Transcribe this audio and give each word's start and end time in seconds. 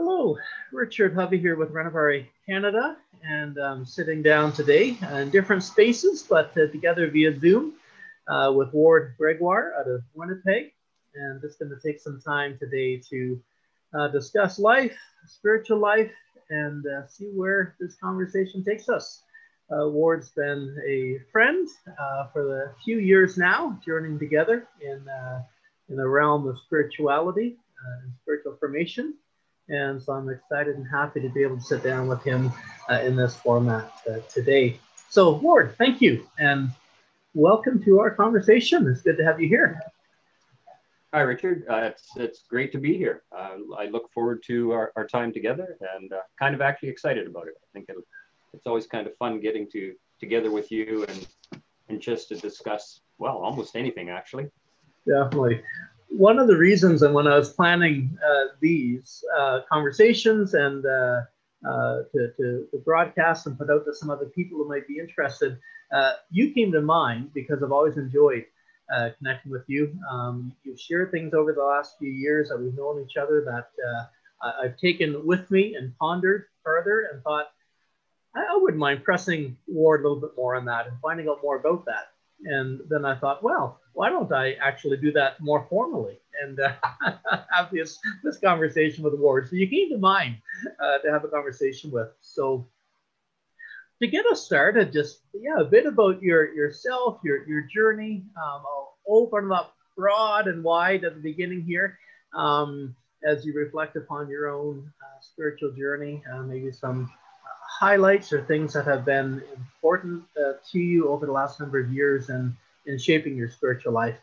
Hello, 0.00 0.38
Richard 0.70 1.12
Hovey 1.12 1.38
here 1.38 1.56
with 1.56 1.72
Renovare 1.72 2.24
Canada, 2.48 2.98
and 3.24 3.58
um, 3.58 3.84
sitting 3.84 4.22
down 4.22 4.52
today 4.52 4.96
in 5.14 5.30
different 5.30 5.64
spaces, 5.64 6.22
but 6.22 6.56
uh, 6.56 6.68
together 6.68 7.10
via 7.10 7.36
Zoom 7.40 7.72
uh, 8.28 8.52
with 8.54 8.72
Ward 8.72 9.16
Gregoire 9.18 9.72
out 9.76 9.88
of 9.88 10.02
Winnipeg. 10.14 10.70
And 11.16 11.40
just 11.40 11.58
going 11.58 11.72
to 11.72 11.80
take 11.84 11.98
some 11.98 12.20
time 12.20 12.56
today 12.60 13.02
to 13.10 13.42
uh, 13.92 14.06
discuss 14.06 14.60
life, 14.60 14.96
spiritual 15.26 15.78
life, 15.78 16.12
and 16.48 16.86
uh, 16.86 17.08
see 17.08 17.32
where 17.34 17.74
this 17.80 17.96
conversation 17.96 18.64
takes 18.64 18.88
us. 18.88 19.22
Uh, 19.68 19.88
Ward's 19.88 20.30
been 20.30 20.76
a 20.86 21.18
friend 21.32 21.68
uh, 22.00 22.28
for 22.32 22.44
the 22.44 22.72
few 22.84 23.00
years 23.00 23.36
now, 23.36 23.76
journeying 23.84 24.20
together 24.20 24.68
in, 24.80 25.04
in 25.88 25.96
the 25.96 26.06
realm 26.06 26.46
of 26.46 26.56
spirituality 26.66 27.56
and 27.84 28.12
spiritual 28.22 28.56
formation. 28.60 29.14
And 29.68 30.02
so 30.02 30.14
I'm 30.14 30.28
excited 30.30 30.76
and 30.76 30.86
happy 30.86 31.20
to 31.20 31.28
be 31.28 31.42
able 31.42 31.56
to 31.56 31.62
sit 31.62 31.82
down 31.82 32.08
with 32.08 32.22
him 32.22 32.50
uh, 32.88 33.00
in 33.00 33.16
this 33.16 33.36
format 33.36 33.92
uh, 34.10 34.18
today. 34.32 34.80
So, 35.10 35.36
Ward, 35.36 35.74
thank 35.76 36.00
you 36.00 36.26
and 36.38 36.70
welcome 37.34 37.82
to 37.84 38.00
our 38.00 38.10
conversation. 38.10 38.86
It's 38.86 39.02
good 39.02 39.18
to 39.18 39.24
have 39.24 39.40
you 39.40 39.48
here. 39.48 39.80
Hi, 41.12 41.20
Richard. 41.20 41.64
Uh, 41.68 41.90
it's, 41.92 42.16
it's 42.16 42.42
great 42.48 42.72
to 42.72 42.78
be 42.78 42.96
here. 42.96 43.22
Uh, 43.30 43.56
I 43.78 43.86
look 43.86 44.10
forward 44.12 44.42
to 44.46 44.72
our, 44.72 44.92
our 44.96 45.06
time 45.06 45.32
together 45.32 45.76
and 45.96 46.12
uh, 46.12 46.20
kind 46.38 46.54
of 46.54 46.62
actually 46.62 46.88
excited 46.88 47.26
about 47.26 47.46
it. 47.48 47.54
I 47.62 47.66
think 47.72 47.90
it's 48.54 48.66
always 48.66 48.86
kind 48.86 49.06
of 49.06 49.16
fun 49.16 49.40
getting 49.40 49.70
to 49.72 49.94
together 50.18 50.50
with 50.50 50.72
you 50.72 51.04
and, 51.08 51.26
and 51.88 52.00
just 52.00 52.28
to 52.28 52.36
discuss, 52.36 53.00
well, 53.18 53.36
almost 53.36 53.76
anything 53.76 54.08
actually. 54.08 54.48
Definitely 55.06 55.62
one 56.08 56.38
of 56.38 56.48
the 56.48 56.56
reasons, 56.56 57.02
and 57.02 57.14
when 57.14 57.26
I 57.26 57.36
was 57.36 57.52
planning 57.52 58.18
uh, 58.24 58.54
these 58.60 59.24
uh, 59.38 59.60
conversations 59.70 60.54
and 60.54 60.84
uh, 60.84 61.20
uh 61.68 62.02
to, 62.12 62.32
to, 62.36 62.66
to, 62.70 62.78
broadcast 62.84 63.46
and 63.46 63.58
put 63.58 63.68
out 63.68 63.84
to 63.84 63.92
some 63.92 64.10
other 64.10 64.26
people 64.26 64.58
who 64.58 64.68
might 64.68 64.86
be 64.86 64.98
interested, 64.98 65.58
uh, 65.92 66.12
you 66.30 66.52
came 66.52 66.70
to 66.72 66.80
mind 66.80 67.32
because 67.34 67.62
I've 67.62 67.72
always 67.72 67.96
enjoyed 67.96 68.44
uh, 68.94 69.10
connecting 69.18 69.50
with 69.52 69.64
you. 69.66 69.98
Um, 70.10 70.52
you've 70.62 70.80
shared 70.80 71.10
things 71.10 71.34
over 71.34 71.52
the 71.52 71.64
last 71.64 71.96
few 71.98 72.10
years 72.10 72.48
that 72.48 72.58
we've 72.58 72.74
known 72.74 73.04
each 73.04 73.16
other 73.16 73.44
that 73.44 73.70
I've 74.40 74.78
taken 74.78 75.26
with 75.26 75.50
me 75.50 75.74
and 75.74 75.96
pondered 75.98 76.46
further 76.62 77.08
and 77.12 77.22
thought, 77.22 77.48
I, 78.34 78.40
I 78.40 78.56
wouldn't 78.56 78.78
mind 78.78 79.04
pressing 79.04 79.56
Ward 79.66 80.00
a 80.00 80.08
little 80.08 80.20
bit 80.20 80.36
more 80.36 80.54
on 80.54 80.64
that 80.66 80.86
and 80.86 80.96
finding 81.02 81.28
out 81.28 81.42
more 81.42 81.58
about 81.58 81.84
that. 81.86 82.12
And 82.44 82.80
then 82.88 83.04
I 83.04 83.16
thought, 83.16 83.42
well, 83.42 83.80
why 83.98 84.10
don't 84.10 84.32
I 84.32 84.52
actually 84.62 84.96
do 84.98 85.10
that 85.10 85.40
more 85.40 85.66
formally 85.68 86.20
and 86.40 86.60
uh, 86.60 86.72
have 87.50 87.68
this, 87.72 87.98
this 88.22 88.38
conversation 88.38 89.02
with 89.02 89.14
Ward? 89.14 89.48
So 89.48 89.56
you 89.56 89.66
came 89.66 89.90
to 89.90 89.98
mind 89.98 90.36
uh, 90.80 90.98
to 90.98 91.10
have 91.10 91.24
a 91.24 91.28
conversation 91.28 91.90
with. 91.90 92.06
So 92.20 92.64
to 94.00 94.06
get 94.06 94.24
us 94.26 94.44
started, 94.44 94.92
just 94.92 95.22
yeah, 95.34 95.58
a 95.58 95.64
bit 95.64 95.84
about 95.84 96.22
your 96.22 96.54
yourself, 96.54 97.18
your 97.24 97.44
your 97.48 97.62
journey. 97.62 98.22
Um, 98.36 98.62
I'll 98.70 98.94
open 99.08 99.50
up 99.50 99.74
broad 99.96 100.46
and 100.46 100.62
wide 100.62 101.02
at 101.02 101.16
the 101.16 101.20
beginning 101.20 101.62
here, 101.62 101.98
um, 102.34 102.94
as 103.24 103.44
you 103.44 103.52
reflect 103.52 103.96
upon 103.96 104.28
your 104.28 104.48
own 104.48 104.92
uh, 105.02 105.20
spiritual 105.20 105.72
journey. 105.72 106.22
Uh, 106.32 106.42
maybe 106.42 106.70
some 106.70 107.10
highlights 107.80 108.32
or 108.32 108.44
things 108.44 108.74
that 108.74 108.84
have 108.84 109.04
been 109.04 109.42
important 109.56 110.22
uh, 110.40 110.52
to 110.70 110.78
you 110.78 111.08
over 111.08 111.26
the 111.26 111.32
last 111.32 111.58
number 111.58 111.80
of 111.80 111.92
years 111.92 112.28
and 112.28 112.54
in 112.86 112.98
shaping 112.98 113.36
your 113.36 113.50
spiritual 113.50 113.92
life. 113.92 114.18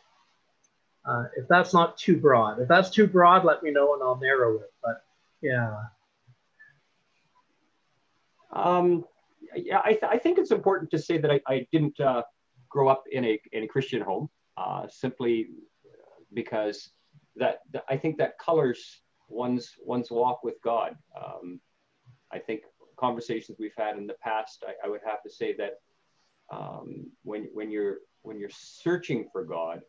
Uh, 1.06 1.26
if 1.38 1.48
that's 1.48 1.74
not 1.74 1.98
too 1.98 2.18
broad, 2.18 2.60
if 2.60 2.68
that's 2.68 2.90
too 2.90 3.06
broad, 3.06 3.46
let 3.46 3.62
me 3.62 3.72
know 3.72 3.94
and 3.94 4.02
I'll 4.02 4.20
narrow 4.20 4.56
it. 4.56 4.74
But 4.84 5.04
yeah. 5.42 5.76
Um, 8.52 9.06
yeah, 9.56 9.82
I, 9.84 9.92
th- 9.92 10.04
I 10.10 10.18
think 10.18 10.40
it's 10.40 10.52
important 10.52 10.90
to 10.92 11.00
say 11.00 11.18
that 11.18 11.30
I, 11.30 11.40
I 11.48 11.68
didn't 11.72 12.00
uh, 12.00 12.24
grow 12.70 12.88
up 12.88 13.04
in 13.12 13.24
a, 13.24 13.40
in 13.52 13.64
a 13.64 13.68
Christian 13.68 14.02
home 14.02 14.30
uh, 14.58 14.88
simply 14.90 15.50
because 16.34 16.90
that, 17.36 17.60
that, 17.72 17.84
I 17.88 17.98
think 17.98 18.18
that 18.18 18.40
colors 18.40 19.02
one's 19.28 19.74
one's 19.84 20.12
walk 20.12 20.44
with 20.44 20.56
God. 20.64 20.96
Um, 21.16 21.60
I 22.32 22.40
think 22.40 22.62
conversations 22.98 23.58
we've 23.60 23.72
had 23.78 23.98
in 23.98 24.08
the 24.08 24.16
past, 24.22 24.64
I, 24.68 24.86
I 24.86 24.90
would 24.90 25.02
have 25.06 25.22
to 25.24 25.30
say 25.30 25.56
that 25.58 25.80
um, 26.52 27.08
when 27.24 27.50
when 27.54 27.72
you're 27.72 27.98
when 28.26 28.40
you're 28.40 28.50
searching 28.50 29.28
for 29.32 29.44
God, 29.44 29.82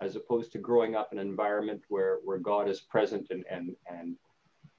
as 0.00 0.16
opposed 0.16 0.52
to 0.52 0.58
growing 0.58 0.94
up 0.94 1.12
in 1.12 1.18
an 1.18 1.26
environment 1.26 1.82
where 1.88 2.18
where 2.24 2.38
God 2.38 2.68
is 2.68 2.80
present 2.80 3.28
and 3.30 3.44
and 3.50 3.76
and 3.90 4.16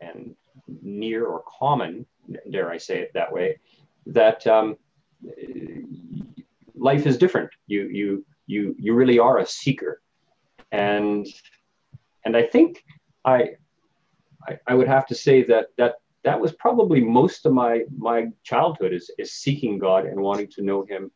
and 0.02 0.36
near 0.82 1.26
or 1.26 1.44
common, 1.60 2.06
dare 2.52 2.72
I 2.72 2.78
say 2.78 3.00
it 3.00 3.12
that 3.14 3.32
way, 3.32 3.60
that 4.08 4.46
um, 4.48 4.78
life 6.76 7.06
is 7.06 7.18
different. 7.18 7.50
You 7.68 7.88
you 7.90 8.26
you 8.48 8.76
you 8.78 8.94
really 8.94 9.20
are 9.20 9.40
a 9.40 9.46
seeker, 9.46 10.02
and 10.72 11.28
and 12.26 12.36
I 12.36 12.44
think 12.44 12.84
I 13.26 13.52
I, 14.48 14.60
I 14.68 14.74
would 14.74 14.88
have 14.88 15.06
to 15.08 15.16
say 15.16 15.44
that 15.44 15.68
that 15.78 15.96
that 16.24 16.40
was 16.40 16.54
probably 16.54 17.02
most 17.02 17.46
of 17.46 17.54
my 17.54 17.84
my 17.98 18.28
childhood 18.44 18.94
is 18.94 19.12
is 19.18 19.34
seeking 19.34 19.78
God 19.78 20.06
and 20.06 20.20
wanting 20.20 20.48
to 20.52 20.62
know 20.62 20.84
Him 20.84 21.12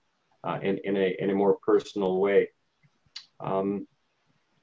uh, 0.47 0.59
in 0.61 0.79
in 0.85 0.95
a 0.95 1.15
in 1.19 1.29
a 1.29 1.35
more 1.35 1.57
personal 1.65 2.19
way. 2.19 2.49
Um, 3.39 3.87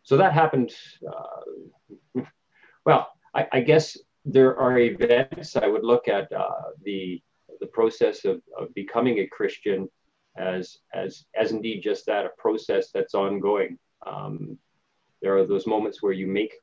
so 0.03 0.17
that 0.17 0.33
happened. 0.33 0.73
Uh, 1.07 2.23
well, 2.87 3.09
I, 3.35 3.47
I, 3.53 3.61
guess 3.61 3.97
there 4.25 4.57
are 4.57 4.79
events 4.79 5.57
I 5.57 5.67
would 5.67 5.85
look 5.85 6.09
at 6.09 6.33
uh, 6.33 6.71
the 6.83 7.23
the 7.61 7.67
process 7.67 8.25
of, 8.25 8.41
of 8.59 8.75
becoming 8.75 9.19
a 9.19 9.27
Christian 9.27 9.89
as 10.37 10.79
as 10.95 11.27
as 11.35 11.53
indeed 11.53 11.83
just 11.83 12.07
that 12.07 12.27
a 12.27 12.31
process 12.39 12.91
that's 12.93 13.15
ongoing. 13.15 13.79
Um, 14.07 14.59
there 15.23 15.37
are 15.37 15.47
those 15.47 15.67
moments 15.67 16.03
where 16.03 16.13
you 16.13 16.27
make 16.27 16.55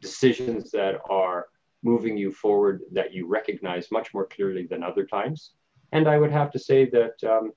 decisions 0.00 0.70
that 0.70 0.96
are 1.10 1.46
moving 1.82 2.16
you 2.16 2.32
forward 2.32 2.82
that 2.92 3.12
you 3.14 3.26
recognize 3.26 3.90
much 3.90 4.12
more 4.12 4.26
clearly 4.26 4.66
than 4.68 4.82
other 4.82 5.06
times. 5.06 5.52
And 5.92 6.08
I 6.08 6.18
would 6.18 6.32
have 6.32 6.50
to 6.52 6.58
say 6.58 6.88
that, 6.90 7.22
um, 7.28 7.52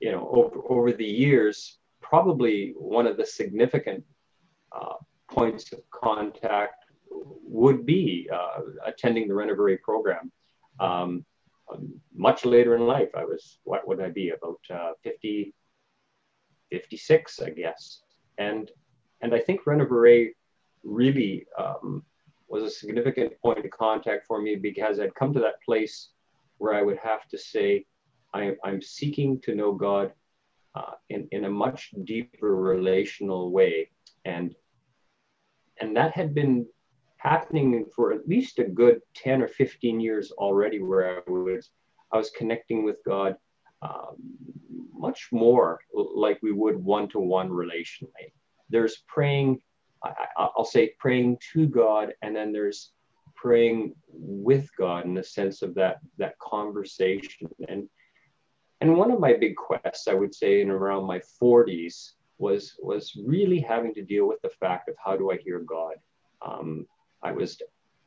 you 0.00 0.12
know, 0.12 0.28
over, 0.30 0.60
over 0.68 0.92
the 0.92 1.04
years, 1.04 1.78
probably 2.00 2.74
one 2.76 3.06
of 3.06 3.16
the 3.16 3.26
significant 3.26 4.04
uh, 4.72 4.94
points 5.30 5.72
of 5.72 5.80
contact 5.90 6.84
would 7.10 7.86
be 7.86 8.28
uh, 8.32 8.60
attending 8.84 9.28
the 9.28 9.34
Renovare 9.34 9.80
program. 9.80 10.30
Um, 10.78 11.24
much 12.14 12.44
later 12.44 12.76
in 12.76 12.86
life, 12.86 13.08
I 13.16 13.24
was, 13.24 13.58
what 13.64 13.88
would 13.88 14.00
I 14.00 14.10
be, 14.10 14.30
about 14.30 14.60
uh, 14.70 14.92
50, 15.02 15.52
56, 16.70 17.40
I 17.40 17.50
guess. 17.50 18.02
And, 18.38 18.70
and 19.22 19.34
I 19.34 19.40
think 19.40 19.64
Renovare 19.64 20.30
really 20.84 21.46
um, 21.58 22.04
was 22.48 22.62
a 22.62 22.70
significant 22.70 23.32
point 23.40 23.64
of 23.64 23.70
contact 23.70 24.26
for 24.26 24.40
me 24.40 24.56
because 24.56 25.00
I'd 25.00 25.14
come 25.14 25.32
to 25.34 25.40
that 25.40 25.62
place 25.64 26.10
where 26.58 26.74
I 26.74 26.82
would 26.82 26.98
have 26.98 27.28
to 27.28 27.38
say, 27.38 27.86
I, 28.34 28.54
am 28.64 28.82
seeking 28.82 29.40
to 29.42 29.54
know 29.54 29.72
God 29.72 30.12
uh, 30.74 30.92
in, 31.08 31.28
in 31.32 31.44
a 31.44 31.50
much 31.50 31.92
deeper 32.04 32.54
relational 32.54 33.50
way. 33.50 33.90
And, 34.24 34.54
and 35.80 35.96
that 35.96 36.12
had 36.12 36.34
been 36.34 36.66
happening 37.16 37.86
for 37.94 38.12
at 38.12 38.28
least 38.28 38.58
a 38.58 38.64
good 38.64 39.00
10 39.14 39.42
or 39.42 39.48
15 39.48 40.00
years 40.00 40.32
already, 40.32 40.82
where 40.82 41.22
I 41.26 41.30
was, 41.30 41.70
I 42.12 42.18
was 42.18 42.30
connecting 42.30 42.84
with 42.84 42.96
God 43.06 43.36
um, 43.82 44.16
much 44.92 45.28
more 45.32 45.80
like 45.92 46.38
we 46.42 46.52
would 46.52 46.76
one 46.76 47.08
to 47.10 47.18
one 47.18 47.50
relationally. 47.50 48.32
There's 48.68 49.02
praying 49.06 49.60
I, 50.38 50.48
will 50.56 50.64
say 50.64 50.94
praying 50.98 51.38
to 51.52 51.66
God, 51.66 52.14
and 52.22 52.34
then 52.34 52.52
there's 52.52 52.92
praying 53.46 53.94
with 54.08 54.68
God 54.76 55.04
in 55.04 55.14
the 55.14 55.22
sense 55.22 55.62
of 55.62 55.72
that 55.76 55.98
that 56.18 56.36
conversation. 56.40 57.48
And 57.68 57.88
and 58.80 58.96
one 58.96 59.12
of 59.12 59.20
my 59.20 59.34
big 59.34 59.54
quests, 59.54 60.08
I 60.08 60.14
would 60.14 60.34
say, 60.34 60.60
in 60.62 60.70
around 60.70 61.04
my 61.04 61.20
40s, 61.40 62.14
was 62.38 62.74
was 62.80 63.16
really 63.24 63.60
having 63.60 63.94
to 63.94 64.02
deal 64.02 64.26
with 64.26 64.42
the 64.42 64.56
fact 64.62 64.88
of 64.88 64.96
how 65.02 65.16
do 65.16 65.30
I 65.30 65.36
hear 65.36 65.60
God. 65.60 65.94
Um, 66.44 66.86
I 67.22 67.30
was, 67.30 67.62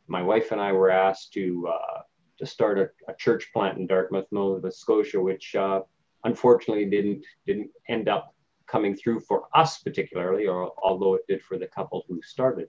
my 0.08 0.22
wife 0.22 0.52
and 0.52 0.60
I 0.60 0.74
were 0.74 0.92
asked 0.92 1.32
to 1.34 1.70
uh, 1.70 2.02
to 2.40 2.46
start 2.46 2.78
a, 2.78 2.90
a, 3.08 3.14
church 3.16 3.50
plant 3.54 3.78
in 3.78 3.88
Dartmouth, 3.88 4.28
Nova 4.32 4.72
Scotia, 4.72 5.22
which 5.22 5.56
uh, 5.56 5.82
unfortunately 6.26 6.86
didn't 6.86 7.26
didn't 7.48 7.72
end 7.88 8.10
up 8.10 8.36
coming 8.68 8.94
through 8.94 9.22
for 9.22 9.48
us 9.56 9.80
particularly, 9.80 10.48
or 10.48 10.74
although 10.84 11.14
it 11.16 11.28
did 11.30 11.42
for 11.42 11.58
the 11.58 11.68
couple 11.68 12.04
who 12.10 12.22
started. 12.24 12.68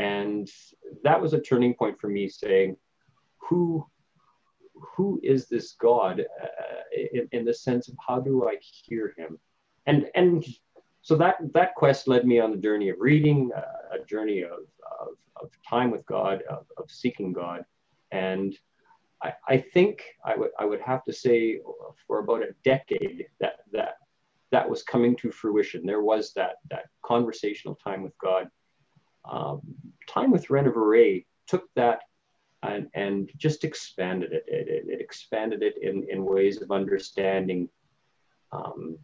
And 0.00 0.50
that 1.04 1.20
was 1.20 1.34
a 1.34 1.40
turning 1.40 1.74
point 1.74 2.00
for 2.00 2.08
me 2.08 2.28
saying, 2.28 2.76
who, 3.36 3.86
who 4.74 5.20
is 5.22 5.46
this 5.46 5.72
God 5.72 6.20
uh, 6.20 6.46
in, 7.12 7.28
in 7.32 7.44
the 7.44 7.52
sense 7.52 7.88
of 7.88 7.96
how 8.06 8.18
do 8.18 8.48
I 8.48 8.56
hear 8.60 9.14
him? 9.18 9.38
And, 9.86 10.06
and 10.14 10.44
so 11.02 11.16
that 11.16 11.36
that 11.52 11.74
quest 11.74 12.08
led 12.08 12.26
me 12.26 12.40
on 12.40 12.50
the 12.50 12.56
journey 12.56 12.88
of 12.88 12.96
reading, 12.98 13.50
uh, 13.56 13.96
a 14.00 14.04
journey 14.04 14.42
of, 14.42 14.60
of, 15.00 15.08
of, 15.36 15.50
time 15.68 15.90
with 15.90 16.04
God, 16.06 16.42
of, 16.48 16.66
of 16.76 16.90
seeking 16.90 17.32
God, 17.32 17.64
and 18.10 18.56
I, 19.22 19.32
I 19.48 19.56
think 19.58 20.02
I 20.24 20.36
would 20.36 20.50
I 20.58 20.64
would 20.64 20.80
have 20.80 21.04
to 21.04 21.12
say 21.12 21.60
for 22.06 22.18
about 22.18 22.42
a 22.42 22.54
decade 22.64 23.26
that 23.40 23.60
that 23.72 23.96
that 24.50 24.68
was 24.68 24.82
coming 24.82 25.16
to 25.16 25.30
fruition. 25.30 25.86
There 25.86 26.02
was 26.02 26.32
that 26.34 26.56
that 26.70 26.86
conversational 27.02 27.76
time 27.76 28.02
with 28.02 28.16
God. 28.18 28.48
Um, 29.24 29.60
time 30.10 30.30
with 30.30 30.48
Renovare 30.48 31.24
took 31.46 31.64
that 31.76 32.00
and, 32.62 32.88
and 32.94 33.30
just 33.36 33.64
expanded 33.64 34.32
it. 34.32 34.44
It, 34.46 34.68
it, 34.68 34.84
it 34.88 35.00
expanded 35.00 35.62
it 35.62 35.74
in, 35.82 36.06
in 36.10 36.24
ways 36.24 36.60
of 36.60 36.70
understanding 36.70 37.68
um, 38.52 38.98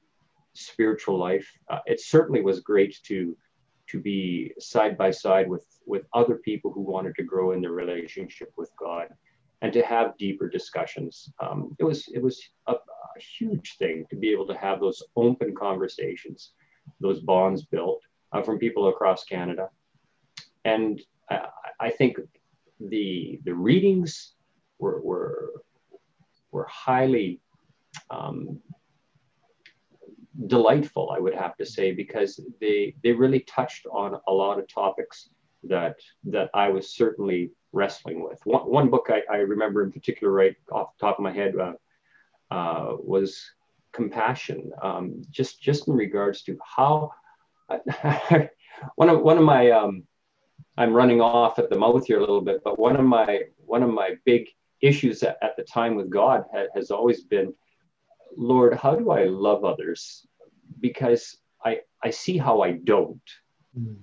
spiritual 0.54 1.18
life. 1.18 1.48
Uh, 1.68 1.78
it 1.86 2.00
certainly 2.00 2.42
was 2.42 2.60
great 2.60 2.98
to 3.04 3.36
to 3.88 4.00
be 4.00 4.52
side 4.58 4.98
by 4.98 5.10
side 5.12 5.48
with 5.48 5.64
with 5.86 6.06
other 6.12 6.36
people 6.36 6.72
who 6.72 6.80
wanted 6.80 7.14
to 7.14 7.22
grow 7.22 7.52
in 7.52 7.60
their 7.60 7.72
relationship 7.72 8.52
with 8.56 8.70
God 8.76 9.08
and 9.62 9.72
to 9.72 9.82
have 9.82 10.18
deeper 10.18 10.48
discussions. 10.48 11.30
Um, 11.40 11.76
it 11.78 11.84
was 11.84 12.08
it 12.12 12.22
was 12.22 12.42
a, 12.66 12.72
a, 12.72 13.20
huge 13.38 13.76
thing 13.78 14.04
to 14.10 14.16
be 14.16 14.30
able 14.30 14.46
to 14.46 14.58
have 14.58 14.80
those 14.80 15.02
open 15.16 15.54
conversations, 15.54 16.52
those 17.00 17.20
bonds 17.20 17.64
built 17.64 18.02
uh, 18.32 18.42
from 18.42 18.58
people 18.58 18.88
across 18.88 19.24
Canada, 19.24 19.70
and 20.66 21.02
I, 21.30 21.48
I, 21.80 21.90
think 21.90 22.18
the 22.80 23.40
the 23.44 23.54
readings 23.54 24.34
were 24.78 25.00
were, 25.00 25.50
were 26.50 26.66
highly 26.68 27.40
um, 28.10 28.60
delightful, 30.46 31.10
I 31.16 31.20
would 31.20 31.34
have 31.34 31.56
to 31.56 31.66
say, 31.66 31.92
because 31.92 32.40
they 32.60 32.94
they 33.02 33.12
really 33.12 33.40
touched 33.40 33.86
on 33.86 34.20
a 34.26 34.32
lot 34.32 34.58
of 34.58 34.66
topics 34.68 35.30
that 35.64 35.96
that 36.24 36.50
I 36.52 36.68
was 36.68 36.94
certainly 36.94 37.50
wrestling 37.72 38.22
with. 38.22 38.40
One, 38.44 38.62
one 38.62 38.90
book 38.90 39.08
I, 39.08 39.22
I, 39.32 39.38
remember 39.38 39.82
in 39.82 39.92
particular, 39.92 40.32
right 40.32 40.56
off 40.72 40.96
the 40.96 41.06
top 41.06 41.18
of 41.18 41.22
my 41.22 41.32
head, 41.32 41.54
uh, 41.56 41.74
uh, 42.50 42.96
was 42.98 43.44
compassion. 43.92 44.70
Um, 44.82 45.22
just 45.30 45.60
just 45.60 45.88
in 45.88 45.94
regards 45.94 46.42
to 46.42 46.58
how 46.64 47.12
one 48.96 49.08
of 49.08 49.22
one 49.22 49.38
of 49.38 49.44
my 49.44 49.70
um, 49.70 50.04
I'm 50.76 50.92
running 50.92 51.20
off 51.20 51.58
at 51.58 51.70
the 51.70 51.78
mouth 51.78 52.06
here 52.06 52.18
a 52.18 52.20
little 52.20 52.42
bit, 52.42 52.62
but 52.64 52.78
one 52.78 52.96
of 52.96 53.04
my 53.04 53.42
one 53.58 53.82
of 53.82 53.90
my 53.90 54.14
big 54.24 54.48
issues 54.82 55.22
at, 55.22 55.38
at 55.42 55.56
the 55.56 55.64
time 55.64 55.94
with 55.94 56.10
God 56.10 56.44
ha, 56.52 56.64
has 56.74 56.90
always 56.90 57.22
been, 57.24 57.54
Lord, 58.36 58.74
how 58.74 58.94
do 58.94 59.10
I 59.10 59.24
love 59.24 59.64
others? 59.64 60.26
Because 60.80 61.36
I 61.64 61.80
I 62.02 62.10
see 62.10 62.36
how 62.36 62.60
I 62.60 62.72
don't. 62.72 63.22
Mm 63.78 63.96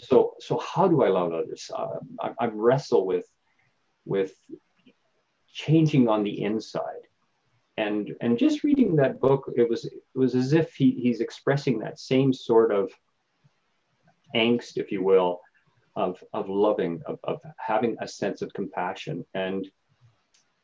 so 0.00 0.34
so 0.38 0.58
how 0.58 0.88
do 0.88 1.02
I 1.02 1.08
love 1.08 1.32
others? 1.32 1.70
Uh, 1.74 1.98
I, 2.20 2.32
I 2.40 2.46
wrestle 2.46 3.06
with 3.06 3.26
with 4.04 4.32
changing 5.52 6.08
on 6.08 6.22
the 6.22 6.42
inside, 6.42 7.06
and 7.76 8.14
and 8.20 8.38
just 8.38 8.64
reading 8.64 8.96
that 8.96 9.20
book, 9.20 9.50
it 9.56 9.68
was 9.68 9.84
it 9.84 10.02
was 10.14 10.34
as 10.34 10.52
if 10.52 10.74
he, 10.74 10.92
he's 10.92 11.20
expressing 11.20 11.78
that 11.80 11.98
same 11.98 12.32
sort 12.32 12.72
of 12.72 12.92
angst, 14.34 14.76
if 14.76 14.92
you 14.92 15.02
will, 15.02 15.40
of 15.98 16.22
of 16.32 16.48
loving, 16.48 17.02
of, 17.06 17.18
of 17.24 17.40
having 17.58 17.96
a 18.00 18.06
sense 18.06 18.40
of 18.40 18.52
compassion, 18.54 19.26
and 19.34 19.68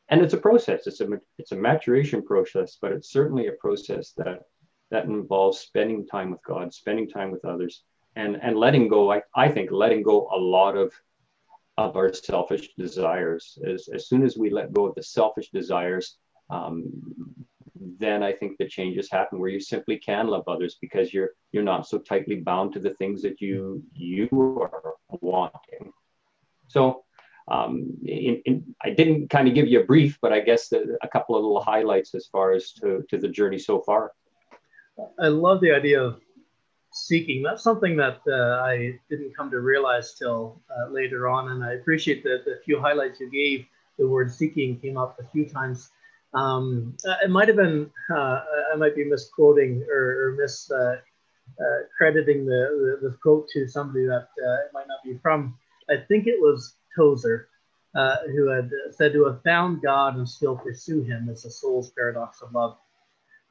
and 0.09 0.23
it's 0.23 0.33
a 0.33 0.39
process. 0.39 0.87
It's 0.87 1.01
a 1.01 1.09
it's 1.39 1.53
a 1.53 1.57
maturation 1.57 2.23
process, 2.23 2.79
but 2.81 2.93
it's 2.93 3.11
certainly 3.11 3.49
a 3.49 3.53
process 3.53 4.13
that 4.17 4.45
that 4.93 5.07
involves 5.07 5.59
spending 5.59 6.07
time 6.07 6.31
with 6.31 6.43
God, 6.45 6.73
spending 6.73 7.09
time 7.11 7.33
with 7.33 7.45
others, 7.45 7.83
and 8.15 8.39
and 8.41 8.57
letting 8.57 8.87
go 8.87 9.13
I, 9.13 9.23
I 9.35 9.49
think 9.49 9.73
letting 9.73 10.03
go 10.05 10.29
a 10.33 10.39
lot 10.39 10.77
of 10.77 10.93
of 11.77 11.97
our 11.97 12.13
selfish 12.13 12.69
desires 12.79 13.59
as, 13.67 13.89
as 13.93 14.07
soon 14.07 14.23
as 14.23 14.39
we 14.39 14.49
let 14.51 14.73
go 14.73 14.87
of 14.87 14.95
the 14.95 15.03
selfish 15.03 15.51
desires 15.51 16.17
um, 16.49 16.85
then 17.99 18.23
i 18.23 18.33
think 18.33 18.57
the 18.57 18.69
changes 18.69 19.11
happen 19.11 19.39
where 19.39 19.51
you 19.51 19.61
simply 19.61 19.99
can 19.99 20.29
love 20.29 20.45
others 20.47 20.77
because 20.81 21.13
you're 21.13 21.31
you're 21.53 21.63
not 21.63 21.87
so 21.87 21.99
tightly 21.99 22.37
bound 22.37 22.73
to 22.73 22.79
the 22.79 22.95
things 22.95 23.23
that 23.23 23.41
you 23.41 23.83
you 23.95 24.29
are 24.61 24.95
wanting 25.21 25.93
so 26.69 27.05
um, 27.49 27.99
in, 28.05 28.41
in, 28.47 28.75
I 28.83 28.91
didn't 28.91 29.29
kind 29.29 29.49
of 29.49 29.55
give 29.55 29.69
you 29.69 29.81
a 29.81 29.85
brief, 29.85 30.19
but 30.23 30.33
I 30.33 30.41
guess 30.41 30.69
the, 30.69 30.97
a 31.03 31.09
couple 31.09 31.37
of 31.37 31.43
little 31.43 31.63
highlights 31.63 32.15
as 32.15 32.27
far 32.27 32.53
as 32.53 32.73
to, 32.73 33.05
to 33.11 33.19
the 33.19 33.29
journey 33.29 33.59
so 33.59 33.81
far. 33.81 34.13
I 35.21 35.29
love 35.29 35.61
the 35.61 35.73
idea 35.73 36.03
of 36.03 36.21
seeking. 36.93 37.43
That's 37.43 37.63
something 37.63 37.97
that 37.97 38.21
uh, 38.27 38.63
I 38.63 38.99
didn't 39.11 39.37
come 39.37 39.51
to 39.51 39.61
realize 39.61 40.15
till 40.15 40.61
uh, 40.71 40.91
later 40.91 41.29
on, 41.29 41.51
and 41.51 41.63
I 41.63 41.73
appreciate 41.75 42.23
the, 42.23 42.43
the 42.47 42.61
few 42.65 42.81
highlights 42.81 43.21
you 43.21 43.31
gave. 43.31 43.67
The 43.99 44.09
word 44.09 44.33
seeking 44.33 44.81
came 44.81 44.97
up 44.97 45.19
a 45.21 45.25
few 45.25 45.47
times. 45.47 45.91
Um, 46.35 46.97
uh, 47.09 47.17
it 47.23 47.31
might 47.31 47.49
have 47.49 47.57
been, 47.57 47.91
uh, 48.11 48.41
I 48.73 48.77
might 48.77 48.97
be 48.97 49.05
misquoting 49.05 49.85
or, 49.89 50.29
or 50.29 50.37
mis 50.39 50.71
uh, 50.71 50.97
uh, 51.61 51.79
crediting 51.97 52.45
the, 52.45 52.99
the, 53.03 53.09
the, 53.09 53.17
quote 53.23 53.49
to 53.51 53.69
somebody 53.69 54.07
that 54.07 54.27
it 54.37 54.73
might 54.73 54.89
not 54.89 54.99
be 55.05 55.17
from. 55.23 55.57
I 55.89 55.97
think 56.09 56.27
it 56.27 56.41
was 56.41 56.75
Tozer. 56.97 57.49
who 57.95 58.49
had 58.49 58.71
said 58.91 59.13
to 59.13 59.27
have 59.27 59.43
found 59.45 59.83
God 59.83 60.17
and 60.17 60.29
still 60.29 60.57
pursue 60.57 61.03
him 61.03 61.29
is 61.29 61.45
the 61.45 61.51
soul's 61.51 61.91
paradox 61.91 62.43
of 62.43 62.53
love. 62.53 62.79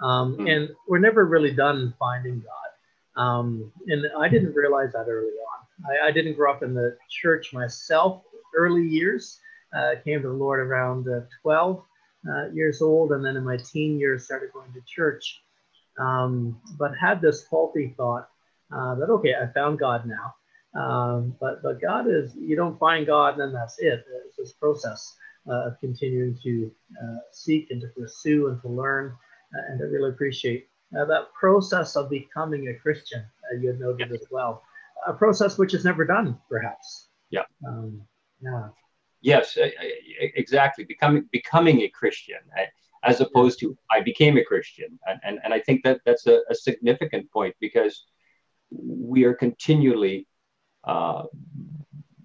Um, 0.02 0.38
mm. 0.38 0.52
And 0.52 0.70
we're 0.88 1.00
never 1.00 1.26
really 1.26 1.52
done 1.52 1.94
finding 1.98 2.42
God. 2.42 3.22
Um, 3.22 3.72
and 3.88 4.06
I 4.18 4.28
didn't 4.28 4.54
realize 4.54 4.92
that 4.94 5.06
early 5.08 5.28
on. 5.28 5.86
I, 5.86 6.08
I, 6.08 6.12
didn't 6.12 6.34
grow 6.34 6.52
up 6.52 6.64
in 6.64 6.74
the 6.74 6.98
church 7.10 7.54
myself 7.54 8.24
early 8.56 8.86
years. 8.88 9.40
Uh, 9.76 9.94
came 10.04 10.22
to 10.22 10.28
the 10.28 10.34
Lord 10.34 10.60
around 10.60 11.08
uh, 11.08 11.22
12 11.44 11.84
uh, 12.30 12.50
years 12.52 12.82
old, 12.82 13.12
and 13.12 13.24
then 13.24 13.36
in 13.38 13.44
my 13.44 13.58
teen 13.58 14.00
years 14.00 14.26
started 14.26 14.52
going 14.54 14.72
to 14.74 14.82
church. 14.88 15.42
Um, 16.00 16.60
but 16.80 16.92
had 17.00 17.22
this 17.22 17.46
faulty 17.48 17.94
thought 17.96 18.30
uh, 18.76 18.96
that 18.96 19.10
okay, 19.10 19.36
I 19.36 19.48
found 19.54 19.80
God 19.80 20.06
now. 20.06 20.34
Um, 20.80 21.36
but 21.40 21.62
but 21.62 21.80
God 21.80 22.08
is 22.10 22.36
you 22.36 22.56
don't 22.56 22.80
find 22.80 23.06
God, 23.06 23.34
and 23.34 23.42
then 23.42 23.54
that's 23.54 23.80
it. 23.80 24.04
It's 24.26 24.38
this 24.38 24.54
process 24.54 25.16
uh, 25.48 25.68
of 25.68 25.80
continuing 25.80 26.38
to 26.44 26.72
uh, 27.02 27.18
seek 27.32 27.70
and 27.70 27.82
to 27.82 27.88
pursue 27.88 28.48
and 28.48 28.62
to 28.62 28.70
learn 28.70 29.16
and 29.70 29.80
to 29.80 29.86
really 29.86 30.10
appreciate 30.10 30.68
uh, 30.98 31.06
that 31.06 31.34
process 31.34 31.96
of 31.96 32.10
becoming 32.10 32.68
a 32.70 32.74
Christian, 32.76 33.22
uh, 33.22 33.60
you 33.60 33.70
had 33.70 33.80
noted 33.80 34.12
as 34.12 34.26
well, 34.30 34.64
a 35.08 35.14
process 35.14 35.58
which 35.58 35.74
is 35.74 35.84
never 35.84 36.06
done, 36.06 36.40
perhaps. 36.50 37.08
Yeah. 37.30 37.44
Um, 37.68 38.02
yeah. 38.42 38.70
Yes, 39.24 39.58
exactly. 40.20 40.84
Becoming 40.84 41.24
becoming 41.32 41.82
a 41.82 41.88
Christian, 41.88 42.42
as 43.04 43.22
opposed 43.22 43.58
to 43.62 43.78
I 43.90 44.02
became 44.02 44.38
a 44.38 44.44
Christian, 44.44 45.00
and 45.08 45.20
and, 45.24 45.40
and 45.44 45.54
I 45.54 45.60
think 45.62 45.84
that 45.86 46.02
that's 46.06 46.28
a, 46.28 46.42
a 46.50 46.56
significant 46.56 47.32
point 47.32 47.56
because 47.62 48.06
we 48.70 49.24
are 49.24 49.34
continually 49.34 50.28
uh, 50.84 51.24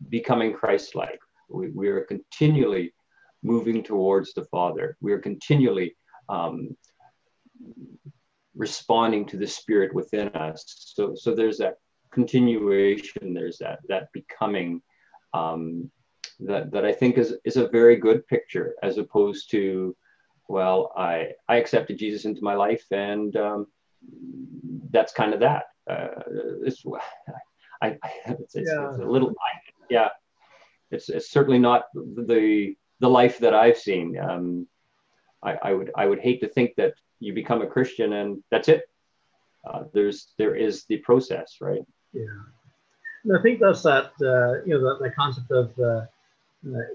becoming 0.09 0.53
Christ-like. 0.53 1.21
We, 1.49 1.71
we 1.71 1.89
are 1.89 2.01
continually 2.01 2.93
moving 3.43 3.85
towards 3.85 4.35
the 4.35 4.45
Father. 4.47 4.97
We 5.01 5.13
are 5.13 5.21
continually 5.21 5.95
um, 6.29 6.77
responding 8.57 9.27
to 9.27 9.37
the 9.37 9.47
spirit 9.47 9.95
within 9.95 10.29
us. 10.31 10.65
So, 10.97 11.15
so 11.15 11.35
there's 11.35 11.59
that 11.59 11.75
continuation, 12.11 13.35
there's 13.35 13.59
that, 13.59 13.79
that 13.89 14.09
becoming 14.13 14.83
um, 15.35 15.91
that, 16.41 16.71
that 16.73 16.85
I 16.85 16.93
think 16.93 17.19
is, 17.19 17.35
is 17.45 17.57
a 17.57 17.69
very 17.69 17.97
good 17.97 18.27
picture 18.27 18.75
as 18.83 18.99
opposed 18.99 19.51
to, 19.51 19.97
well, 20.49 20.93
I, 20.97 21.33
I 21.49 21.57
accepted 21.57 21.99
Jesus 21.99 22.25
into 22.25 22.43
my 22.43 22.55
life 22.55 22.85
and 22.91 23.35
um, 23.37 23.67
that's 24.91 25.13
kind 25.13 25.35
of 25.35 25.41
that. 25.41 25.65
Uh, 25.89 26.09
it's, 26.65 26.85
I, 27.83 27.99
it's, 28.27 28.55
it's, 28.55 28.71
yeah. 28.71 28.91
it's 28.91 28.99
a 28.99 29.05
little, 29.05 29.33
yeah, 29.91 30.09
it's, 30.91 31.09
it's 31.09 31.31
certainly 31.31 31.59
not 31.59 31.85
the, 31.95 32.75
the 33.01 33.11
life 33.11 33.39
that 33.39 33.55
I've 33.55 33.79
seen. 33.79 34.19
Um, 34.19 34.67
I, 35.43 35.57
I 35.63 35.73
would, 35.73 35.91
I 35.97 36.07
would 36.07 36.21
hate 36.21 36.41
to 36.41 36.49
think 36.49 36.75
that 36.77 36.95
you 37.21 37.33
become 37.33 37.63
a 37.63 37.67
Christian 37.67 38.13
and 38.13 38.43
that's 38.51 38.69
it. 38.69 38.83
Uh, 39.69 39.85
there's 39.93 40.29
there 40.39 40.55
is 40.55 40.85
the 40.85 40.99
process, 40.99 41.57
right? 41.61 41.83
Yeah, 42.13 42.25
and 43.25 43.37
I 43.37 43.43
think 43.43 43.61
that's 43.61 43.83
that 43.83 44.13
uh, 44.23 44.65
you 44.65 44.75
know 44.75 44.81
the, 44.81 45.05
the 45.05 45.11
concept 45.11 45.51
of 45.51 45.79
uh, 45.79 46.07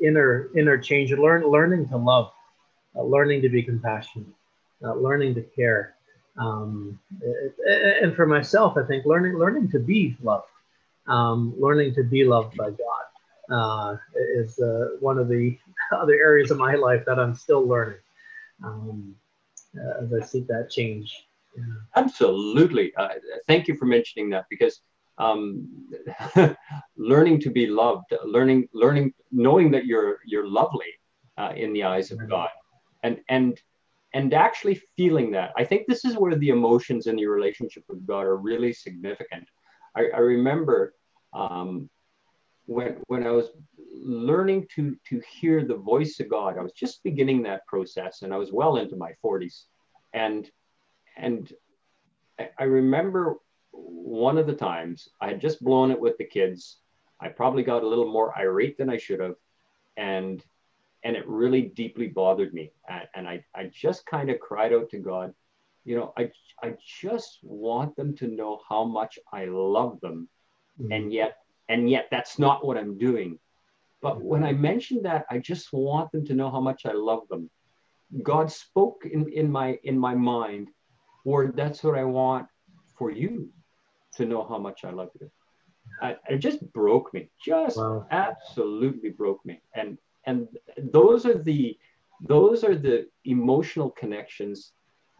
inner 0.01 0.49
inner 0.55 0.77
change, 0.77 1.11
learn 1.11 1.45
learning 1.45 1.89
to 1.89 1.97
love, 1.97 2.31
uh, 2.95 3.03
learning 3.03 3.41
to 3.41 3.49
be 3.49 3.63
compassionate, 3.63 4.27
uh, 4.83 4.93
learning 4.93 5.35
to 5.35 5.41
care. 5.41 5.95
Um, 6.37 6.99
and 8.01 8.15
for 8.15 8.25
myself, 8.25 8.77
I 8.77 8.83
think 8.83 9.05
learning 9.05 9.33
learning 9.37 9.69
to 9.71 9.79
be 9.79 10.17
loved, 10.21 10.47
um, 11.07 11.53
learning 11.59 11.93
to 11.95 12.03
be 12.03 12.25
loved 12.25 12.57
by 12.57 12.71
God 12.71 13.05
uh, 13.51 13.97
is 14.35 14.59
one 14.99 15.17
of 15.17 15.27
the 15.27 15.57
other 15.91 16.13
areas 16.13 16.51
of 16.51 16.57
my 16.57 16.75
life 16.75 17.03
that 17.05 17.19
I'm 17.19 17.35
still 17.35 17.65
learning. 17.67 17.99
Um, 18.63 19.15
uh, 19.77 20.03
as 20.03 20.13
I 20.13 20.25
seek 20.25 20.47
that 20.47 20.69
change. 20.69 21.25
Yeah. 21.55 21.63
Absolutely. 21.95 22.95
Uh, 22.95 23.09
thank 23.47 23.67
you 23.67 23.75
for 23.75 23.85
mentioning 23.85 24.29
that 24.31 24.45
because 24.49 24.81
um, 25.17 25.69
learning 26.97 27.39
to 27.41 27.49
be 27.49 27.67
loved, 27.67 28.13
learning, 28.25 28.67
learning, 28.73 29.13
knowing 29.31 29.71
that 29.71 29.85
you're 29.85 30.19
you're 30.25 30.47
lovely 30.47 30.93
uh, 31.37 31.53
in 31.55 31.73
the 31.73 31.83
eyes 31.83 32.11
of 32.11 32.27
God, 32.29 32.49
and 33.03 33.19
and 33.29 33.59
and 34.13 34.33
actually 34.33 34.81
feeling 34.95 35.31
that. 35.31 35.51
I 35.57 35.63
think 35.63 35.87
this 35.87 36.05
is 36.05 36.17
where 36.17 36.35
the 36.35 36.49
emotions 36.49 37.07
in 37.07 37.17
your 37.17 37.33
relationship 37.33 37.83
with 37.87 38.05
God 38.05 38.25
are 38.25 38.37
really 38.37 38.73
significant. 38.73 39.47
I, 39.95 40.07
I 40.13 40.19
remember 40.19 40.93
um, 41.33 41.89
when 42.65 42.97
when 43.07 43.25
I 43.25 43.31
was 43.31 43.49
learning 43.93 44.67
to 44.75 44.95
to 45.09 45.21
hear 45.39 45.65
the 45.65 45.75
voice 45.75 46.19
of 46.19 46.29
God. 46.29 46.57
I 46.57 46.63
was 46.63 46.73
just 46.73 47.03
beginning 47.03 47.43
that 47.43 47.65
process, 47.67 48.21
and 48.21 48.33
I 48.33 48.37
was 48.37 48.51
well 48.51 48.77
into 48.77 48.95
my 48.95 49.11
40s, 49.23 49.65
and 50.13 50.49
and 51.17 51.51
I 52.57 52.63
remember 52.63 53.37
one 53.73 54.37
of 54.37 54.45
the 54.45 54.53
times 54.53 55.09
I 55.19 55.27
had 55.27 55.41
just 55.41 55.63
blown 55.63 55.91
it 55.91 55.99
with 55.99 56.17
the 56.17 56.25
kids. 56.25 56.77
I 57.19 57.29
probably 57.29 57.63
got 57.63 57.83
a 57.83 57.87
little 57.87 58.11
more 58.11 58.37
irate 58.37 58.77
than 58.77 58.89
I 58.89 58.97
should 58.97 59.19
have. 59.19 59.35
And 59.97 60.43
and 61.03 61.17
it 61.17 61.27
really 61.27 61.63
deeply 61.63 62.07
bothered 62.07 62.53
me. 62.53 62.71
And, 62.87 63.07
and 63.13 63.27
I, 63.27 63.43
I 63.53 63.69
just 63.73 64.05
kind 64.05 64.29
of 64.29 64.39
cried 64.39 64.71
out 64.71 64.89
to 64.91 64.99
God, 64.99 65.33
you 65.83 65.97
know, 65.97 66.13
I 66.17 66.31
I 66.61 66.75
just 67.01 67.39
want 67.41 67.95
them 67.95 68.15
to 68.17 68.27
know 68.27 68.61
how 68.69 68.83
much 68.85 69.17
I 69.31 69.45
love 69.45 69.99
them. 70.01 70.29
Mm-hmm. 70.79 70.91
And 70.91 71.13
yet, 71.13 71.37
and 71.67 71.89
yet 71.89 72.07
that's 72.11 72.39
not 72.39 72.65
what 72.65 72.77
I'm 72.77 72.97
doing. 72.97 73.39
But 74.01 74.21
when 74.21 74.43
I 74.43 74.51
mentioned 74.51 75.05
that, 75.05 75.25
I 75.29 75.39
just 75.39 75.73
want 75.73 76.11
them 76.11 76.25
to 76.27 76.33
know 76.33 76.51
how 76.51 76.61
much 76.61 76.85
I 76.85 76.91
love 76.91 77.27
them. 77.29 77.49
God 78.21 78.51
spoke 78.51 79.05
in, 79.11 79.27
in 79.29 79.51
my 79.51 79.79
in 79.83 79.97
my 79.97 80.13
mind, 80.13 80.69
Lord, 81.25 81.55
that's 81.55 81.83
what 81.83 81.97
I 81.97 82.03
want 82.03 82.47
for 82.97 83.09
you 83.09 83.49
to 84.15 84.25
know 84.25 84.45
how 84.47 84.57
much 84.57 84.85
I 84.85 84.91
love 84.91 85.09
you. 85.19 85.29
I, 86.01 86.15
it 86.29 86.37
just 86.37 86.61
broke 86.73 87.13
me, 87.13 87.29
just 87.43 87.77
wow. 87.77 88.07
absolutely 88.11 89.09
broke 89.09 89.45
me. 89.45 89.61
And 89.75 89.97
and 90.25 90.47
those 90.77 91.25
are 91.25 91.37
the 91.37 91.77
those 92.21 92.63
are 92.63 92.75
the 92.75 93.07
emotional 93.25 93.89
connections 93.91 94.71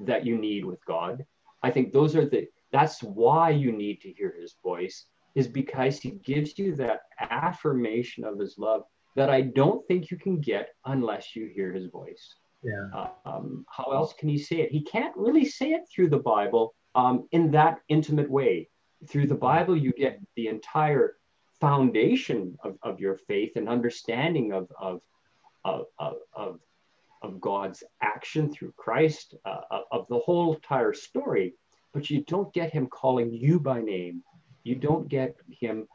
that 0.05 0.25
you 0.25 0.37
need 0.37 0.65
with 0.65 0.83
God. 0.85 1.25
I 1.61 1.71
think 1.71 1.93
those 1.93 2.15
are 2.15 2.27
the 2.27 2.47
that's 2.71 3.03
why 3.03 3.49
you 3.51 3.71
need 3.71 4.01
to 4.01 4.11
hear 4.11 4.33
his 4.39 4.55
voice 4.63 5.05
is 5.35 5.47
because 5.47 5.99
he 5.99 6.11
gives 6.23 6.57
you 6.57 6.75
that 6.75 7.01
affirmation 7.19 8.23
of 8.23 8.39
his 8.39 8.57
love 8.57 8.83
that 9.15 9.29
I 9.29 9.41
don't 9.41 9.85
think 9.87 10.11
you 10.11 10.17
can 10.17 10.39
get 10.39 10.69
unless 10.85 11.35
you 11.35 11.51
hear 11.53 11.71
his 11.71 11.87
voice. 11.87 12.35
Yeah. 12.63 12.87
Uh, 12.93 13.09
um, 13.25 13.65
how 13.69 13.91
else 13.91 14.13
can 14.13 14.29
he 14.29 14.37
say 14.37 14.57
it? 14.61 14.71
He 14.71 14.81
can't 14.81 15.15
really 15.15 15.45
say 15.45 15.71
it 15.71 15.83
through 15.93 16.09
the 16.09 16.17
Bible 16.17 16.73
um, 16.95 17.27
in 17.31 17.51
that 17.51 17.79
intimate 17.89 18.29
way 18.29 18.69
through 19.07 19.27
the 19.27 19.35
Bible, 19.35 19.75
you 19.75 19.91
get 19.93 20.19
the 20.35 20.47
entire 20.47 21.15
foundation 21.59 22.57
of, 22.63 22.77
of 22.83 22.99
your 22.99 23.17
faith 23.17 23.53
and 23.55 23.69
understanding 23.69 24.51
of, 24.51 24.71
of, 24.79 25.01
of, 25.63 25.85
of, 26.35 26.59
of 27.21 27.39
God's 27.39 27.83
action 28.01 28.51
through 28.51 28.73
Christ, 28.77 29.35
uh, 29.45 29.61
of 29.91 30.07
the 30.09 30.19
whole 30.19 30.55
entire 30.55 30.93
story. 30.93 31.55
But 31.93 32.09
you 32.09 32.23
don't 32.23 32.53
get 32.53 32.73
him 32.73 32.87
calling 32.87 33.31
you 33.31 33.59
by 33.59 33.81
name. 33.81 34.23
You 34.63 34.75
don't 34.75 35.07
get 35.07 35.35
him 35.49 35.87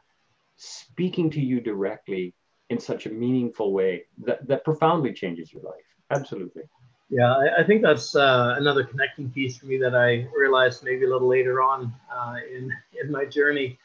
speaking 0.55 1.29
to 1.31 1.41
you 1.41 1.61
directly 1.61 2.33
in 2.69 2.79
such 2.79 3.05
a 3.05 3.09
meaningful 3.09 3.73
way 3.73 4.05
that, 4.25 4.47
that 4.47 4.63
profoundly 4.63 5.13
changes 5.13 5.51
your 5.51 5.63
life. 5.63 5.75
Absolutely. 6.11 6.63
Yeah, 7.09 7.33
I, 7.33 7.61
I 7.61 7.63
think 7.63 7.81
that's 7.81 8.15
uh, 8.15 8.55
another 8.57 8.83
connecting 8.83 9.31
piece 9.31 9.57
for 9.57 9.65
me 9.65 9.77
that 9.77 9.95
I 9.95 10.27
realized 10.35 10.83
maybe 10.83 11.05
a 11.05 11.09
little 11.09 11.27
later 11.27 11.61
on 11.61 11.93
uh, 12.13 12.35
in 12.55 12.71
in 13.01 13.11
my 13.11 13.25
journey 13.25 13.79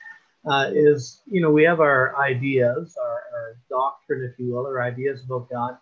uh, 0.47 0.71
is 0.75 1.23
you 1.27 1.41
know 1.41 1.51
we 1.51 1.65
have 1.65 1.81
our 1.81 2.15
ideas, 2.21 2.97
our, 3.01 3.23
our, 3.35 3.57
doctrine, 3.71 4.31
if 4.31 4.39
you 4.39 4.53
will, 4.53 4.67
our 4.67 4.83
ideas 4.83 5.25
about 5.25 5.51
God, 5.51 5.79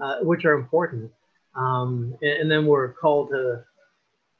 uh, 0.00 0.18
which 0.20 0.44
are 0.44 0.52
important, 0.52 1.10
um, 1.56 2.14
and, 2.20 2.32
and, 2.42 2.50
then 2.50 2.66
we're 2.66 2.92
called 2.92 3.30
to 3.30 3.64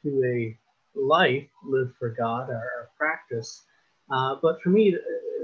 to 0.02 0.22
a 0.24 0.56
life 0.94 1.48
lived 1.64 1.94
for 1.98 2.10
God, 2.10 2.50
our, 2.50 2.56
our 2.56 2.90
practice. 2.98 3.62
Uh, 4.10 4.36
but 4.42 4.60
for 4.60 4.68
me, 4.68 4.96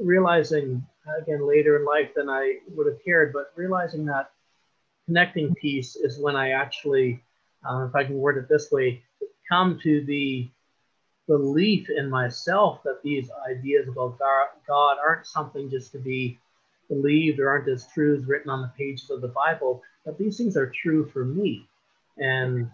realizing 0.02 0.84
again 1.22 1.48
later 1.48 1.78
in 1.78 1.86
life 1.86 2.10
than 2.14 2.28
I 2.28 2.58
would 2.68 2.86
have 2.86 3.02
cared, 3.02 3.32
but 3.32 3.52
realizing 3.56 4.04
that 4.04 4.32
connecting 5.10 5.52
piece 5.56 5.96
is 5.96 6.20
when 6.20 6.36
I 6.36 6.50
actually, 6.50 7.20
uh, 7.68 7.84
if 7.88 7.96
I 7.96 8.04
can 8.04 8.14
word 8.14 8.38
it 8.38 8.48
this 8.48 8.70
way, 8.70 9.02
come 9.50 9.76
to 9.82 10.04
the 10.04 10.48
belief 11.26 11.90
in 11.90 12.08
myself 12.08 12.80
that 12.84 13.02
these 13.02 13.28
ideas 13.50 13.88
about 13.88 14.20
God 14.20 14.96
aren't 15.04 15.26
something 15.26 15.68
just 15.68 15.90
to 15.92 15.98
be 15.98 16.38
believed 16.88 17.40
or 17.40 17.50
aren't 17.50 17.68
as 17.68 17.88
truths 17.92 18.24
written 18.24 18.50
on 18.50 18.62
the 18.62 18.70
pages 18.78 19.10
of 19.10 19.20
the 19.20 19.34
Bible, 19.34 19.82
but 20.04 20.16
these 20.16 20.36
things 20.36 20.56
are 20.56 20.70
true 20.70 21.10
for 21.12 21.24
me. 21.24 21.66
And 22.18 22.70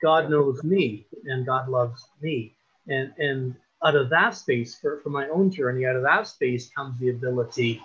God 0.00 0.30
knows 0.30 0.62
me 0.62 1.04
and 1.24 1.44
God 1.44 1.68
loves 1.68 2.06
me. 2.22 2.54
And, 2.86 3.12
and 3.18 3.56
out 3.84 3.96
of 3.96 4.08
that 4.10 4.36
space, 4.36 4.78
for, 4.78 5.00
for 5.00 5.10
my 5.10 5.28
own 5.30 5.50
journey, 5.50 5.84
out 5.84 5.96
of 5.96 6.04
that 6.04 6.28
space 6.28 6.70
comes 6.70 7.00
the 7.00 7.08
ability 7.08 7.82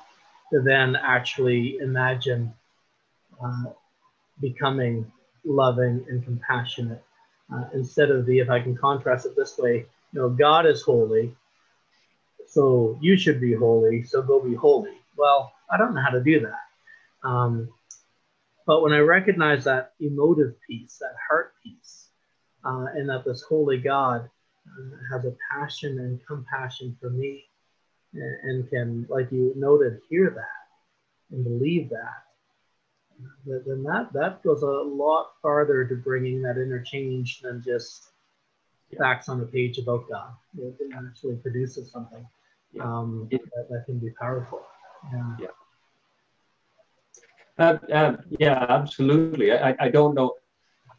to 0.53 0.61
then 0.61 0.95
actually 0.95 1.79
imagine 1.79 2.53
uh, 3.43 3.71
becoming 4.41 5.11
loving 5.43 6.05
and 6.09 6.23
compassionate. 6.23 7.03
Uh, 7.53 7.63
instead 7.73 8.11
of 8.11 8.27
the 8.27 8.37
if 8.37 8.47
i 8.47 8.59
can 8.59 8.77
contrast 8.77 9.25
it 9.25 9.35
this 9.35 9.57
way 9.57 9.77
you 10.13 10.19
know 10.19 10.29
god 10.29 10.67
is 10.67 10.83
holy 10.83 11.35
so 12.47 12.95
you 13.01 13.17
should 13.17 13.41
be 13.41 13.53
holy 13.53 14.03
so 14.03 14.21
go 14.21 14.39
be 14.39 14.53
holy. 14.53 14.91
Well 15.17 15.51
i 15.71 15.77
don't 15.77 15.95
know 15.95 16.01
how 16.01 16.11
to 16.11 16.23
do 16.23 16.41
that. 16.41 17.27
Um, 17.27 17.69
but 18.67 18.83
when 18.83 18.93
i 18.93 18.99
recognize 18.99 19.63
that 19.63 19.93
emotive 19.99 20.53
piece 20.67 20.97
that 20.99 21.15
heart 21.27 21.53
piece 21.63 22.09
uh, 22.63 22.85
and 22.93 23.09
that 23.09 23.25
this 23.25 23.41
holy 23.41 23.79
god 23.79 24.29
uh, 24.67 24.95
has 25.11 25.25
a 25.25 25.35
passion 25.51 25.97
and 25.97 26.19
compassion 26.27 26.95
for 27.01 27.09
me 27.09 27.45
and, 28.13 28.37
and 28.43 28.69
can 28.69 29.07
like 29.09 29.31
you 29.31 29.53
noted 29.55 29.99
hear 30.07 30.29
that 30.29 31.35
and 31.35 31.43
believe 31.43 31.89
that 31.89 32.28
then 33.45 33.83
that 33.83 34.11
that 34.13 34.43
goes 34.43 34.61
a 34.61 34.67
lot 34.67 35.31
farther 35.41 35.85
to 35.85 35.95
bringing 35.95 36.41
that 36.41 36.57
interchange 36.57 37.41
than 37.41 37.61
just 37.63 38.09
yeah. 38.91 38.99
facts 38.99 39.29
on 39.29 39.41
a 39.41 39.45
page 39.45 39.77
about 39.77 40.07
God. 40.09 40.31
It 40.57 40.75
actually 40.95 41.35
produces 41.35 41.91
something 41.91 42.25
yeah. 42.73 42.83
um, 42.83 43.27
that, 43.31 43.69
that, 43.69 43.83
can 43.85 43.99
be 43.99 44.11
powerful. 44.11 44.61
Yeah. 45.11 45.35
Yeah. 45.39 45.47
Uh, 47.57 47.77
uh, 47.91 48.17
yeah, 48.39 48.65
absolutely. 48.69 49.51
I, 49.51 49.75
I 49.79 49.89
don't 49.89 50.15
know. 50.15 50.35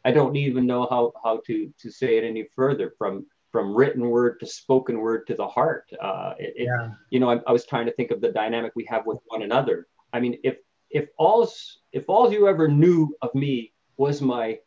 I 0.05 0.11
don't 0.12 0.37
even 0.37 0.67
know 0.67 0.87
how, 0.89 1.12
how 1.23 1.41
to, 1.47 1.73
to 1.79 1.91
say 1.91 2.17
it 2.17 2.25
any 2.25 2.47
further 2.55 2.95
from 2.97 3.27
from 3.53 3.75
written 3.75 4.09
word 4.09 4.39
to 4.39 4.47
spoken 4.47 5.00
word 5.00 5.27
to 5.27 5.35
the 5.35 5.47
heart. 5.47 5.91
Uh, 6.00 6.35
it, 6.39 6.55
yeah. 6.57 6.91
you 7.11 7.19
know, 7.19 7.31
I, 7.31 7.41
I 7.49 7.53
was 7.53 7.67
trying 7.67 7.87
to 7.87 7.93
think 7.93 8.12
of 8.12 8.21
the 8.21 8.31
dynamic 8.31 8.73
we 8.77 8.85
have 8.89 9.07
with 9.07 9.19
one 9.27 9.43
another. 9.43 9.89
I 10.12 10.21
mean, 10.21 10.39
if 10.45 10.57
if 10.90 11.09
all's 11.18 11.78
if 11.92 12.04
all 12.09 12.32
you 12.32 12.49
ever 12.49 12.68
knew 12.68 13.14
of 13.23 13.35
me 13.35 13.73
was 13.97 14.20
my 14.20 14.59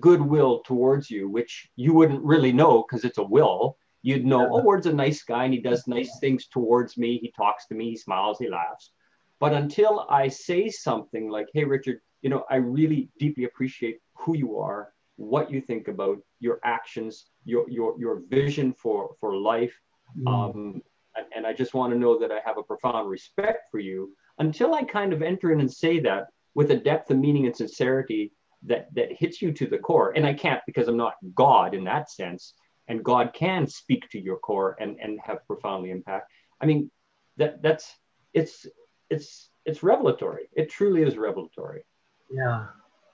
goodwill 0.00 0.62
towards 0.64 1.10
you, 1.10 1.28
which 1.28 1.68
you 1.76 1.92
wouldn't 1.94 2.22
really 2.24 2.52
know 2.52 2.84
because 2.88 3.04
it's 3.04 3.18
a 3.18 3.22
will, 3.22 3.76
you'd 4.02 4.24
know, 4.24 4.48
oh, 4.52 4.62
Ward's 4.62 4.86
a 4.86 4.92
nice 4.92 5.22
guy 5.22 5.44
and 5.44 5.54
he 5.54 5.60
does 5.60 5.86
nice 5.86 6.18
things 6.20 6.46
towards 6.46 6.96
me. 6.96 7.18
He 7.18 7.32
talks 7.36 7.66
to 7.66 7.74
me, 7.74 7.90
he 7.90 7.96
smiles, 7.96 8.38
he 8.38 8.48
laughs. 8.48 8.90
But 9.38 9.52
until 9.52 10.06
I 10.10 10.28
say 10.28 10.68
something 10.68 11.28
like, 11.28 11.46
hey, 11.54 11.64
Richard, 11.64 12.00
you 12.22 12.30
know, 12.30 12.44
I 12.50 12.56
really 12.56 13.10
deeply 13.18 13.44
appreciate 13.44 13.98
who 14.14 14.36
you 14.36 14.58
are, 14.58 14.92
what 15.16 15.50
you 15.50 15.60
think 15.60 15.88
about 15.88 16.18
your 16.40 16.60
actions, 16.64 17.26
your 17.44 17.68
your 17.70 17.98
your 17.98 18.22
vision 18.28 18.72
for 18.72 19.14
for 19.20 19.36
life. 19.36 19.78
Mm. 20.18 20.28
Um, 20.28 20.82
and, 21.16 21.26
and 21.34 21.46
I 21.46 21.52
just 21.52 21.74
want 21.74 21.92
to 21.92 21.98
know 21.98 22.18
that 22.18 22.30
I 22.30 22.40
have 22.44 22.58
a 22.58 22.62
profound 22.62 23.08
respect 23.08 23.70
for 23.70 23.78
you 23.78 24.14
until 24.40 24.74
I 24.74 24.82
kind 24.82 25.12
of 25.12 25.22
enter 25.22 25.52
in 25.52 25.60
and 25.60 25.72
say 25.72 26.00
that 26.00 26.28
with 26.54 26.70
a 26.72 26.76
depth 26.76 27.10
of 27.10 27.18
meaning 27.18 27.46
and 27.46 27.54
sincerity 27.54 28.32
that 28.64 28.92
that 28.94 29.12
hits 29.12 29.40
you 29.40 29.52
to 29.52 29.66
the 29.66 29.78
core. 29.78 30.12
And 30.16 30.26
I 30.26 30.34
can't 30.34 30.60
because 30.66 30.88
I'm 30.88 30.96
not 30.96 31.14
God 31.34 31.74
in 31.74 31.84
that 31.84 32.10
sense. 32.10 32.54
And 32.88 33.04
God 33.04 33.32
can 33.32 33.68
speak 33.68 34.10
to 34.10 34.20
your 34.20 34.38
core 34.38 34.76
and, 34.80 34.98
and 35.00 35.20
have 35.22 35.46
profoundly 35.46 35.90
impact. 35.90 36.32
I 36.60 36.66
mean, 36.66 36.90
that 37.36 37.62
that's 37.62 37.94
it's 38.34 38.66
it's 39.08 39.48
it's 39.64 39.82
revelatory. 39.82 40.48
It 40.54 40.70
truly 40.70 41.02
is 41.02 41.16
revelatory. 41.16 41.84
Yeah. 42.30 42.66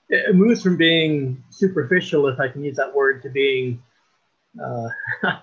It 0.09 0.35
moves 0.35 0.63
from 0.63 0.77
being 0.77 1.43
superficial, 1.49 2.27
if 2.27 2.39
I 2.39 2.47
can 2.47 2.63
use 2.63 2.77
that 2.77 2.95
word, 2.95 3.21
to 3.23 3.29
being 3.29 3.83
uh, 4.63 4.87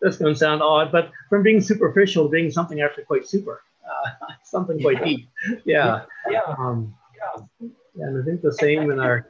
that's 0.00 0.16
going 0.16 0.32
to 0.32 0.38
sound 0.38 0.62
odd, 0.62 0.90
but 0.90 1.10
from 1.28 1.42
being 1.42 1.60
superficial 1.60 2.24
to 2.24 2.30
being 2.30 2.50
something 2.50 2.80
actually 2.80 3.04
quite 3.04 3.26
super 3.26 3.62
uh, 3.84 4.10
something 4.44 4.80
quite 4.80 4.98
yeah. 4.98 5.04
deep. 5.04 5.28
Yeah. 5.64 6.02
Yeah. 6.30 6.40
Um, 6.58 6.94
yeah. 7.16 7.66
And 8.06 8.22
I 8.22 8.24
think 8.24 8.42
the 8.42 8.52
same 8.52 8.90
in 8.90 8.98
our. 8.98 9.28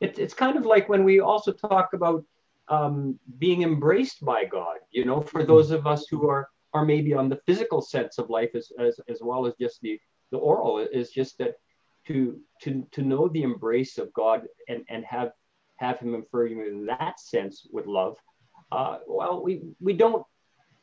It, 0.00 0.18
it's 0.18 0.34
kind 0.34 0.56
of 0.56 0.64
like 0.64 0.88
when 0.88 1.02
we 1.02 1.20
also 1.20 1.52
talk 1.52 1.92
about 1.92 2.24
um, 2.68 3.18
being 3.38 3.62
embraced 3.62 4.24
by 4.24 4.44
God. 4.44 4.78
You 4.90 5.04
know, 5.04 5.20
for 5.20 5.44
those 5.44 5.70
of 5.70 5.86
us 5.86 6.06
who 6.10 6.28
are 6.28 6.48
are 6.74 6.84
maybe 6.84 7.14
on 7.14 7.28
the 7.28 7.40
physical 7.46 7.80
sense 7.80 8.18
of 8.18 8.30
life 8.30 8.50
as 8.54 8.70
as, 8.78 9.00
as 9.08 9.18
well 9.22 9.46
as 9.46 9.54
just 9.60 9.80
the 9.80 9.98
the 10.30 10.38
oral 10.38 10.78
is 10.78 11.10
just 11.10 11.38
that 11.38 11.54
to 12.06 12.38
to 12.62 12.86
to 12.92 13.02
know 13.02 13.28
the 13.28 13.42
embrace 13.42 13.98
of 13.98 14.12
God 14.12 14.46
and 14.68 14.84
and 14.88 15.04
have 15.04 15.32
have 15.76 15.98
Him 15.98 16.14
infer 16.14 16.46
you 16.46 16.66
in 16.66 16.86
that 16.86 17.20
sense 17.20 17.66
with 17.72 17.86
love. 17.86 18.16
Uh, 18.70 18.98
well, 19.06 19.42
we 19.42 19.62
we 19.80 19.92
don't 19.92 20.24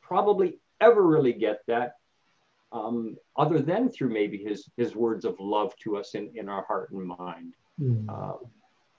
probably 0.01 0.60
ever 0.81 1.01
really 1.01 1.34
get 1.34 1.60
that 1.67 1.93
um, 2.72 3.15
other 3.38 3.60
than 3.60 3.89
through 3.89 4.10
maybe 4.10 4.38
his 4.38 4.69
his 4.77 4.95
words 4.95 5.25
of 5.25 5.36
love 5.39 5.74
to 5.84 5.98
us 5.98 6.15
in, 6.15 6.31
in 6.36 6.50
our 6.50 6.65
heart 6.65 6.91
and 6.91 7.05
mind. 7.05 7.53
Mm. 7.79 8.05
Uh, 8.10 8.38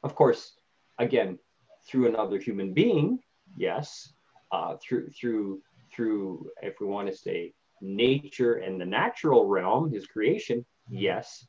of 0.02 0.14
course, 0.14 0.52
again, 0.99 1.38
through 1.87 2.08
another 2.08 2.38
human 2.38 2.73
being, 2.73 3.18
yes. 3.56 4.12
Uh, 4.52 4.76
through 4.76 5.11
through 5.11 5.61
through, 5.92 6.49
if 6.62 6.75
we 6.80 6.87
want 6.87 7.08
to 7.08 7.16
say 7.16 7.52
nature 7.80 8.54
and 8.54 8.80
the 8.80 8.85
natural 8.85 9.46
realm, 9.46 9.92
his 9.92 10.06
creation, 10.06 10.64
yes. 10.88 11.46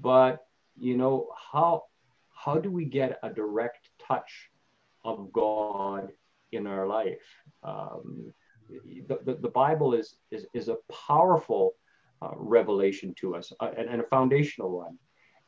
But 0.00 0.44
you 0.78 0.96
know 0.96 1.28
how 1.52 1.84
how 2.34 2.58
do 2.58 2.70
we 2.70 2.84
get 2.84 3.18
a 3.22 3.30
direct 3.30 3.90
touch 4.06 4.50
of 5.04 5.32
God 5.32 6.10
in 6.52 6.66
our 6.66 6.86
life? 6.86 7.26
Um, 7.62 8.32
the, 9.08 9.18
the, 9.24 9.34
the, 9.34 9.48
Bible 9.48 9.94
is, 9.94 10.16
is, 10.30 10.46
is 10.54 10.68
a 10.68 10.76
powerful 11.08 11.74
uh, 12.22 12.30
revelation 12.34 13.14
to 13.18 13.34
us 13.34 13.52
uh, 13.60 13.70
and, 13.76 13.88
and, 13.88 14.00
a 14.00 14.04
foundational 14.04 14.70
one. 14.70 14.98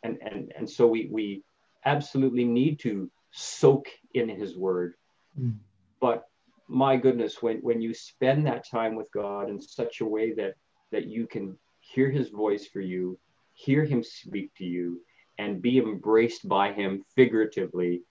And, 0.02 0.18
and, 0.22 0.52
and 0.56 0.68
so 0.68 0.86
we, 0.86 1.08
we 1.10 1.44
absolutely 1.84 2.44
need 2.44 2.78
to 2.80 3.10
soak 3.30 3.86
in 4.14 4.28
his 4.28 4.56
word. 4.56 4.94
Mm. 5.38 5.56
But 6.00 6.24
my 6.68 6.96
goodness, 6.96 7.42
when, 7.42 7.58
when 7.58 7.80
you 7.80 7.94
spend 7.94 8.46
that 8.46 8.68
time 8.68 8.94
with 8.94 9.10
God 9.12 9.50
in 9.50 9.60
such 9.60 10.00
a 10.00 10.06
way 10.06 10.32
that, 10.34 10.54
that 10.90 11.06
you 11.06 11.26
can 11.26 11.58
hear 11.80 12.10
his 12.10 12.30
voice 12.30 12.66
for 12.66 12.80
you, 12.80 13.18
hear 13.54 13.84
him 13.84 14.02
speak 14.02 14.54
to 14.56 14.64
you, 14.64 15.00
and 15.38 15.62
be 15.62 15.78
embraced 15.78 16.48
by 16.48 16.72
him 16.72 17.04
figuratively, 17.14 18.02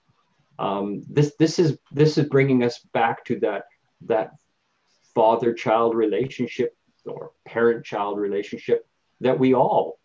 um, 0.58 1.02
this, 1.08 1.34
this, 1.38 1.58
is, 1.58 1.78
this 1.90 2.18
is 2.18 2.28
bringing 2.28 2.62
us 2.62 2.78
back 2.92 3.24
to 3.24 3.38
that, 3.40 3.64
that 4.02 4.30
father 5.14 5.52
child 5.52 5.94
relationship 5.94 6.76
or 7.06 7.32
parent 7.44 7.84
child 7.84 8.18
relationship 8.18 8.86
that 9.20 9.38
we 9.38 9.54
all 9.54 9.98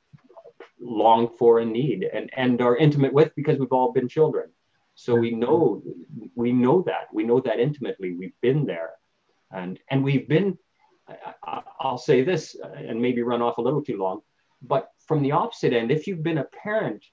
long 0.79 1.29
for 1.37 1.59
and 1.59 1.71
need 1.71 2.03
and, 2.03 2.29
and 2.35 2.61
are 2.61 2.77
intimate 2.77 3.13
with 3.13 3.33
because 3.35 3.57
we've 3.57 3.71
all 3.71 3.91
been 3.91 4.07
children. 4.07 4.49
So 4.95 5.13
we 5.15 5.31
know 5.31 5.83
we 6.35 6.51
know 6.51 6.81
that 6.87 7.07
we 7.13 7.23
know 7.23 7.39
that 7.41 7.59
intimately. 7.59 8.13
We've 8.13 8.39
been 8.41 8.65
there, 8.65 8.91
and 9.51 9.79
and 9.91 10.03
we've 10.03 10.27
been. 10.27 10.57
I, 11.43 11.61
I'll 11.79 11.99
say 11.99 12.23
this 12.23 12.55
and 12.75 12.99
maybe 12.99 13.21
run 13.21 13.43
off 13.43 13.59
a 13.59 13.61
little 13.61 13.83
too 13.83 13.97
long, 13.97 14.21
but 14.61 14.91
from 15.05 15.21
the 15.21 15.31
opposite 15.31 15.71
end, 15.71 15.91
if 15.91 16.07
you've 16.07 16.23
been 16.23 16.39
a 16.39 16.43
parent, 16.45 17.05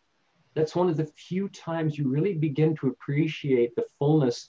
that's 0.54 0.74
one 0.74 0.88
of 0.88 0.96
the 0.96 1.06
few 1.06 1.48
times 1.50 1.96
you 1.96 2.08
really 2.08 2.34
begin 2.34 2.74
to 2.76 2.88
appreciate 2.88 3.76
the 3.76 3.84
fullness 3.98 4.48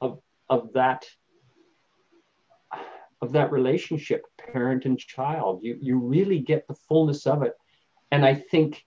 of 0.00 0.20
of 0.50 0.72
that 0.72 1.06
of 3.24 3.32
that 3.32 3.50
relationship, 3.50 4.22
parent 4.52 4.84
and 4.84 4.98
child. 4.98 5.60
You, 5.62 5.76
you 5.80 5.98
really 5.98 6.38
get 6.38 6.68
the 6.68 6.74
fullness 6.74 7.26
of 7.26 7.42
it. 7.42 7.54
And 8.12 8.24
I 8.24 8.34
think 8.34 8.84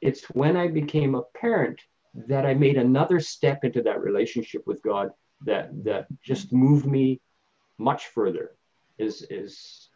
it's 0.00 0.24
when 0.30 0.56
I 0.56 0.68
became 0.68 1.14
a 1.14 1.24
parent 1.34 1.80
that 2.14 2.46
I 2.46 2.54
made 2.54 2.78
another 2.78 3.20
step 3.20 3.64
into 3.64 3.82
that 3.82 4.00
relationship 4.00 4.62
with 4.66 4.82
God 4.82 5.10
that 5.46 5.70
that 5.84 6.06
just 6.22 6.52
moved 6.52 6.86
me 6.86 7.20
much 7.76 8.06
further. 8.06 8.52
Is 8.98 9.26
is 9.30 9.88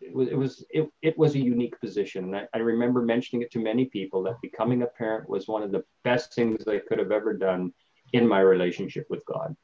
it 0.00 0.14
was 0.14 0.28
it 0.28 0.38
was 0.38 0.64
it, 0.70 0.90
it 1.02 1.18
was 1.18 1.34
a 1.34 1.40
unique 1.54 1.78
position. 1.80 2.24
And 2.24 2.36
I, 2.36 2.48
I 2.54 2.58
remember 2.58 3.02
mentioning 3.02 3.42
it 3.42 3.52
to 3.52 3.58
many 3.58 3.84
people 3.84 4.22
that 4.24 4.40
becoming 4.42 4.82
a 4.82 4.86
parent 4.86 5.28
was 5.28 5.46
one 5.46 5.62
of 5.62 5.72
the 5.72 5.84
best 6.04 6.34
things 6.34 6.66
I 6.66 6.78
could 6.78 6.98
have 6.98 7.12
ever 7.12 7.34
done 7.34 7.72
in 8.12 8.26
my 8.26 8.40
relationship 8.40 9.06
with 9.10 9.24
God. 9.26 9.54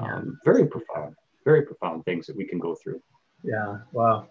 Um, 0.00 0.38
very 0.44 0.66
profound 0.66 1.14
very 1.44 1.62
profound 1.62 2.04
things 2.04 2.26
that 2.26 2.36
we 2.36 2.44
can 2.44 2.58
go 2.58 2.74
through. 2.74 3.00
Yeah, 3.42 3.78
wow. 3.92 4.26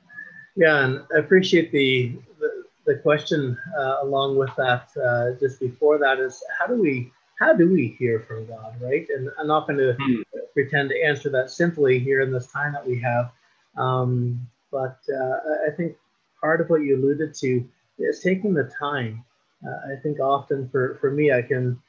Yeah, 0.56 0.86
and 0.86 1.04
I 1.16 1.20
appreciate 1.20 1.72
the 1.72 2.16
the, 2.40 2.64
the 2.86 2.96
question 3.00 3.58
uh, 3.78 3.98
along 4.02 4.38
with 4.38 4.52
that. 4.58 4.90
Uh, 4.98 5.40
just 5.40 5.60
before 5.60 5.98
that 6.00 6.20
is 6.20 6.44
how 6.58 6.68
do 6.68 6.76
we 6.76 7.12
how 7.40 7.54
do 7.54 7.72
we 7.72 7.96
hear 8.00 8.20
from 8.22 8.46
God, 8.46 8.76
right? 8.80 9.08
And 9.10 9.30
I'm 9.40 9.48
not 9.48 9.68
going 9.68 9.80
to 9.80 9.96
mm. 10.00 10.24
pretend 10.54 10.90
to 10.90 11.04
answer 11.04 11.30
that 11.32 11.50
simply 11.50 12.00
here 12.00 12.22
in 12.22 12.32
this 12.32 12.48
time 12.48 12.74
that 12.74 12.86
we 12.86 13.00
have, 13.02 13.32
um, 13.78 14.48
but 14.72 14.98
uh, 15.14 15.68
I 15.68 15.72
think 15.76 15.96
part 16.40 16.62
of 16.62 16.70
what 16.70 16.82
you 16.82 16.98
alluded 16.98 17.34
to 17.36 17.66
is 17.98 18.20
taking 18.20 18.54
the 18.54 18.72
time. 18.78 19.24
Uh, 19.66 19.94
I 19.94 19.96
think 20.02 20.20
often 20.20 20.70
for 20.70 20.98
for 21.00 21.12
me, 21.12 21.32
I 21.32 21.42
can. 21.42 21.80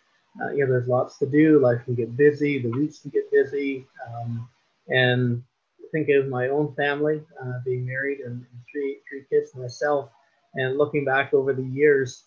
Uh, 0.42 0.50
you 0.50 0.64
know, 0.64 0.72
there's 0.72 0.88
lots 0.88 1.16
to 1.16 1.26
do. 1.26 1.60
Life 1.60 1.84
can 1.84 1.94
get 1.94 2.16
busy. 2.16 2.60
The 2.60 2.68
weeks 2.68 2.98
can 2.98 3.10
get 3.10 3.30
busy. 3.30 3.86
Um, 4.04 4.48
and 4.88 5.42
think 5.92 6.08
of 6.08 6.28
my 6.28 6.48
own 6.48 6.74
family, 6.74 7.22
uh, 7.42 7.60
being 7.64 7.86
married 7.86 8.20
and, 8.20 8.44
three 8.72 8.98
three 9.08 9.24
kids 9.30 9.54
myself, 9.54 10.10
and 10.54 10.76
looking 10.76 11.04
back 11.04 11.32
over 11.32 11.52
the 11.52 11.62
years, 11.62 12.24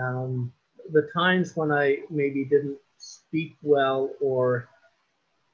um, 0.00 0.50
the 0.90 1.08
times 1.14 1.54
when 1.54 1.70
I 1.70 1.98
maybe 2.08 2.44
didn't 2.44 2.78
speak 2.96 3.56
well 3.62 4.10
or 4.20 4.68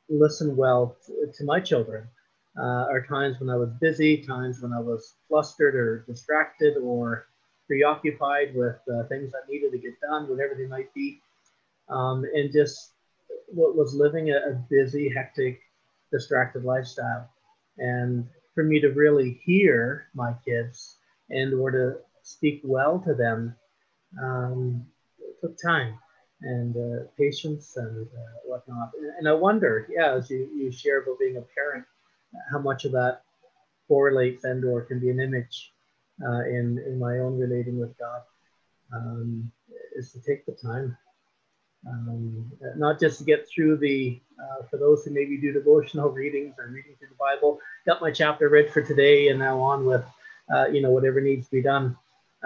listen 0.08 0.56
well 0.56 0.96
to, 1.06 1.32
to 1.36 1.44
my 1.44 1.58
children 1.60 2.06
uh, 2.58 2.86
are 2.90 3.04
times 3.08 3.40
when 3.40 3.50
I 3.50 3.56
was 3.56 3.70
busy, 3.80 4.18
times 4.18 4.60
when 4.60 4.72
I 4.72 4.80
was 4.80 5.14
flustered 5.28 5.74
or 5.74 6.04
distracted 6.06 6.76
or 6.76 7.26
preoccupied 7.66 8.54
with 8.54 8.76
uh, 8.92 9.04
things 9.08 9.32
that 9.32 9.48
needed 9.48 9.72
to 9.72 9.78
get 9.78 10.00
done, 10.00 10.28
whatever 10.28 10.54
they 10.54 10.66
might 10.66 10.92
be, 10.94 11.20
um, 11.88 12.24
and 12.34 12.52
just 12.52 12.92
what 13.48 13.76
was 13.76 13.94
living 13.94 14.30
a, 14.30 14.36
a 14.36 14.64
busy, 14.70 15.08
hectic 15.08 15.60
distracted 16.10 16.64
lifestyle. 16.64 17.28
And 17.78 18.26
for 18.54 18.64
me 18.64 18.80
to 18.80 18.88
really 18.88 19.40
hear 19.44 20.08
my 20.14 20.32
kids 20.44 20.96
and 21.30 21.54
or 21.54 21.70
to 21.70 21.96
speak 22.22 22.60
well 22.64 22.98
to 23.00 23.14
them 23.14 23.54
um, 24.22 24.84
took 25.40 25.56
time 25.60 25.98
and 26.42 26.76
uh, 26.76 27.04
patience 27.18 27.76
and 27.76 28.06
uh, 28.06 28.38
whatnot. 28.44 28.90
And 29.18 29.28
I 29.28 29.32
wonder, 29.32 29.88
yeah, 29.90 30.14
as 30.14 30.30
you, 30.30 30.48
you 30.54 30.70
share 30.70 31.02
about 31.02 31.18
being 31.18 31.36
a 31.36 31.42
parent, 31.54 31.84
how 32.50 32.58
much 32.58 32.84
of 32.84 32.92
that 32.92 33.22
correlates 33.88 34.44
and 34.44 34.64
or 34.64 34.82
can 34.82 35.00
be 35.00 35.10
an 35.10 35.20
image 35.20 35.72
uh, 36.26 36.44
in, 36.44 36.82
in 36.86 36.98
my 36.98 37.18
own 37.18 37.38
relating 37.38 37.78
with 37.78 37.96
God 37.98 38.20
um, 38.94 39.50
is 39.96 40.12
to 40.12 40.20
take 40.20 40.46
the 40.46 40.52
time 40.52 40.96
um, 41.86 42.50
not 42.76 42.98
just 42.98 43.18
to 43.18 43.24
get 43.24 43.48
through 43.48 43.76
the, 43.76 44.20
uh, 44.40 44.64
for 44.70 44.78
those 44.78 45.04
who 45.04 45.12
maybe 45.12 45.36
do 45.36 45.52
devotional 45.52 46.10
readings 46.10 46.54
or 46.58 46.68
reading 46.68 46.94
through 46.98 47.08
the 47.08 47.14
Bible, 47.14 47.60
got 47.86 48.00
my 48.00 48.10
chapter 48.10 48.48
read 48.48 48.72
for 48.72 48.82
today 48.82 49.28
and 49.28 49.38
now 49.38 49.60
on 49.60 49.84
with, 49.84 50.04
uh, 50.52 50.66
you 50.66 50.80
know, 50.80 50.90
whatever 50.90 51.20
needs 51.20 51.46
to 51.46 51.52
be 51.52 51.62
done. 51.62 51.96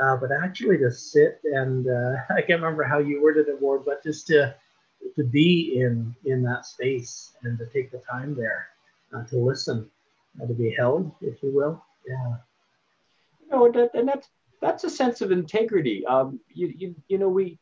Uh, 0.00 0.16
but 0.16 0.30
actually 0.32 0.78
to 0.78 0.90
sit 0.90 1.40
and 1.44 1.86
uh, 1.88 2.16
I 2.30 2.40
can't 2.40 2.62
remember 2.62 2.82
how 2.82 2.98
you 2.98 3.22
worded 3.22 3.48
it, 3.48 3.60
Ward, 3.60 3.82
but 3.84 4.02
just 4.02 4.26
to 4.28 4.54
to 5.16 5.24
be 5.24 5.80
in 5.80 6.14
in 6.24 6.42
that 6.42 6.64
space 6.64 7.32
and 7.42 7.58
to 7.58 7.66
take 7.66 7.90
the 7.90 7.98
time 7.98 8.34
there 8.34 8.68
uh, 9.14 9.24
to 9.24 9.36
listen, 9.36 9.90
uh, 10.40 10.46
to 10.46 10.54
be 10.54 10.70
held, 10.70 11.12
if 11.20 11.42
you 11.42 11.52
will. 11.52 11.84
Yeah. 12.06 12.36
You 13.42 13.72
know, 13.72 13.90
and 13.94 14.08
that's 14.08 14.28
that's 14.60 14.84
a 14.84 14.90
sense 14.90 15.20
of 15.20 15.32
integrity. 15.32 16.06
Um, 16.06 16.40
you, 16.54 16.72
you 16.76 16.94
you 17.08 17.18
know 17.18 17.28
we 17.28 17.58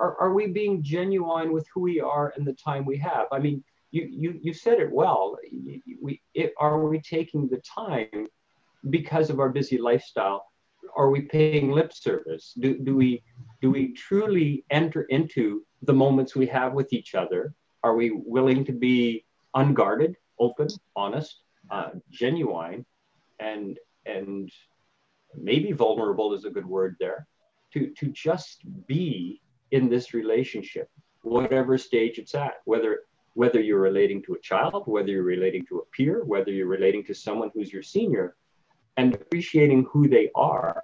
are, 0.00 0.16
are 0.18 0.32
we 0.32 0.46
being 0.46 0.82
genuine 0.82 1.52
with 1.52 1.66
who 1.72 1.82
we 1.82 2.00
are 2.00 2.32
and 2.36 2.46
the 2.46 2.54
time 2.54 2.84
we 2.84 2.96
have? 2.98 3.26
I 3.30 3.38
mean, 3.38 3.62
you, 3.90 4.08
you, 4.10 4.40
you 4.42 4.54
said 4.54 4.80
it 4.80 4.90
well. 4.90 5.36
We, 6.02 6.22
it, 6.34 6.54
are 6.58 6.80
we 6.86 7.00
taking 7.00 7.48
the 7.48 7.62
time 7.62 8.28
because 8.88 9.30
of 9.30 9.40
our 9.40 9.50
busy 9.50 9.78
lifestyle? 9.78 10.46
Are 10.96 11.10
we 11.10 11.22
paying 11.22 11.70
lip 11.70 11.92
service? 11.92 12.54
Do, 12.58 12.78
do, 12.78 12.96
we, 12.96 13.22
do 13.60 13.70
we 13.70 13.92
truly 13.92 14.64
enter 14.70 15.02
into 15.02 15.64
the 15.82 15.92
moments 15.92 16.34
we 16.34 16.46
have 16.46 16.72
with 16.72 16.92
each 16.92 17.14
other? 17.14 17.54
Are 17.82 17.94
we 17.94 18.10
willing 18.10 18.64
to 18.64 18.72
be 18.72 19.24
unguarded, 19.54 20.16
open, 20.38 20.68
honest, 20.96 21.42
uh, 21.70 21.90
genuine, 22.10 22.86
and, 23.38 23.78
and 24.06 24.50
maybe 25.36 25.72
vulnerable 25.72 26.32
is 26.32 26.44
a 26.44 26.50
good 26.50 26.66
word 26.66 26.96
there, 26.98 27.26
to, 27.74 27.90
to 27.98 28.06
just 28.08 28.62
be 28.86 29.40
in 29.70 29.88
this 29.88 30.14
relationship, 30.14 30.90
whatever 31.22 31.78
stage 31.78 32.18
it's 32.18 32.34
at, 32.34 32.54
whether 32.64 33.00
whether 33.34 33.60
you're 33.60 33.80
relating 33.80 34.20
to 34.22 34.34
a 34.34 34.40
child, 34.40 34.82
whether 34.86 35.08
you're 35.08 35.22
relating 35.22 35.64
to 35.66 35.78
a 35.78 35.84
peer, 35.96 36.24
whether 36.24 36.50
you're 36.50 36.66
relating 36.66 37.04
to 37.04 37.14
someone 37.14 37.50
who's 37.54 37.72
your 37.72 37.82
senior, 37.82 38.36
and 38.96 39.14
appreciating 39.14 39.86
who 39.92 40.08
they 40.08 40.30
are. 40.34 40.82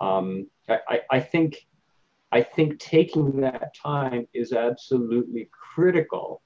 Um, 0.00 0.46
I, 0.68 1.00
I 1.10 1.20
think 1.20 1.66
I 2.30 2.42
think 2.42 2.78
taking 2.78 3.40
that 3.40 3.74
time 3.74 4.26
is 4.32 4.52
absolutely 4.52 5.50
critical 5.74 6.42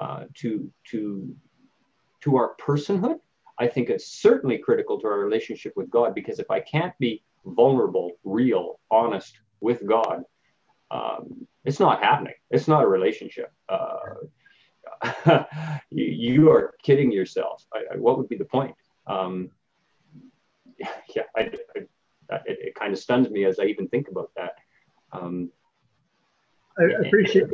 uh, 0.00 0.24
to 0.34 0.70
to 0.90 1.34
to 2.22 2.36
our 2.36 2.54
personhood. 2.60 3.18
I 3.58 3.66
think 3.66 3.90
it's 3.90 4.06
certainly 4.06 4.58
critical 4.58 5.00
to 5.00 5.06
our 5.08 5.18
relationship 5.18 5.72
with 5.76 5.90
God 5.90 6.14
because 6.14 6.38
if 6.38 6.50
I 6.50 6.60
can't 6.60 6.96
be 6.98 7.24
vulnerable, 7.44 8.12
real, 8.24 8.78
honest 8.90 9.38
with 9.60 9.84
God, 9.86 10.22
um, 10.90 11.46
it's 11.64 11.80
not 11.80 12.02
happening. 12.02 12.34
It's 12.50 12.68
not 12.68 12.84
a 12.84 12.86
relationship. 12.86 13.52
Uh, 13.68 13.98
you, 15.90 16.04
you, 16.04 16.50
are 16.50 16.74
kidding 16.82 17.12
yourself. 17.12 17.64
I, 17.72 17.94
I, 17.94 17.96
what 17.96 18.18
would 18.18 18.28
be 18.28 18.36
the 18.36 18.44
point? 18.44 18.74
Um, 19.06 19.50
yeah, 21.14 21.22
I, 21.36 21.40
it, 21.40 21.90
it, 22.46 22.74
kind 22.74 22.92
of 22.92 22.98
stuns 22.98 23.28
me 23.30 23.44
as 23.44 23.58
I 23.58 23.64
even 23.64 23.88
think 23.88 24.08
about 24.08 24.30
that. 24.36 24.54
Um, 25.12 25.50
I 26.78 27.06
appreciate. 27.06 27.46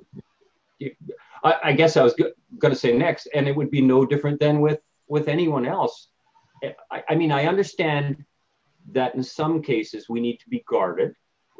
I, 1.42 1.54
I 1.64 1.72
guess 1.72 1.96
I 1.96 2.02
was 2.02 2.14
going 2.14 2.72
to 2.72 2.78
say 2.78 2.96
next, 2.96 3.28
and 3.34 3.48
it 3.48 3.56
would 3.56 3.70
be 3.70 3.80
no 3.80 4.04
different 4.04 4.38
than 4.40 4.60
with 4.60 4.80
with 5.08 5.28
anyone 5.28 5.66
else. 5.66 6.08
I, 6.90 7.02
I 7.08 7.14
mean, 7.14 7.32
I 7.32 7.46
understand 7.46 8.24
that 8.92 9.14
in 9.14 9.22
some 9.22 9.62
cases 9.62 10.08
we 10.08 10.20
need 10.20 10.38
to 10.38 10.48
be 10.48 10.64
guarded 10.68 11.14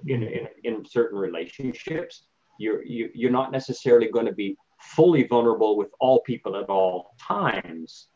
in, 0.07 0.23
in, 0.23 0.49
in 0.65 0.85
certain 0.85 1.19
relationships. 1.19 2.25
You're, 2.59 2.85
you, 2.85 3.11
you're 3.15 3.31
not 3.31 3.53
necessarily 3.53 4.09
going 4.09 4.27
to 4.27 4.33
be 4.33 4.57
fully 4.81 5.25
vulnerable 5.25 5.77
with 5.77 5.91
all 6.01 6.21
people 6.23 6.57
at 6.57 6.69
all 6.69 7.15
times. 7.21 8.09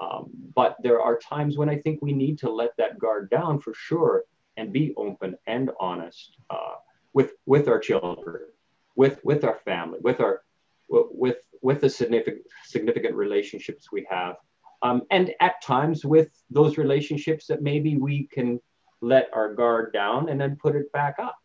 Um, 0.00 0.30
but 0.54 0.76
there 0.82 1.00
are 1.00 1.18
times 1.18 1.56
when 1.56 1.68
I 1.68 1.78
think 1.78 2.00
we 2.02 2.12
need 2.12 2.38
to 2.38 2.50
let 2.50 2.70
that 2.78 2.98
guard 2.98 3.30
down 3.30 3.60
for 3.60 3.74
sure 3.74 4.24
and 4.56 4.72
be 4.72 4.94
open 4.96 5.36
and 5.46 5.70
honest 5.80 6.36
uh, 6.50 6.76
with 7.14 7.32
with 7.46 7.68
our 7.68 7.78
children, 7.78 8.42
with 8.96 9.20
with 9.24 9.44
our 9.44 9.58
family, 9.64 9.98
with 10.02 10.20
our 10.20 10.42
with 10.88 11.38
with 11.62 11.80
the 11.80 11.90
significant 11.90 12.42
significant 12.64 13.14
relationships 13.14 13.90
we 13.90 14.06
have, 14.10 14.36
um, 14.82 15.02
and 15.10 15.32
at 15.40 15.60
times 15.62 16.04
with 16.04 16.30
those 16.50 16.78
relationships 16.78 17.46
that 17.46 17.62
maybe 17.62 17.96
we 17.96 18.28
can 18.28 18.60
let 19.00 19.28
our 19.32 19.54
guard 19.54 19.92
down 19.92 20.28
and 20.28 20.40
then 20.40 20.56
put 20.56 20.76
it 20.76 20.90
back 20.92 21.16
up. 21.18 21.36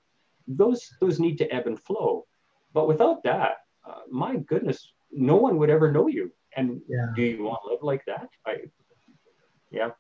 Those 0.48 0.92
those 1.00 1.20
need 1.20 1.38
to 1.38 1.54
ebb 1.54 1.68
and 1.68 1.80
flow. 1.80 2.26
But 2.74 2.88
without 2.88 3.24
that, 3.24 3.66
uh, 3.88 4.02
my 4.10 4.38
goodness, 4.38 4.92
no 5.12 5.36
one 5.36 5.58
would 5.58 5.70
ever 5.70 5.92
know 5.92 6.08
you. 6.08 6.32
And 6.56 6.82
yeah. 6.88 7.08
do 7.16 7.22
you 7.22 7.44
want 7.44 7.62
to 7.64 7.72
live 7.72 7.84
like 7.84 8.04
that? 8.06 8.30
I, 8.46 8.58
yeah. 9.72 9.92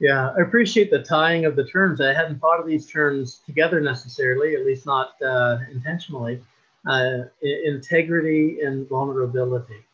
Yeah, 0.00 0.30
I 0.30 0.42
appreciate 0.42 0.90
the 0.90 1.02
tying 1.02 1.44
of 1.44 1.56
the 1.56 1.64
terms. 1.64 2.00
I 2.00 2.12
hadn't 2.12 2.38
thought 2.38 2.60
of 2.60 2.66
these 2.66 2.86
terms 2.86 3.40
together 3.46 3.80
necessarily, 3.80 4.54
at 4.54 4.64
least 4.64 4.86
not 4.86 5.20
uh, 5.22 5.58
intentionally. 5.72 6.40
Uh, 6.86 7.24
integrity 7.42 8.60
and 8.60 8.88
vulnerability. 8.88 9.84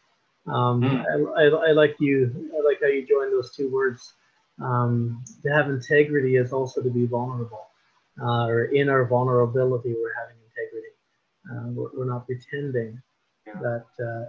Um, 0.46 0.83
mm. 0.83 1.35
I, 1.37 1.42
I, 1.42 1.70
I, 1.70 1.72
like 1.72 1.96
you. 1.98 2.50
I 2.55 2.62
like 2.62 2.79
how 2.83 2.88
you 2.88 3.07
joined 3.07 3.33
those 3.33 3.50
two 3.57 3.70
words. 3.70 4.12
Um, 4.62 5.24
to 5.42 5.48
have 5.50 5.68
integrity 5.68 6.36
is 6.36 6.52
also 6.52 6.80
to 6.82 6.90
be 6.90 7.06
vulnerable, 7.06 7.66
uh, 8.20 8.46
or 8.46 8.66
in 8.66 8.88
our 8.88 9.04
vulnerability, 9.04 9.94
we're 10.00 10.14
having 10.14 10.36
integrity. 10.48 10.92
Uh, 11.50 11.72
we're, 11.72 11.90
we're, 11.98 12.12
not 12.12 12.26
pretending 12.26 13.02
yeah. 13.46 13.54
that 13.54 13.86
uh, 14.00 14.28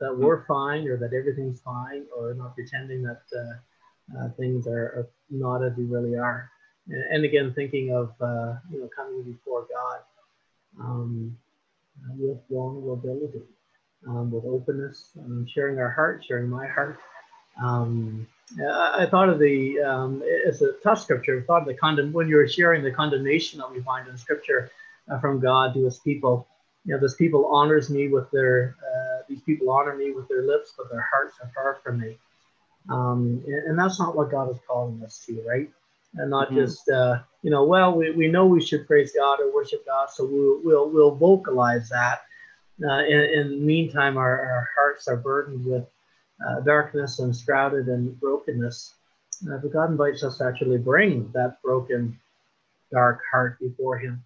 that 0.00 0.16
we're 0.16 0.44
fine 0.44 0.86
or 0.86 0.98
that 0.98 1.14
everything's 1.14 1.60
fine, 1.60 2.04
or 2.14 2.34
not 2.34 2.54
pretending 2.54 3.02
that 3.02 3.22
uh, 3.34 4.18
uh, 4.18 4.28
things 4.38 4.66
are, 4.66 4.84
are, 4.84 5.08
not 5.30 5.64
as 5.64 5.74
they 5.76 5.84
really 5.84 6.16
are. 6.16 6.50
And, 6.88 7.04
and 7.10 7.24
again, 7.24 7.54
thinking 7.54 7.94
of 7.94 8.12
uh, 8.20 8.56
you 8.70 8.80
know 8.80 8.90
coming 8.94 9.22
before 9.22 9.66
God 9.72 10.00
um, 10.78 11.38
with 12.18 12.38
vulnerability 12.50 13.42
um, 14.08 14.30
with 14.30 14.44
openness, 14.44 15.10
and 15.16 15.48
sharing 15.48 15.78
our 15.78 15.90
heart, 15.90 16.24
sharing 16.26 16.48
my 16.48 16.66
heart. 16.66 16.98
Um, 17.62 18.26
I, 18.60 19.06
thought 19.10 19.28
of 19.28 19.38
the, 19.38 19.80
um, 19.80 20.22
it's 20.24 20.60
a 20.60 20.72
tough 20.82 21.00
scripture. 21.00 21.40
I 21.40 21.46
thought 21.46 21.62
of 21.62 21.68
the 21.68 21.74
condemn, 21.74 22.12
when 22.12 22.28
you 22.28 22.36
were 22.36 22.48
sharing 22.48 22.82
the 22.82 22.90
condemnation 22.90 23.58
that 23.60 23.70
we 23.70 23.80
find 23.80 24.08
in 24.08 24.18
scripture 24.18 24.70
uh, 25.10 25.18
from 25.20 25.40
God 25.40 25.74
to 25.74 25.84
his 25.84 25.98
people. 25.98 26.46
You 26.84 26.94
know, 26.94 27.00
this 27.00 27.14
people 27.14 27.46
honors 27.46 27.90
me 27.90 28.08
with 28.08 28.30
their, 28.30 28.76
uh, 28.80 29.22
these 29.28 29.40
people 29.42 29.70
honor 29.70 29.96
me 29.96 30.12
with 30.12 30.28
their 30.28 30.42
lips, 30.42 30.74
but 30.76 30.90
their 30.90 31.06
hearts 31.12 31.36
are 31.42 31.50
far 31.54 31.78
from 31.82 32.00
me. 32.00 32.18
Um, 32.88 33.42
and, 33.46 33.68
and, 33.68 33.78
that's 33.78 34.00
not 34.00 34.16
what 34.16 34.30
God 34.30 34.50
is 34.50 34.58
calling 34.66 35.00
us 35.04 35.24
to, 35.26 35.40
right? 35.46 35.70
And 36.14 36.30
not 36.30 36.48
mm-hmm. 36.48 36.56
just, 36.56 36.88
uh, 36.88 37.20
you 37.42 37.50
know, 37.50 37.64
well, 37.64 37.94
we, 37.94 38.10
we 38.10 38.26
know 38.26 38.44
we 38.44 38.60
should 38.60 38.88
praise 38.88 39.12
God 39.16 39.38
or 39.40 39.54
worship 39.54 39.86
God, 39.86 40.10
so 40.10 40.26
we'll, 40.26 40.60
we'll, 40.64 40.90
we'll 40.90 41.14
vocalize 41.14 41.88
that 41.90 42.22
uh, 42.84 43.04
in, 43.04 43.20
in, 43.20 43.50
the 43.50 43.56
meantime, 43.56 44.16
our, 44.16 44.40
our, 44.40 44.68
hearts 44.74 45.06
are 45.06 45.16
burdened 45.16 45.64
with 45.64 45.84
uh, 46.46 46.60
darkness 46.60 47.18
and 47.18 47.36
shrouded 47.36 47.88
in 47.88 48.12
brokenness. 48.14 48.94
Uh, 49.50 49.58
but 49.58 49.72
God 49.72 49.90
invites 49.90 50.22
us 50.22 50.38
to 50.38 50.44
actually 50.44 50.78
bring 50.78 51.30
that 51.32 51.60
broken, 51.62 52.18
dark 52.90 53.20
heart 53.30 53.58
before 53.60 53.98
Him 53.98 54.22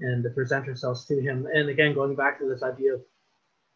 and 0.00 0.22
to 0.22 0.30
present 0.30 0.68
ourselves 0.68 1.04
to 1.06 1.20
Him. 1.20 1.46
And 1.52 1.68
again, 1.68 1.94
going 1.94 2.14
back 2.14 2.38
to 2.38 2.48
this 2.48 2.62
idea 2.62 2.94
of 2.94 3.02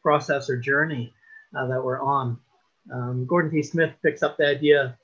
process 0.02 0.50
or 0.50 0.56
journey 0.56 1.12
uh, 1.56 1.66
that 1.66 1.82
we're 1.82 2.00
on, 2.00 2.38
um, 2.92 3.26
Gordon 3.26 3.50
T. 3.50 3.62
Smith 3.62 3.92
picks 4.02 4.22
up 4.22 4.36
the 4.36 4.46
idea 4.46 4.98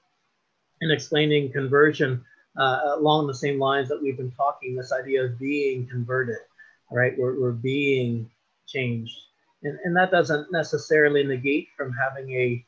in 0.81 0.91
explaining 0.91 1.53
conversion 1.53 2.25
uh, 2.59 2.81
along 2.97 3.27
the 3.27 3.35
same 3.35 3.59
lines 3.59 3.89
that 3.89 4.03
we've 4.03 4.17
been 4.17 4.33
talking 4.33 4.75
this 4.75 4.93
idea 4.93 5.25
of 5.25 5.39
being 5.39 5.87
converted, 5.87 6.39
right? 6.91 7.17
We're, 7.19 7.39
we're 7.39 7.53
being 7.53 8.31
changed. 8.67 9.17
And, 9.67 9.79
and 9.85 9.97
that 9.97 10.13
doesn't 10.13 10.53
necessarily 10.53 11.25
negate 11.25 11.69
from 11.77 11.93
having 11.93 12.31
a 12.31 12.65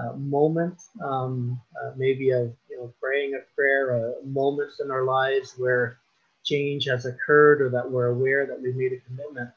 uh, 0.00 0.14
moment, 0.14 0.80
um, 1.00 1.60
uh, 1.80 1.92
maybe 1.96 2.30
a 2.30 2.42
you 2.68 2.76
know 2.76 2.92
praying 3.00 3.34
a 3.34 3.54
prayer, 3.54 3.90
a 3.90 4.24
moments 4.24 4.80
in 4.80 4.90
our 4.90 5.04
lives 5.04 5.54
where 5.58 5.98
change 6.44 6.86
has 6.86 7.06
occurred 7.06 7.62
or 7.62 7.70
that 7.70 7.88
we're 7.88 8.08
aware 8.08 8.46
that 8.46 8.60
we've 8.60 8.74
made 8.74 8.92
a 8.92 9.00
commitment. 9.06 9.50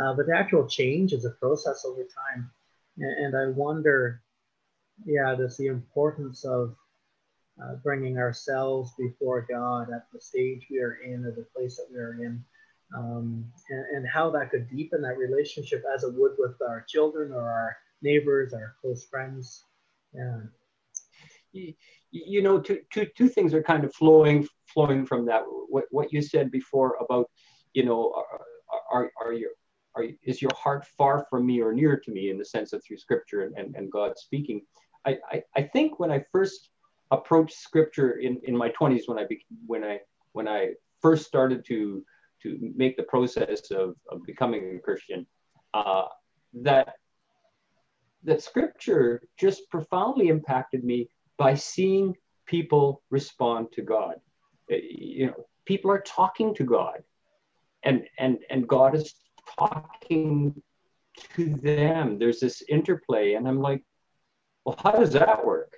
Uh, 0.00 0.14
but 0.14 0.26
the 0.26 0.36
actual 0.36 0.66
change 0.66 1.12
is 1.12 1.24
a 1.24 1.30
process 1.30 1.84
over 1.84 2.02
time. 2.02 2.50
And, 2.98 3.26
and 3.26 3.36
I 3.36 3.50
wonder, 3.50 4.20
yeah, 5.04 5.34
there's 5.36 5.58
the 5.58 5.66
importance 5.68 6.44
of 6.44 6.74
uh, 7.62 7.74
bringing 7.84 8.18
ourselves 8.18 8.92
before 8.98 9.46
God 9.48 9.92
at 9.94 10.06
the 10.12 10.20
stage 10.20 10.66
we 10.70 10.80
are 10.80 10.94
in 10.94 11.24
or 11.24 11.30
the 11.30 11.46
place 11.54 11.76
that 11.76 11.88
we 11.92 11.98
are 11.98 12.14
in 12.14 12.44
um, 12.96 13.44
and, 13.70 13.96
and, 13.96 14.08
how 14.08 14.30
that 14.30 14.50
could 14.50 14.68
deepen 14.68 15.02
that 15.02 15.16
relationship 15.16 15.82
as 15.94 16.04
it 16.04 16.12
would 16.14 16.32
with 16.38 16.56
our 16.66 16.84
children 16.88 17.32
or 17.32 17.50
our 17.50 17.76
neighbors, 18.02 18.52
our 18.52 18.74
close 18.80 19.04
friends. 19.06 19.64
Yeah. 20.12 20.40
You, 21.52 21.74
you 22.10 22.42
know, 22.42 22.60
two, 22.60 22.80
two, 22.92 23.06
two 23.16 23.28
things 23.28 23.54
are 23.54 23.62
kind 23.62 23.84
of 23.84 23.94
flowing 23.94 24.46
flowing 24.66 25.06
from 25.06 25.26
that. 25.26 25.42
What, 25.68 25.84
what 25.90 26.12
you 26.12 26.22
said 26.22 26.50
before 26.50 26.96
about, 27.00 27.30
you 27.74 27.84
know, 27.84 28.12
are, 28.14 28.40
are, 28.90 29.10
are 29.20 29.32
your 29.32 29.50
are, 29.94 30.04
is 30.22 30.40
your 30.40 30.54
heart 30.54 30.86
far 30.98 31.26
from 31.28 31.46
me 31.46 31.60
or 31.60 31.72
near 31.72 31.98
to 31.98 32.10
me 32.10 32.30
in 32.30 32.38
the 32.38 32.44
sense 32.44 32.72
of 32.72 32.82
through 32.84 32.98
scripture 32.98 33.42
and, 33.42 33.56
and, 33.56 33.76
and 33.76 33.92
God 33.92 34.12
speaking? 34.16 34.62
I, 35.04 35.18
I, 35.30 35.42
I 35.56 35.62
think 35.62 35.98
when 35.98 36.10
I 36.10 36.24
first 36.32 36.70
approached 37.10 37.56
scripture 37.56 38.12
in, 38.12 38.40
in 38.44 38.56
my 38.56 38.70
20s 38.70 39.02
when 39.06 39.18
I 39.18 39.26
be, 39.26 39.44
when 39.66 39.84
I 39.84 39.98
when 40.32 40.48
I 40.48 40.70
first 41.02 41.26
started 41.26 41.64
to 41.66 42.04
to 42.42 42.58
make 42.76 42.96
the 42.96 43.02
process 43.04 43.70
of, 43.70 43.94
of 44.10 44.24
becoming 44.26 44.76
a 44.76 44.78
Christian, 44.80 45.26
uh, 45.74 46.04
that 46.54 46.94
that 48.24 48.42
scripture 48.42 49.22
just 49.38 49.68
profoundly 49.70 50.28
impacted 50.28 50.84
me 50.84 51.08
by 51.38 51.54
seeing 51.54 52.14
people 52.46 53.02
respond 53.10 53.68
to 53.72 53.82
God. 53.82 54.14
Uh, 54.70 54.76
you 54.76 55.26
know, 55.26 55.46
people 55.64 55.90
are 55.90 56.02
talking 56.02 56.54
to 56.54 56.64
God, 56.64 57.02
and 57.82 58.04
and 58.18 58.38
and 58.50 58.68
God 58.68 58.94
is 58.94 59.14
talking 59.58 60.60
to 61.34 61.54
them. 61.56 62.18
There's 62.18 62.40
this 62.40 62.62
interplay, 62.68 63.34
and 63.34 63.48
I'm 63.48 63.60
like, 63.60 63.82
well, 64.64 64.78
how 64.82 64.92
does 64.92 65.12
that 65.12 65.44
work? 65.44 65.74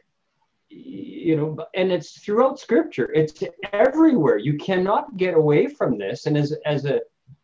You 0.75 1.37
know 1.37 1.65
and 1.75 1.93
it's 1.93 2.21
throughout 2.21 2.59
scripture. 2.59 3.13
It's 3.13 3.43
everywhere. 3.73 4.39
You 4.39 4.59
cannot 4.59 5.17
get 5.17 5.35
away 5.35 5.67
from 5.67 5.99
this. 5.99 6.27
And 6.27 6.37
as 6.37 6.55
as 6.67 6.85
a 6.85 7.01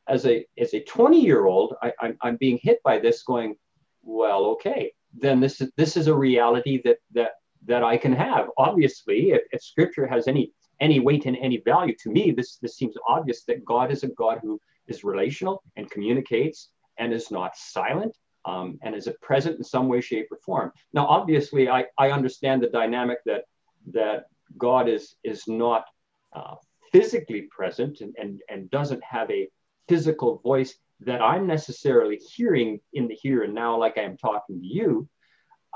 as 0.08 0.26
a 0.26 0.44
as 0.58 0.74
a 0.74 0.82
20 0.84 1.20
year 1.20 1.46
old 1.46 1.74
I, 1.82 1.92
I'm, 2.00 2.16
I'm 2.22 2.36
being 2.36 2.58
hit 2.62 2.82
by 2.82 2.98
this 2.98 3.22
going 3.22 3.56
well 4.02 4.44
okay 4.46 4.92
then 5.16 5.40
this 5.40 5.60
is 5.60 5.70
this 5.76 5.96
is 5.96 6.08
a 6.08 6.14
reality 6.14 6.80
that 6.84 6.98
that 7.12 7.32
that 7.66 7.84
i 7.84 7.96
can 7.96 8.12
have. 8.12 8.48
Obviously 8.58 9.30
if, 9.32 9.42
if 9.52 9.62
scripture 9.62 10.06
has 10.06 10.26
any 10.26 10.52
any 10.80 10.98
weight 10.98 11.26
and 11.26 11.36
any 11.36 11.58
value 11.58 11.94
to 12.02 12.10
me 12.10 12.32
this 12.32 12.56
this 12.56 12.76
seems 12.76 12.94
obvious 13.08 13.44
that 13.44 13.64
god 13.64 13.92
is 13.92 14.02
a 14.02 14.08
god 14.08 14.38
who 14.42 14.60
is 14.88 15.04
relational 15.04 15.62
and 15.76 15.90
communicates 15.90 16.70
and 16.98 17.12
is 17.12 17.30
not 17.30 17.56
silent 17.56 18.16
um, 18.44 18.78
and 18.82 18.94
is 18.94 19.06
it 19.06 19.20
present 19.20 19.56
in 19.58 19.64
some 19.64 19.88
way, 19.88 20.00
shape, 20.00 20.28
or 20.30 20.38
form? 20.38 20.72
Now, 20.92 21.06
obviously, 21.06 21.68
I, 21.68 21.86
I 21.98 22.10
understand 22.10 22.62
the 22.62 22.68
dynamic 22.68 23.18
that 23.26 23.44
that 23.92 24.26
God 24.56 24.88
is 24.88 25.16
is 25.24 25.46
not 25.46 25.84
uh, 26.32 26.54
physically 26.92 27.42
present 27.42 28.00
and, 28.00 28.14
and 28.18 28.40
and 28.48 28.70
doesn't 28.70 29.02
have 29.04 29.30
a 29.30 29.48
physical 29.88 30.38
voice 30.38 30.74
that 31.00 31.22
I'm 31.22 31.46
necessarily 31.46 32.16
hearing 32.16 32.80
in 32.92 33.08
the 33.08 33.14
here 33.14 33.42
and 33.42 33.54
now, 33.54 33.76
like 33.78 33.96
I 33.98 34.02
am 34.02 34.16
talking 34.16 34.60
to 34.60 34.66
you. 34.66 35.08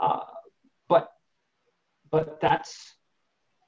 Uh, 0.01 0.21
but 0.89 1.09
but 2.11 2.41
that's 2.41 2.95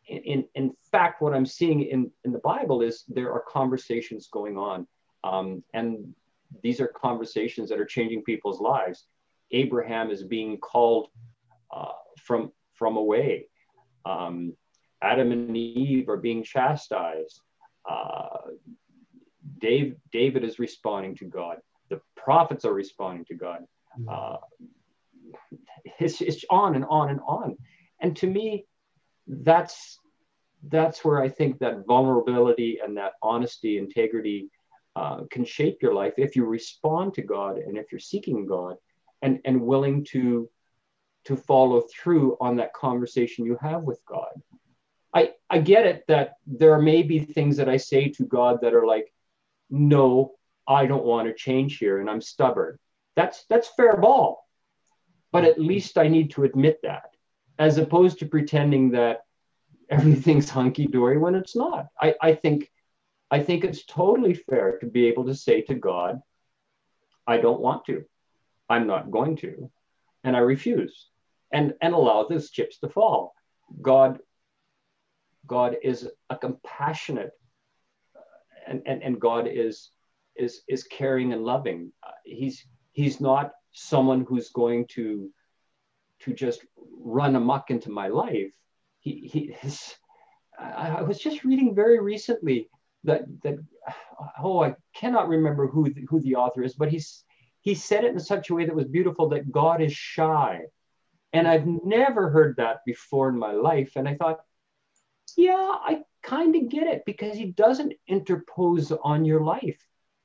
in, 0.09 0.45
in 0.55 0.73
fact 0.93 1.21
what 1.21 1.35
I'm 1.35 1.47
seeing 1.47 1.83
in, 1.83 2.11
in 2.25 2.33
the 2.33 2.39
Bible 2.39 2.83
is 2.83 3.05
there 3.09 3.33
are 3.33 3.43
conversations 3.49 4.29
going 4.31 4.57
on. 4.57 4.87
Um, 5.25 5.65
and 5.75 6.15
these 6.63 6.81
are 6.81 6.89
conversations 6.89 7.69
that 7.69 7.81
are 7.81 7.85
changing 7.85 8.23
people's 8.23 8.61
lives. 8.61 9.07
Abraham 9.53 10.11
is 10.11 10.23
being 10.23 10.59
called 10.59 11.09
uh, 11.75 11.93
from 12.19 12.53
from 12.75 12.97
away. 12.97 13.49
Um, 14.05 14.55
Adam 15.03 15.33
and 15.33 15.57
Eve 15.57 16.09
are 16.09 16.17
being 16.17 16.43
chastised. 16.43 17.41
Uh, 17.89 18.39
Dave, 19.59 19.97
David 20.13 20.45
is 20.45 20.59
responding 20.59 21.15
to 21.17 21.25
God. 21.25 21.59
The 21.91 22.01
prophets 22.17 22.65
are 22.65 22.73
responding 22.73 23.25
to 23.27 23.35
God. 23.35 23.61
Hmm. 23.95 24.09
Uh, 24.09 24.37
it's, 25.99 26.21
it's 26.21 26.45
on 26.51 26.75
and 26.75 26.85
on 26.89 27.11
and 27.11 27.21
on. 27.27 27.57
And 28.01 28.17
to 28.17 28.27
me, 28.27 28.67
that's 29.27 29.99
that's 30.69 31.05
where 31.05 31.23
I 31.23 31.29
think 31.29 31.59
that 31.61 31.87
vulnerability 31.87 32.79
and 32.83 32.97
that 32.97 33.13
honesty, 33.23 33.79
integrity 33.79 34.49
uh, 34.97 35.21
can 35.31 35.45
shape 35.45 35.83
your 35.83 35.93
life 35.93 36.15
if 36.17 36.35
you 36.35 36.47
respond 36.47 37.13
to 37.15 37.23
God 37.23 37.59
and 37.59 37.77
if 37.77 37.93
you're 37.93 37.99
seeking 37.99 38.47
God 38.47 38.77
and, 39.21 39.41
and 39.45 39.61
willing 39.61 40.05
to 40.13 40.49
to 41.27 41.37
follow 41.37 41.83
through 41.93 42.37
on 42.41 42.57
that 42.57 42.73
conversation 42.73 43.45
you 43.45 43.59
have 43.61 43.83
with 43.83 44.01
God. 44.07 44.31
I, 45.13 45.33
I 45.51 45.59
get 45.59 45.85
it 45.85 46.05
that 46.07 46.35
there 46.47 46.81
may 46.81 47.03
be 47.03 47.19
things 47.19 47.57
that 47.57 47.69
I 47.69 47.79
say 47.79 48.11
to 48.11 48.25
God 48.25 48.61
that 48.63 48.75
are 48.75 48.87
like, 48.87 49.13
no, 49.69 50.35
I 50.69 50.87
don't 50.87 51.05
want 51.05 51.27
to 51.27 51.35
change 51.35 51.79
here 51.79 52.01
and 52.01 52.09
I'm 52.09 52.21
stubborn. 52.21 52.79
That's 53.17 53.45
that's 53.51 53.69
fair 53.77 53.97
ball. 53.97 54.47
But 55.33 55.45
at 55.45 55.61
least 55.61 55.99
I 55.99 56.09
need 56.09 56.31
to 56.33 56.45
admit 56.45 56.79
that, 56.85 57.17
as 57.59 57.77
opposed 57.77 58.21
to 58.21 58.27
pretending 58.27 58.93
that 58.93 59.25
everything's 59.91 60.49
hunky-dory 60.49 61.19
when 61.19 61.35
it's 61.35 61.57
not. 61.57 61.87
I, 62.01 62.15
I 62.23 62.35
think 62.35 62.71
I 63.31 63.43
think 63.43 63.65
it's 63.65 63.85
totally 63.85 64.35
fair 64.35 64.79
to 64.79 64.87
be 64.87 65.07
able 65.07 65.27
to 65.27 65.35
say 65.35 65.63
to 65.63 65.75
God, 65.75 66.21
I 67.27 67.39
don't 67.39 67.61
want 67.61 67.85
to. 67.87 68.05
I'm 68.69 68.87
not 68.87 69.11
going 69.11 69.37
to. 69.39 69.71
And 70.25 70.37
I 70.37 70.41
refuse. 70.41 71.09
And 71.53 71.75
and 71.81 71.95
allow 71.95 72.25
those 72.25 72.51
chips 72.51 72.79
to 72.79 72.89
fall. 72.89 73.35
God 73.81 74.19
God 75.47 75.77
is 75.83 76.09
a 76.29 76.37
compassionate 76.37 77.31
and, 78.67 78.83
and, 78.87 79.03
and 79.03 79.21
God 79.21 79.49
is 79.51 79.91
is 80.37 80.63
is 80.69 80.85
caring 80.85 81.33
and 81.33 81.45
loving. 81.45 81.93
Uh, 82.03 82.11
he's 82.25 82.67
he's 82.93 83.21
not 83.21 83.53
someone 83.73 84.25
who's 84.29 84.51
going 84.51 84.87
to 84.89 85.31
to 86.21 86.33
just 86.35 86.65
run 86.99 87.37
amok 87.37 87.71
into 87.71 87.91
my 87.91 88.09
life. 88.09 88.53
He 88.99 89.29
he 89.33 89.57
is. 89.63 89.95
I 90.59 91.03
was 91.03 91.19
just 91.19 91.45
reading 91.45 91.75
very 91.75 92.01
recently 92.01 92.71
that 93.07 93.25
that 93.43 93.59
oh 94.39 94.63
I 94.63 94.75
cannot 94.95 95.29
remember 95.29 95.67
who 95.67 95.93
the, 95.93 96.07
who 96.09 96.21
the 96.21 96.37
author 96.37 96.63
is, 96.63 96.75
but 96.75 96.91
he's 96.91 97.25
he 97.61 97.75
said 97.75 98.05
it 98.05 98.13
in 98.13 98.21
such 98.21 98.51
a 98.51 98.55
way 98.55 98.67
that 98.67 98.75
was 98.75 98.87
beautiful 98.87 99.29
that 99.31 99.51
God 99.51 99.81
is 99.81 99.93
shy, 99.93 100.63
and 101.33 101.49
I've 101.49 101.67
never 101.67 102.31
heard 102.31 102.57
that 102.57 102.79
before 102.87 103.29
in 103.29 103.39
my 103.39 103.53
life. 103.53 103.93
And 103.97 104.09
I 104.09 104.15
thought, 104.15 104.41
yeah, 105.37 105.55
I 105.55 106.03
kind 106.23 106.55
of 106.57 106.69
get 106.69 106.87
it 106.87 107.03
because 107.07 107.37
he 107.37 107.47
doesn't 107.47 107.95
interpose 108.07 108.93
on 108.93 109.25
your 109.25 109.43
life. 109.43 109.81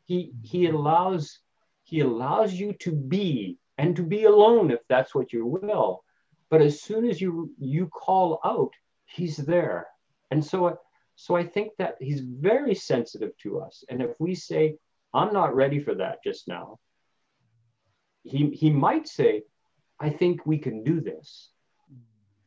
He 0.05 0.33
he 0.43 0.67
allows 0.67 1.39
he 1.83 2.01
allows 2.01 2.53
you 2.53 2.73
to 2.73 2.91
be 2.91 3.57
and 3.77 3.95
to 3.95 4.03
be 4.03 4.25
alone 4.25 4.71
if 4.71 4.79
that's 4.87 5.15
what 5.15 5.33
you 5.33 5.45
will. 5.45 6.03
But 6.49 6.61
as 6.61 6.81
soon 6.81 7.09
as 7.09 7.21
you 7.21 7.51
you 7.59 7.87
call 7.87 8.39
out, 8.43 8.73
he's 9.05 9.37
there. 9.37 9.87
And 10.31 10.43
so 10.43 10.77
so 11.15 11.35
I 11.35 11.45
think 11.45 11.73
that 11.77 11.95
he's 11.99 12.21
very 12.21 12.75
sensitive 12.75 13.31
to 13.43 13.61
us. 13.61 13.83
And 13.89 14.01
if 14.01 14.11
we 14.19 14.35
say, 14.35 14.77
I'm 15.13 15.33
not 15.33 15.55
ready 15.55 15.79
for 15.79 15.95
that 15.95 16.23
just 16.23 16.47
now, 16.47 16.79
he 18.23 18.49
he 18.49 18.69
might 18.69 19.07
say, 19.07 19.43
I 19.99 20.09
think 20.09 20.45
we 20.45 20.57
can 20.57 20.83
do 20.83 21.01
this. 21.01 21.49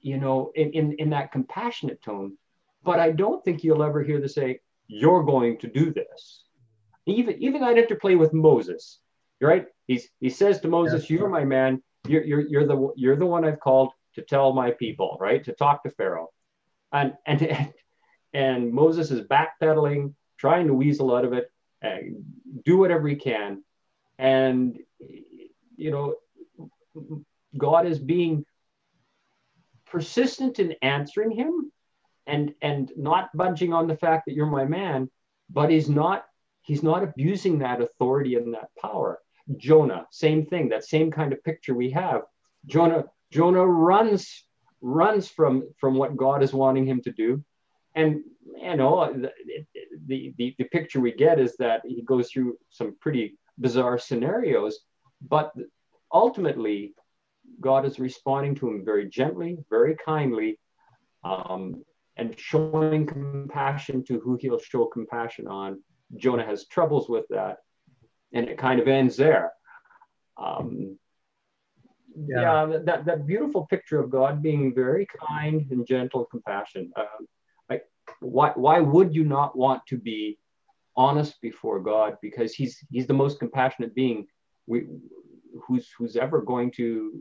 You 0.00 0.18
know, 0.18 0.52
in, 0.54 0.72
in, 0.72 0.92
in 0.98 1.10
that 1.10 1.32
compassionate 1.32 2.02
tone, 2.02 2.36
but 2.82 3.00
I 3.00 3.10
don't 3.10 3.42
think 3.42 3.64
you'll 3.64 3.82
ever 3.82 4.02
hear 4.02 4.20
the 4.20 4.28
say, 4.28 4.60
you're 4.86 5.22
going 5.22 5.56
to 5.60 5.66
do 5.66 5.94
this. 5.94 6.44
Even, 7.06 7.42
even 7.42 7.62
that 7.62 7.78
interplay 7.78 8.14
with 8.14 8.34
Moses, 8.34 9.00
right? 9.40 9.66
He's, 9.86 10.10
he 10.20 10.28
says 10.28 10.60
to 10.60 10.68
Moses, 10.68 11.08
you're 11.08 11.30
my 11.30 11.44
man. 11.44 11.82
You're, 12.06 12.22
you're, 12.22 12.40
you're, 12.40 12.66
the, 12.66 12.92
you're 12.96 13.16
the 13.16 13.24
one 13.24 13.46
I've 13.46 13.60
called 13.60 13.92
to 14.16 14.20
tell 14.20 14.52
my 14.52 14.72
people, 14.72 15.16
right? 15.18 15.42
To 15.44 15.54
talk 15.54 15.84
to 15.84 15.90
Pharaoh. 15.90 16.28
And, 16.92 17.14
and, 17.24 17.42
and 17.42 17.72
Moses 18.74 19.10
is 19.10 19.20
backpedaling, 19.20 20.14
trying 20.36 20.66
to 20.66 20.74
weasel 20.74 21.14
out 21.14 21.24
of 21.24 21.32
it, 21.32 21.50
do 22.64 22.76
whatever 22.76 23.08
he 23.08 23.16
can. 23.16 23.62
And, 24.18 24.78
you 25.76 25.90
know, 25.90 26.16
God 27.56 27.86
is 27.86 27.98
being 27.98 28.44
persistent 29.86 30.58
in 30.58 30.74
answering 30.82 31.30
him 31.30 31.70
and 32.26 32.54
and 32.62 32.90
not 32.96 33.30
budging 33.36 33.72
on 33.72 33.86
the 33.86 33.96
fact 33.96 34.24
that 34.26 34.34
you're 34.34 34.46
my 34.46 34.64
man 34.64 35.08
but 35.50 35.70
he's 35.70 35.88
not 35.88 36.24
he's 36.62 36.82
not 36.82 37.04
abusing 37.04 37.58
that 37.58 37.80
authority 37.80 38.34
and 38.34 38.54
that 38.54 38.70
power. 38.80 39.20
Jonah 39.56 40.06
same 40.10 40.46
thing 40.46 40.70
that 40.70 40.84
same 40.84 41.10
kind 41.10 41.32
of 41.32 41.44
picture 41.44 41.74
we 41.74 41.90
have. 41.90 42.22
Jonah 42.66 43.04
jonah 43.30 43.64
runs 43.64 44.44
runs 44.80 45.28
from 45.28 45.68
from 45.78 45.94
what 45.94 46.16
god 46.16 46.42
is 46.42 46.52
wanting 46.52 46.86
him 46.86 47.00
to 47.02 47.12
do 47.12 47.44
and 47.94 48.22
you 48.56 48.76
know 48.76 49.12
the, 50.06 50.34
the 50.36 50.54
the 50.58 50.64
picture 50.64 51.00
we 51.00 51.12
get 51.12 51.38
is 51.38 51.56
that 51.56 51.82
he 51.84 52.02
goes 52.02 52.30
through 52.30 52.56
some 52.70 52.96
pretty 53.00 53.38
bizarre 53.58 53.98
scenarios 53.98 54.80
but 55.20 55.52
ultimately 56.12 56.94
god 57.60 57.84
is 57.84 57.98
responding 57.98 58.54
to 58.54 58.68
him 58.68 58.84
very 58.84 59.08
gently 59.08 59.56
very 59.70 59.96
kindly 59.96 60.58
um, 61.24 61.84
and 62.16 62.38
showing 62.38 63.06
compassion 63.06 64.04
to 64.04 64.20
who 64.20 64.36
he'll 64.40 64.58
show 64.58 64.86
compassion 64.86 65.48
on. 65.48 65.82
Jonah 66.16 66.46
has 66.46 66.66
troubles 66.66 67.08
with 67.08 67.24
that, 67.30 67.58
and 68.32 68.48
it 68.48 68.58
kind 68.58 68.78
of 68.80 68.86
ends 68.86 69.16
there. 69.16 69.52
Um, 70.36 70.98
yeah. 72.16 72.66
yeah, 72.68 72.78
that, 72.84 73.04
that 73.06 73.26
beautiful 73.26 73.66
picture 73.66 73.98
of 73.98 74.10
God 74.10 74.42
being 74.42 74.72
very 74.74 75.08
kind 75.28 75.66
and 75.70 75.86
gentle, 75.86 76.24
compassion. 76.26 76.92
Um, 76.96 77.26
why, 78.20 78.52
why 78.54 78.80
would 78.80 79.14
you 79.14 79.24
not 79.24 79.56
want 79.56 79.86
to 79.88 79.96
be 79.96 80.38
honest 80.96 81.40
before 81.40 81.80
God? 81.80 82.16
Because 82.22 82.54
He's 82.54 82.78
He's 82.90 83.06
the 83.06 83.14
most 83.14 83.38
compassionate 83.38 83.94
being 83.94 84.26
we, 84.66 84.86
who's 85.66 85.88
who's 85.96 86.16
ever 86.16 86.40
going 86.40 86.70
to 86.72 87.20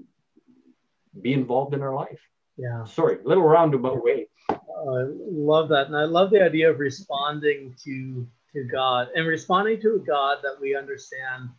be 1.21 1.33
involved 1.33 1.73
in 1.73 1.81
our 1.81 1.93
life. 1.93 2.19
Yeah. 2.57 2.85
Sorry, 2.85 3.17
little 3.23 3.43
roundabout 3.43 4.03
way. 4.03 4.27
I 4.49 5.05
love 5.31 5.69
that, 5.69 5.87
and 5.87 5.95
I 5.95 6.03
love 6.03 6.29
the 6.29 6.43
idea 6.43 6.69
of 6.69 6.79
responding 6.79 7.75
to 7.83 8.27
to 8.53 8.63
God 8.65 9.07
and 9.15 9.27
responding 9.27 9.81
to 9.81 9.95
a 9.95 9.99
God 9.99 10.37
that 10.43 10.57
we 10.61 10.75
understand 10.75 11.49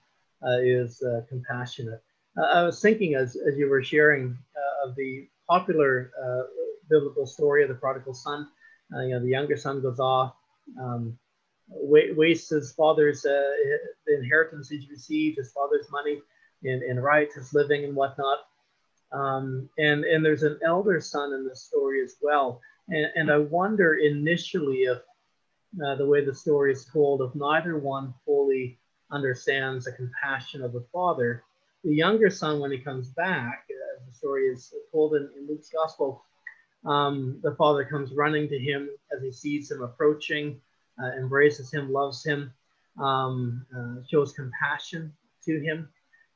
uh, 0.46 0.58
is 0.60 1.02
uh, 1.02 1.22
compassionate. 1.28 2.02
Uh, 2.38 2.42
I 2.42 2.62
was 2.62 2.80
thinking 2.80 3.14
as 3.14 3.36
as 3.36 3.56
you 3.56 3.68
were 3.68 3.82
sharing 3.82 4.36
uh, 4.56 4.88
of 4.88 4.96
the 4.96 5.28
popular 5.48 6.12
uh, 6.22 6.42
biblical 6.88 7.26
story 7.26 7.62
of 7.62 7.68
the 7.68 7.74
prodigal 7.74 8.14
son. 8.14 8.48
Uh, 8.94 9.02
you 9.02 9.10
know, 9.10 9.20
the 9.20 9.28
younger 9.28 9.56
son 9.56 9.82
goes 9.82 9.98
off, 9.98 10.34
um, 10.80 11.18
wastes 11.68 12.50
his 12.50 12.72
father's 12.72 13.24
uh, 13.24 13.52
inheritance 14.06 14.68
he's 14.68 14.88
received, 14.90 15.38
his 15.38 15.52
father's 15.52 15.90
money 15.90 16.20
in, 16.62 16.82
in 16.88 17.00
rights, 17.00 17.34
his 17.34 17.52
living 17.52 17.84
and 17.84 17.94
whatnot. 17.94 18.38
Um, 19.12 19.68
and 19.78 20.04
and 20.04 20.24
there's 20.24 20.42
an 20.42 20.58
elder 20.64 21.00
son 21.00 21.32
in 21.32 21.44
the 21.44 21.54
story 21.54 22.02
as 22.02 22.16
well 22.20 22.60
and, 22.88 23.06
and 23.14 23.30
I 23.30 23.38
wonder 23.38 23.94
initially 23.94 24.82
if 24.84 24.98
uh, 25.84 25.94
the 25.96 26.06
way 26.06 26.24
the 26.24 26.34
story 26.34 26.72
is 26.72 26.84
told, 26.84 27.22
if 27.22 27.34
neither 27.34 27.78
one 27.78 28.14
fully 28.24 28.78
understands 29.10 29.84
the 29.84 29.92
compassion 29.92 30.62
of 30.62 30.72
the 30.72 30.84
father, 30.92 31.42
the 31.82 31.94
younger 31.94 32.30
son, 32.30 32.60
when 32.60 32.70
he 32.70 32.78
comes 32.78 33.08
back, 33.10 33.66
uh, 33.70 34.04
the 34.06 34.14
story 34.14 34.46
is 34.46 34.72
told 34.92 35.14
in, 35.14 35.28
in 35.36 35.46
Luke's 35.46 35.70
gospel, 35.70 36.24
um, 36.84 37.38
the 37.42 37.54
father 37.54 37.84
comes 37.84 38.12
running 38.12 38.48
to 38.48 38.58
him 38.58 38.88
as 39.14 39.22
he 39.22 39.32
sees 39.32 39.70
him 39.70 39.82
approaching, 39.82 40.60
uh, 41.02 41.12
embraces 41.18 41.72
him, 41.72 41.92
loves 41.92 42.24
him, 42.24 42.52
um, 43.00 43.64
uh, 43.76 44.06
shows 44.08 44.32
compassion 44.32 45.12
to 45.44 45.60
him. 45.60 45.88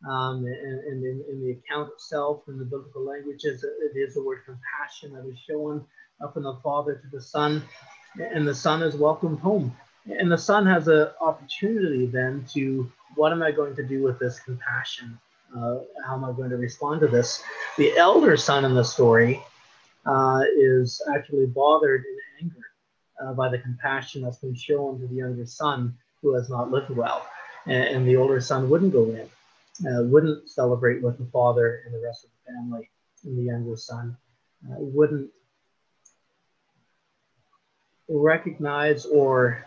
Um, 0.09 0.45
and, 0.47 0.81
and 0.85 1.05
in, 1.05 1.25
in, 1.29 1.41
the 1.43 1.51
account 1.51 1.91
itself, 1.93 2.43
in 2.47 2.59
the 2.59 2.65
biblical 2.65 3.05
language, 3.05 3.45
it 3.45 3.61
is 3.97 4.15
the 4.15 4.23
word 4.23 4.43
compassion 4.45 5.13
that 5.13 5.29
is 5.29 5.39
shown 5.49 5.85
up 6.23 6.35
from 6.35 6.45
the 6.45 6.55
Father 6.63 6.95
to 6.95 7.09
the 7.11 7.21
Son, 7.21 7.63
and 8.17 8.47
the 8.47 8.55
Son 8.55 8.81
is 8.83 8.95
welcomed 8.95 9.41
home. 9.41 9.77
And 10.07 10.31
the 10.31 10.39
Son 10.39 10.65
has 10.67 10.87
an 10.87 11.09
opportunity 11.21 12.07
then 12.07 12.45
to 12.53 12.91
what 13.17 13.33
am 13.33 13.43
I 13.43 13.51
going 13.51 13.75
to 13.75 13.83
do 13.83 14.03
with 14.03 14.21
this 14.21 14.39
compassion 14.39 15.19
uh, 15.57 15.79
how 16.07 16.15
am 16.15 16.25
I 16.25 16.33
going 16.33 16.51
to 16.51 16.57
respond 16.57 17.01
to 17.01 17.07
this? 17.07 17.43
The 17.77 17.97
elder 17.97 18.37
son 18.37 18.65
in 18.65 18.75
the 18.75 18.85
story 18.85 19.43
uh, 20.09 20.43
is 20.57 21.03
actually 21.15 21.47
bothered 21.47 22.05
and 22.05 22.47
angered 22.47 22.65
uh, 23.23 23.33
by 23.35 23.49
the 23.49 23.59
compassion 23.59 24.23
that's 24.23 24.39
been 24.39 24.55
shown 24.55 24.99
to 24.99 25.07
the 25.07 25.15
younger 25.15 25.47
son 25.47 25.95
who 26.23 26.35
has 26.35 26.49
not 26.49 26.71
lived 26.71 26.91
well. 26.91 27.27
And, 27.67 27.85
and 27.85 28.09
the 28.09 28.17
older 28.17 28.41
son 28.41 28.71
wouldn't 28.71 28.93
go 28.93 29.05
in, 29.05 29.29
uh, 29.87 30.05
wouldn't 30.05 30.49
celebrate 30.49 31.03
with 31.03 31.19
the 31.19 31.27
father 31.27 31.83
and 31.85 31.95
the 31.95 32.03
rest 32.05 32.25
of 32.25 32.31
the 32.31 32.53
family, 32.53 32.91
and 33.25 33.39
the 33.39 33.43
younger 33.43 33.77
son 33.77 34.17
uh, 34.67 34.77
wouldn't 34.79 35.31
recognize 38.09 39.05
or 39.05 39.63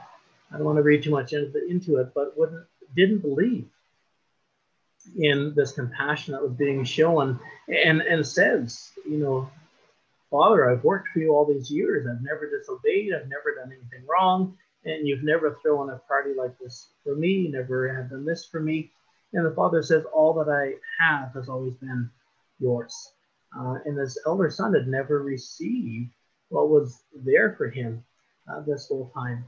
I 0.51 0.57
don't 0.57 0.65
want 0.65 0.77
to 0.77 0.83
read 0.83 1.03
too 1.03 1.11
much 1.11 1.33
into, 1.33 1.65
into 1.69 1.97
it, 1.97 2.13
but 2.13 2.37
wouldn't 2.37 2.65
didn't 2.95 3.19
believe 3.19 3.67
in 5.17 5.53
this 5.55 5.71
compassion 5.71 6.33
that 6.33 6.41
was 6.41 6.51
being 6.51 6.83
shown 6.83 7.39
and 7.67 8.01
and 8.01 8.25
says, 8.25 8.91
you 9.07 9.17
know, 9.17 9.49
Father, 10.31 10.69
I've 10.69 10.83
worked 10.85 11.09
for 11.09 11.19
you 11.19 11.35
all 11.35 11.45
these 11.45 11.69
years. 11.69 12.07
I've 12.07 12.23
never 12.23 12.49
disobeyed. 12.49 13.13
I've 13.13 13.27
never 13.27 13.53
done 13.53 13.71
anything 13.71 14.07
wrong. 14.07 14.57
And 14.85 15.07
you've 15.07 15.23
never 15.23 15.59
thrown 15.61 15.89
a 15.89 15.97
party 16.07 16.33
like 16.33 16.57
this 16.57 16.87
for 17.03 17.15
me. 17.15 17.33
You 17.33 17.51
never 17.51 17.93
have 17.93 18.09
done 18.09 18.25
this 18.25 18.45
for 18.45 18.61
me. 18.61 18.91
And 19.33 19.45
the 19.45 19.53
father 19.53 19.83
says, 19.83 20.05
All 20.13 20.33
that 20.35 20.49
I 20.49 20.75
have 21.03 21.33
has 21.33 21.49
always 21.49 21.73
been 21.75 22.09
yours. 22.59 23.13
Uh, 23.57 23.79
and 23.85 23.97
this 23.97 24.17
elder 24.25 24.49
son 24.49 24.73
had 24.73 24.87
never 24.87 25.21
received 25.21 26.11
what 26.49 26.69
was 26.69 27.03
there 27.13 27.53
for 27.57 27.69
him 27.69 28.03
uh, 28.49 28.61
this 28.61 28.87
whole 28.87 29.11
time. 29.13 29.43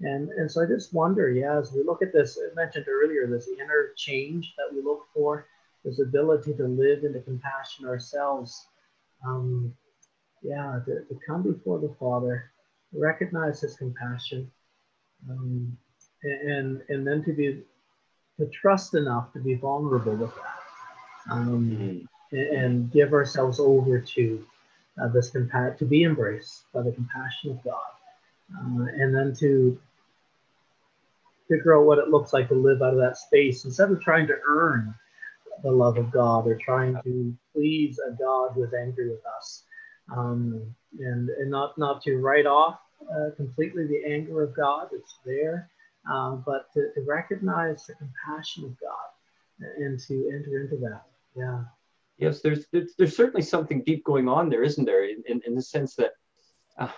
And, 0.00 0.30
and 0.30 0.50
so 0.50 0.62
I 0.62 0.66
just 0.66 0.94
wonder, 0.94 1.30
yeah, 1.30 1.58
as 1.58 1.72
we 1.72 1.82
look 1.82 2.02
at 2.02 2.12
this, 2.12 2.38
I 2.38 2.54
mentioned 2.54 2.86
earlier, 2.88 3.26
this 3.26 3.48
inner 3.60 3.92
change 3.96 4.54
that 4.56 4.74
we 4.74 4.82
look 4.82 5.06
for, 5.14 5.46
this 5.84 6.00
ability 6.00 6.54
to 6.54 6.64
live 6.64 7.04
into 7.04 7.20
compassion 7.20 7.86
ourselves. 7.86 8.66
Um, 9.24 9.74
yeah, 10.42 10.80
to, 10.84 11.04
to 11.04 11.20
come 11.26 11.42
before 11.42 11.78
the 11.78 11.94
Father, 11.98 12.50
recognize 12.92 13.60
His 13.60 13.76
compassion, 13.76 14.50
um, 15.30 15.76
and 16.22 16.82
and 16.88 17.06
then 17.06 17.22
to 17.24 17.32
be 17.32 17.62
to 18.38 18.46
trust 18.46 18.94
enough 18.94 19.32
to 19.32 19.38
be 19.38 19.54
vulnerable 19.54 20.16
with 20.16 20.34
that, 20.34 21.32
um, 21.32 21.70
mm-hmm. 21.70 22.36
and, 22.36 22.64
and, 22.64 22.92
give 22.92 23.12
ourselves 23.12 23.60
over 23.60 24.00
to 24.00 24.44
uh, 25.00 25.08
this 25.08 25.30
compa- 25.30 25.76
to 25.78 25.84
be 25.84 26.04
embraced 26.04 26.64
by 26.72 26.82
the 26.82 26.92
compassion 26.92 27.52
of 27.52 27.62
God, 27.62 27.92
uh, 28.56 28.86
and 28.94 29.14
then 29.14 29.34
to 29.38 29.78
figure 31.48 31.78
out 31.78 31.86
what 31.86 31.98
it 31.98 32.08
looks 32.08 32.32
like 32.32 32.48
to 32.48 32.54
live 32.54 32.82
out 32.82 32.94
of 32.94 33.00
that 33.00 33.18
space 33.18 33.64
instead 33.64 33.90
of 33.90 34.00
trying 34.00 34.26
to 34.26 34.38
earn 34.46 34.94
the 35.62 35.70
love 35.70 35.98
of 35.98 36.10
God 36.10 36.46
or 36.46 36.56
trying 36.56 36.96
to 37.04 37.36
please 37.52 38.00
a 38.08 38.12
God 38.12 38.52
who 38.54 38.64
is 38.64 38.72
angry 38.72 39.10
with 39.10 39.24
us 39.36 39.64
um, 40.16 40.74
and 40.98 41.28
and 41.30 41.50
not 41.50 41.76
not 41.78 42.02
to 42.02 42.16
write 42.16 42.46
off 42.46 42.78
uh, 43.10 43.30
completely 43.36 43.86
the 43.86 44.04
anger 44.06 44.42
of 44.42 44.54
God. 44.54 44.88
It's 44.92 45.18
there, 45.24 45.70
um, 46.10 46.42
but 46.46 46.72
to, 46.74 46.92
to, 46.94 47.00
recognize 47.06 47.86
the 47.86 47.94
compassion 47.94 48.64
of 48.64 48.80
God 48.80 49.68
and 49.78 49.98
to 50.00 50.30
enter 50.32 50.60
into 50.60 50.76
that. 50.76 51.02
Yeah. 51.36 51.64
Yes, 52.18 52.40
there's 52.40 52.66
there's, 52.72 52.94
there's 52.96 53.16
certainly 53.16 53.42
something 53.42 53.82
deep 53.84 54.04
going 54.04 54.28
on 54.28 54.48
there, 54.48 54.62
isn't 54.62 54.84
there? 54.84 55.04
In 55.08 55.22
in, 55.26 55.40
in 55.46 55.54
the 55.54 55.62
sense 55.62 55.94
that, 55.96 56.12
uh, 56.78 56.88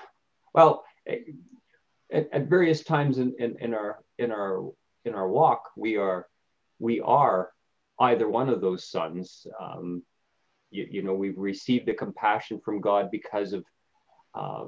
well, 0.52 0.84
at, 1.06 2.26
at, 2.32 2.48
various 2.48 2.82
times 2.82 3.18
in, 3.18 3.34
in, 3.38 3.56
in 3.60 3.74
our 3.74 3.98
in 4.18 4.30
our 4.30 4.70
in 5.04 5.14
our 5.14 5.28
walk, 5.28 5.70
we 5.76 5.96
are 5.96 6.26
we 6.78 7.00
are 7.00 7.50
either 8.00 8.28
one 8.28 8.48
of 8.48 8.60
those 8.60 8.88
sons. 8.88 9.46
Um, 9.60 10.02
you, 10.74 10.86
you 10.90 11.02
know, 11.02 11.14
we've 11.14 11.38
received 11.38 11.86
the 11.86 11.94
compassion 11.94 12.60
from 12.64 12.80
God 12.80 13.10
because 13.10 13.52
of, 13.52 13.64
uh, 14.34 14.64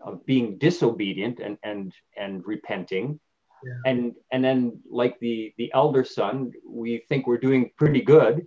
of 0.00 0.24
being 0.24 0.58
disobedient 0.58 1.40
and, 1.40 1.58
and, 1.62 1.92
and 2.16 2.42
repenting. 2.46 3.18
Yeah. 3.64 3.90
And, 3.90 4.12
and 4.30 4.44
then 4.44 4.80
like 4.90 5.18
the, 5.20 5.52
the 5.58 5.72
elder 5.74 6.04
son, 6.04 6.52
we 6.66 7.02
think 7.08 7.26
we're 7.26 7.38
doing 7.38 7.70
pretty 7.76 8.02
good. 8.02 8.46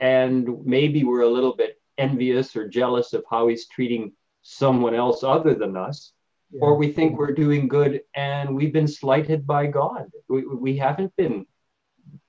And 0.00 0.64
maybe 0.64 1.04
we're 1.04 1.22
a 1.22 1.28
little 1.28 1.56
bit 1.56 1.80
envious 1.96 2.54
or 2.54 2.68
jealous 2.68 3.12
of 3.12 3.24
how 3.30 3.48
he's 3.48 3.66
treating 3.66 4.12
someone 4.42 4.94
else 4.94 5.22
other 5.22 5.54
than 5.54 5.76
us. 5.76 6.12
Yeah. 6.50 6.60
Or 6.62 6.76
we 6.76 6.92
think 6.92 7.18
we're 7.18 7.32
doing 7.32 7.68
good 7.68 8.00
and 8.14 8.54
we've 8.54 8.72
been 8.72 8.88
slighted 8.88 9.46
by 9.46 9.66
God. 9.66 10.06
We, 10.28 10.46
we 10.46 10.76
haven't 10.76 11.14
been 11.16 11.46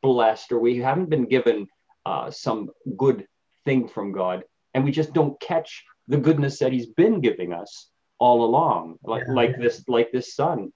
blessed 0.02 0.52
or 0.52 0.60
we 0.60 0.78
haven't 0.78 1.10
been 1.10 1.26
given 1.26 1.68
uh, 2.06 2.32
some 2.32 2.70
good 2.98 3.28
thing 3.66 3.88
from 3.88 4.12
God, 4.12 4.44
and 4.74 4.84
we 4.84 4.92
just 4.92 5.14
don't 5.14 5.40
catch 5.40 5.84
the 6.08 6.18
goodness 6.18 6.60
that 6.60 6.72
He's 6.72 6.88
been 6.88 7.22
giving 7.22 7.54
us 7.54 7.90
all 8.20 8.44
along, 8.44 8.98
like 9.04 9.24
yeah. 9.28 9.34
like 9.34 9.58
this 9.60 9.84
like 9.88 10.12
this 10.12 10.36
son. 10.36 10.72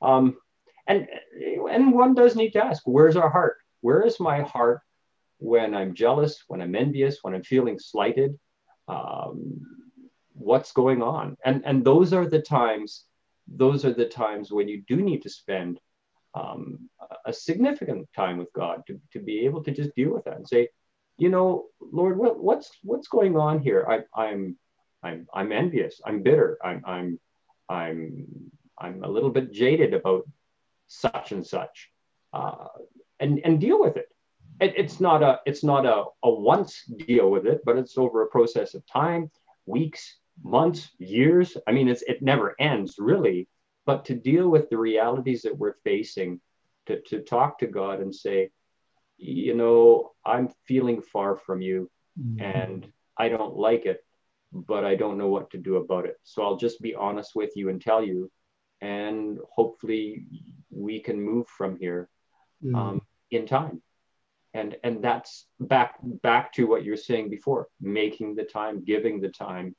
Um, 0.00 0.36
and 0.86 1.08
and 1.70 1.92
one 1.92 2.14
does 2.14 2.36
need 2.36 2.52
to 2.52 2.64
ask, 2.64 2.82
where's 2.84 3.16
our 3.16 3.28
heart? 3.28 3.56
Where 3.80 4.02
is 4.02 4.18
my 4.18 4.42
heart 4.42 4.80
when 5.38 5.74
I'm 5.74 5.94
jealous, 5.94 6.42
when 6.48 6.60
I'm 6.60 6.74
envious, 6.74 7.18
when 7.22 7.34
I'm 7.34 7.44
feeling 7.44 7.78
slighted? 7.78 8.38
Um, 8.88 9.60
what's 10.32 10.72
going 10.72 11.02
on? 11.02 11.36
And 11.44 11.62
and 11.64 11.84
those 11.84 12.12
are 12.12 12.26
the 12.26 12.42
times. 12.42 13.04
Those 13.50 13.84
are 13.84 13.94
the 13.94 14.06
times 14.06 14.52
when 14.52 14.68
you 14.68 14.82
do 14.86 14.96
need 14.96 15.22
to 15.22 15.30
spend 15.30 15.80
um, 16.34 16.90
a 17.24 17.32
significant 17.32 18.08
time 18.14 18.36
with 18.36 18.52
God 18.52 18.82
to, 18.86 19.00
to 19.12 19.20
be 19.20 19.46
able 19.46 19.62
to 19.64 19.70
just 19.70 19.94
deal 19.94 20.12
with 20.12 20.24
that 20.24 20.36
and 20.36 20.46
say, 20.46 20.68
you 21.18 21.28
know, 21.28 21.66
Lord, 21.80 22.16
what, 22.16 22.38
what's 22.42 22.70
what's 22.82 23.08
going 23.08 23.36
on 23.36 23.60
here? 23.60 23.84
I, 23.88 24.20
I'm 24.20 24.56
I'm 25.02 25.26
I'm 25.34 25.52
envious. 25.52 26.00
I'm 26.04 26.22
bitter. 26.22 26.58
I'm 26.64 26.82
I'm 26.86 27.20
I'm 27.68 28.50
I'm 28.78 29.02
a 29.02 29.08
little 29.08 29.30
bit 29.30 29.52
jaded 29.52 29.94
about 29.94 30.28
such 30.86 31.32
and 31.32 31.44
such, 31.44 31.90
uh, 32.32 32.68
and 33.18 33.40
and 33.44 33.60
deal 33.60 33.80
with 33.80 33.96
it. 33.96 34.08
it. 34.60 34.74
It's 34.76 35.00
not 35.00 35.22
a 35.22 35.40
it's 35.44 35.64
not 35.64 35.84
a, 35.86 36.04
a 36.22 36.30
once 36.30 36.84
deal 36.84 37.30
with 37.30 37.46
it, 37.46 37.62
but 37.64 37.76
it's 37.76 37.98
over 37.98 38.22
a 38.22 38.28
process 38.28 38.74
of 38.74 38.86
time, 38.86 39.30
weeks, 39.66 40.18
months, 40.42 40.90
years. 40.98 41.56
I 41.66 41.72
mean, 41.72 41.88
it's 41.88 42.02
it 42.02 42.22
never 42.22 42.54
ends 42.60 42.94
really. 42.98 43.48
But 43.86 44.04
to 44.04 44.14
deal 44.14 44.48
with 44.48 44.68
the 44.70 44.78
realities 44.78 45.42
that 45.42 45.58
we're 45.58 45.76
facing, 45.82 46.40
to 46.86 47.00
to 47.02 47.22
talk 47.22 47.58
to 47.58 47.66
God 47.66 48.00
and 48.00 48.14
say, 48.14 48.50
you 49.18 49.54
know, 49.54 50.12
I'm 50.24 50.48
feeling 50.66 51.02
far 51.02 51.36
from 51.36 51.60
you 51.60 51.90
mm-hmm. 52.18 52.40
and 52.40 52.92
I 53.16 53.28
don't 53.28 53.56
like 53.56 53.84
it, 53.84 54.04
but 54.52 54.84
I 54.84 54.94
don't 54.94 55.18
know 55.18 55.28
what 55.28 55.50
to 55.50 55.58
do 55.58 55.76
about 55.76 56.06
it. 56.06 56.16
So 56.22 56.42
I'll 56.42 56.56
just 56.56 56.80
be 56.80 56.94
honest 56.94 57.32
with 57.34 57.50
you 57.56 57.68
and 57.68 57.80
tell 57.80 58.02
you, 58.02 58.30
and 58.80 59.38
hopefully 59.50 60.24
we 60.70 61.00
can 61.00 61.20
move 61.20 61.48
from 61.48 61.76
here 61.76 62.08
mm-hmm. 62.64 62.74
um, 62.74 63.02
in 63.30 63.46
time. 63.46 63.82
And, 64.54 64.76
and 64.82 65.04
that's 65.04 65.46
back 65.60 65.96
back 66.02 66.52
to 66.54 66.66
what 66.66 66.82
you 66.84 66.92
were 66.92 66.96
saying 66.96 67.28
before 67.28 67.68
making 67.80 68.34
the 68.34 68.44
time 68.44 68.82
giving 68.82 69.20
the 69.20 69.28
time 69.28 69.76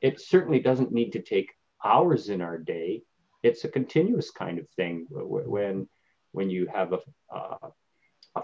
it 0.00 0.20
certainly 0.20 0.60
doesn't 0.60 0.92
need 0.92 1.12
to 1.12 1.22
take 1.22 1.52
hours 1.84 2.28
in 2.28 2.40
our 2.40 2.58
day 2.58 3.02
it's 3.42 3.64
a 3.64 3.68
continuous 3.68 4.30
kind 4.30 4.58
of 4.58 4.68
thing 4.70 5.06
when 5.10 5.88
when 6.32 6.50
you 6.50 6.66
have 6.66 6.92
a, 6.92 6.98
uh, 7.34 7.68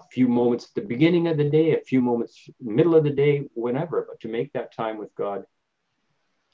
a 0.01 0.09
few 0.13 0.29
moments 0.29 0.67
at 0.67 0.75
the 0.75 0.89
beginning 0.89 1.29
of 1.29 1.37
the 1.37 1.49
day, 1.49 1.75
a 1.75 1.81
few 1.81 2.01
moments 2.01 2.49
middle 2.61 2.95
of 2.95 3.05
the 3.05 3.11
day, 3.11 3.45
whenever. 3.55 4.07
But 4.09 4.21
to 4.21 4.29
make 4.29 4.53
that 4.53 4.75
time 4.75 4.99
with 4.99 5.15
God, 5.15 5.45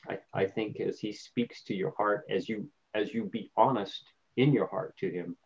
I, 0.09 0.19
I 0.33 0.47
think 0.47 0.81
as 0.81 0.99
He 0.99 1.13
speaks 1.13 1.65
to 1.65 1.75
your 1.75 1.95
heart, 1.97 2.25
as 2.31 2.49
you 2.49 2.69
as 2.95 3.15
you 3.15 3.25
be 3.25 3.51
honest 3.57 4.03
in 4.37 4.53
your 4.53 4.67
heart 4.67 4.97
to 4.99 5.11
Him, 5.11 5.37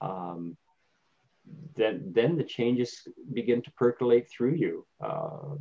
um, 0.00 0.56
then 1.76 2.12
then 2.14 2.36
the 2.36 2.44
changes 2.44 3.06
begin 3.32 3.62
to 3.62 3.70
percolate 3.72 4.28
through 4.30 4.54
you. 4.54 4.86
Uh, 5.02 5.56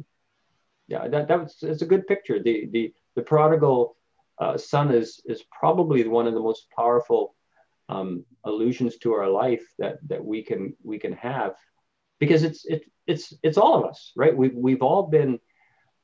yeah, 0.87 1.07
that 1.07 1.27
that 1.27 1.39
was 1.39 1.57
it's 1.61 1.81
a 1.81 1.87
good 1.87 2.07
picture. 2.07 2.41
The 2.41 2.67
the 2.71 2.93
the 3.15 3.21
prodigal 3.21 3.95
uh, 4.39 4.57
son 4.57 4.91
is 4.91 5.21
is 5.25 5.43
probably 5.51 6.07
one 6.07 6.27
of 6.27 6.33
the 6.33 6.39
most 6.39 6.67
powerful 6.75 7.35
um, 7.89 8.25
allusions 8.43 8.97
to 8.97 9.13
our 9.13 9.29
life 9.29 9.63
that 9.79 9.97
that 10.07 10.23
we 10.23 10.43
can 10.43 10.75
we 10.83 10.97
can 10.99 11.13
have 11.13 11.55
because 12.23 12.43
it's 12.43 12.63
it, 12.65 12.83
it's 13.05 13.33
it's 13.43 13.57
all 13.57 13.75
of 13.77 13.83
us 13.89 14.13
right 14.15 14.35
we've, 14.35 14.55
we've 14.55 14.81
all 14.81 15.03
been 15.03 15.39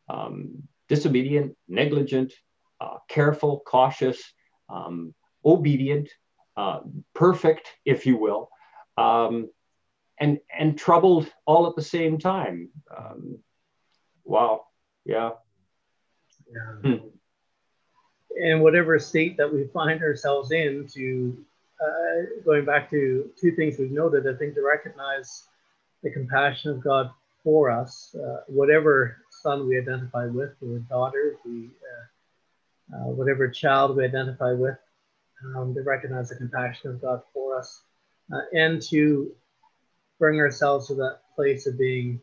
um, 0.09 0.63
disobedient 0.89 1.55
negligent 1.67 2.33
uh, 2.81 2.97
careful 3.07 3.61
cautious 3.65 4.21
um, 4.69 5.13
obedient 5.45 6.09
uh, 6.57 6.79
perfect 7.15 7.69
if 7.85 8.05
you 8.05 8.17
will 8.17 8.49
um, 8.97 9.49
and 10.19 10.39
and 10.57 10.77
troubled 10.77 11.31
all 11.45 11.67
at 11.67 11.75
the 11.77 11.81
same 11.97 12.17
time 12.17 12.69
um, 12.95 13.37
wow 14.25 14.65
yeah, 15.05 15.31
yeah. 16.51 16.81
Hmm. 16.83 17.07
and 18.43 18.61
whatever 18.61 18.99
state 18.99 19.37
that 19.37 19.51
we 19.51 19.67
find 19.73 20.03
ourselves 20.03 20.51
in 20.51 20.85
to 20.93 21.37
uh, 21.81 22.41
going 22.43 22.65
back 22.65 22.89
to 22.89 23.29
two 23.39 23.51
things 23.53 23.77
we've 23.79 23.91
noted, 23.91 24.27
I 24.27 24.37
think 24.37 24.55
to 24.55 24.61
recognize 24.61 25.47
the 26.03 26.11
compassion 26.11 26.71
of 26.71 26.83
God 26.83 27.11
for 27.43 27.69
us, 27.69 28.15
uh, 28.15 28.41
whatever 28.47 29.17
son 29.41 29.67
we 29.67 29.77
identify 29.77 30.25
with, 30.25 30.51
or 30.61 30.79
daughter, 30.89 31.37
we, 31.45 31.69
uh, 31.91 32.95
uh, 32.95 33.07
whatever 33.09 33.47
child 33.47 33.95
we 33.95 34.03
identify 34.03 34.51
with, 34.51 34.77
um, 35.55 35.73
to 35.73 35.81
recognize 35.81 36.29
the 36.29 36.35
compassion 36.35 36.89
of 36.91 37.01
God 37.01 37.21
for 37.33 37.57
us, 37.57 37.81
uh, 38.33 38.41
and 38.53 38.81
to 38.83 39.31
bring 40.19 40.39
ourselves 40.39 40.87
to 40.87 40.95
that 40.95 41.19
place 41.35 41.65
of 41.67 41.77
being 41.77 42.19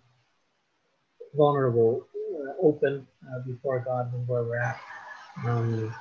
vulnerable, 1.35 2.07
uh, 2.35 2.53
open 2.63 3.07
uh, 3.29 3.39
before 3.47 3.81
God 3.81 4.13
and 4.13 4.27
where 4.29 4.43
we're 4.43 4.59
at. 4.59 4.81
Um, 5.45 5.95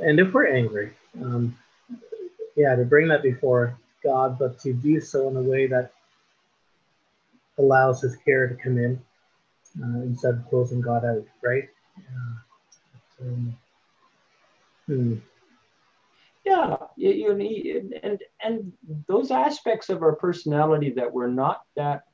and 0.00 0.18
if 0.18 0.32
we're 0.32 0.48
angry, 0.48 0.92
um, 1.22 1.56
yeah, 2.56 2.74
to 2.74 2.84
bring 2.84 3.08
that 3.08 3.22
before 3.22 3.78
God, 4.02 4.38
but 4.38 4.58
to 4.60 4.72
do 4.72 5.00
so 5.00 5.28
in 5.28 5.36
a 5.36 5.42
way 5.42 5.66
that 5.66 5.92
allows 7.58 8.02
His 8.02 8.16
care 8.16 8.48
to 8.48 8.54
come 8.54 8.78
in 8.78 9.00
uh, 9.82 10.02
instead 10.02 10.34
of 10.34 10.48
closing 10.48 10.80
God 10.80 11.04
out, 11.04 11.24
right? 11.42 11.68
Um, 13.20 13.56
hmm. 14.86 15.14
Yeah, 16.44 16.76
you, 16.96 17.10
you 17.12 17.90
and 18.02 18.22
and 18.42 18.72
those 19.06 19.30
aspects 19.30 19.90
of 19.90 20.02
our 20.02 20.14
personality 20.16 20.90
that 20.96 21.12
we're 21.12 21.26
not 21.26 21.62
that 21.76 22.04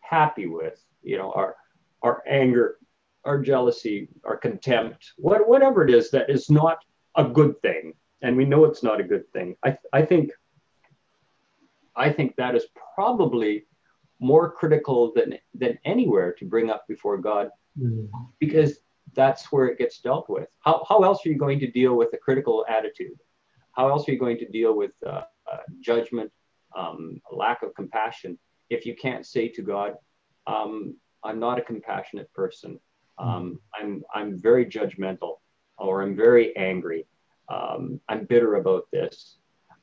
happy 0.00 0.46
with, 0.46 0.80
you 1.02 1.18
know, 1.18 1.32
our 1.32 1.56
our 2.02 2.22
anger, 2.28 2.78
our 3.24 3.40
jealousy, 3.40 4.08
our 4.24 4.36
contempt, 4.36 5.12
what, 5.16 5.48
whatever 5.48 5.84
it 5.86 5.92
is 5.92 6.10
that 6.10 6.30
is 6.30 6.50
not 6.50 6.78
a 7.16 7.24
good 7.24 7.60
thing, 7.62 7.94
and 8.20 8.36
we 8.36 8.44
know 8.44 8.64
it's 8.64 8.82
not 8.82 9.00
a 9.00 9.04
good 9.04 9.30
thing. 9.32 9.56
I, 9.64 9.76
I 9.92 10.02
think 10.02 10.30
I 11.96 12.10
think 12.10 12.36
that 12.36 12.54
is 12.54 12.66
probably 12.94 13.64
more 14.22 14.50
critical 14.50 15.12
than 15.14 15.38
than 15.54 15.78
anywhere 15.84 16.32
to 16.38 16.44
bring 16.44 16.70
up 16.70 16.86
before 16.88 17.18
God, 17.18 17.50
mm. 17.78 18.08
because 18.38 18.78
that's 19.14 19.52
where 19.52 19.66
it 19.66 19.78
gets 19.78 19.98
dealt 20.00 20.28
with. 20.28 20.48
How, 20.60 20.84
how 20.88 21.02
else 21.02 21.26
are 21.26 21.28
you 21.28 21.36
going 21.36 21.60
to 21.60 21.70
deal 21.70 21.94
with 21.96 22.10
a 22.14 22.16
critical 22.16 22.64
attitude? 22.68 23.18
How 23.72 23.88
else 23.88 24.08
are 24.08 24.12
you 24.12 24.18
going 24.18 24.38
to 24.38 24.48
deal 24.48 24.74
with 24.74 24.92
uh, 25.06 25.22
uh, 25.52 25.58
judgment, 25.80 26.30
um, 26.76 27.20
lack 27.30 27.62
of 27.62 27.74
compassion, 27.74 28.38
if 28.70 28.86
you 28.86 28.94
can't 28.94 29.26
say 29.26 29.48
to 29.48 29.62
God, 29.62 29.96
um, 30.46 30.96
I'm 31.22 31.38
not 31.38 31.58
a 31.58 31.62
compassionate 31.62 32.32
person. 32.32 32.80
Um, 33.18 33.60
I'm 33.78 34.02
I'm 34.14 34.40
very 34.40 34.66
judgmental, 34.66 35.36
or 35.78 36.02
I'm 36.02 36.16
very 36.16 36.56
angry. 36.56 37.06
Um, 37.48 38.00
I'm 38.08 38.24
bitter 38.24 38.56
about 38.56 38.84
this. 38.90 39.36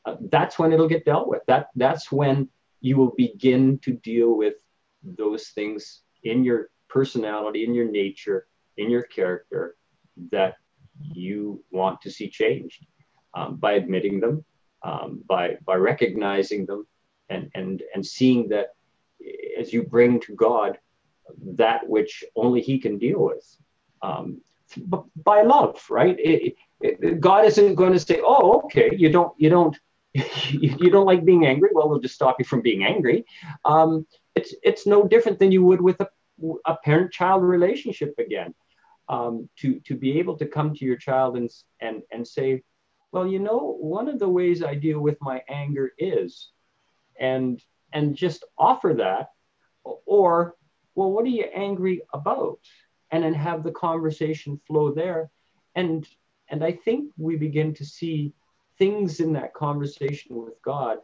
Uh, 0.06 0.16
that's 0.32 0.58
when 0.58 0.74
it'll 0.74 0.88
get 0.88 1.06
dealt 1.06 1.28
with. 1.28 1.44
That 1.48 1.68
that's 1.76 2.12
when 2.12 2.50
you 2.82 2.98
will 2.98 3.14
begin 3.18 3.80
to 3.80 3.92
deal 3.92 4.36
with 4.36 4.56
those 5.04 5.50
things 5.50 6.02
in 6.24 6.44
your 6.44 6.70
personality, 6.88 7.64
in 7.64 7.74
your 7.74 7.90
nature, 7.90 8.48
in 8.78 8.90
your 8.90 9.04
character 9.04 9.76
that 10.32 10.56
you 11.02 11.64
want 11.72 12.02
to 12.02 12.12
see 12.12 12.30
changed 12.30 12.86
um, 13.34 13.56
by 13.58 13.74
admitting 13.74 14.20
them, 14.20 14.44
um, 14.84 15.22
by 15.28 15.58
by 15.66 15.76
recognizing 15.76 16.66
them, 16.66 16.88
and 17.30 17.50
and 17.56 17.84
and 17.94 18.06
seeing 18.06 18.50
that 18.50 18.70
as 19.60 19.72
you 19.74 19.84
bring 19.84 20.20
to 20.22 20.36
God 20.36 20.78
that 21.56 21.88
which 21.88 22.24
only 22.36 22.62
He 22.62 22.80
can 22.80 22.98
deal 22.98 23.24
with 23.24 23.58
um, 24.02 24.42
by 25.24 25.42
love, 25.42 25.82
right? 25.90 26.18
It, 26.20 26.56
it, 26.82 27.20
God 27.20 27.46
isn't 27.46 27.76
going 27.76 27.94
to 27.94 28.00
say, 28.00 28.22
"Oh, 28.24 28.62
okay, 28.66 28.92
you 28.96 29.12
don't, 29.12 29.34
you 29.38 29.50
don't, 29.50 29.78
you 30.14 30.90
don't 30.90 31.06
like 31.06 31.26
being 31.26 31.46
angry. 31.46 31.70
Well, 31.72 31.90
we'll 31.90 32.00
just 32.00 32.16
stop 32.16 32.38
you 32.40 32.46
from 32.46 32.62
being 32.62 32.84
angry." 32.84 33.26
Um, 33.66 34.06
it's 34.36 34.56
it's 34.64 34.88
no 34.88 35.08
different 35.08 35.40
than 35.40 35.52
you 35.52 35.64
would 35.64 35.82
with 35.82 36.00
a, 36.02 36.10
a 36.66 36.76
parent-child 36.84 37.44
relationship 37.44 38.14
again. 38.18 38.54
Um, 39.08 39.50
to 39.60 39.80
to 39.82 39.96
be 39.96 40.20
able 40.20 40.38
to 40.38 40.46
come 40.46 40.74
to 40.74 40.86
your 40.86 40.98
child 40.98 41.38
and 41.38 41.50
and 41.80 42.02
and 42.12 42.28
say, 42.28 42.64
"Well, 43.12 43.28
you 43.28 43.40
know, 43.40 43.78
one 43.80 44.08
of 44.08 44.20
the 44.20 44.30
ways 44.30 44.64
I 44.64 44.76
deal 44.76 45.00
with 45.00 45.18
my 45.22 45.42
anger 45.50 45.92
is," 45.98 46.52
and 47.20 47.62
and 47.92 48.16
just 48.16 48.46
offer 48.58 48.94
that, 48.96 49.30
or 49.84 50.56
well, 50.96 51.12
what 51.12 51.26
are 51.26 51.30
you 51.30 51.46
angry 51.54 52.02
about? 52.14 52.60
And 53.12 53.24
then 53.24 53.34
have 53.34 53.64
the 53.64 53.72
conversation 53.72 54.60
flow 54.68 54.92
there. 54.92 55.32
And 55.76 56.08
and 56.50 56.64
I 56.64 56.74
think 56.74 57.12
we 57.18 57.36
begin 57.36 57.74
to 57.76 57.86
see 57.86 58.34
things 58.80 59.20
in 59.20 59.34
that 59.34 59.54
conversation 59.54 60.36
with 60.36 60.60
God 60.64 60.98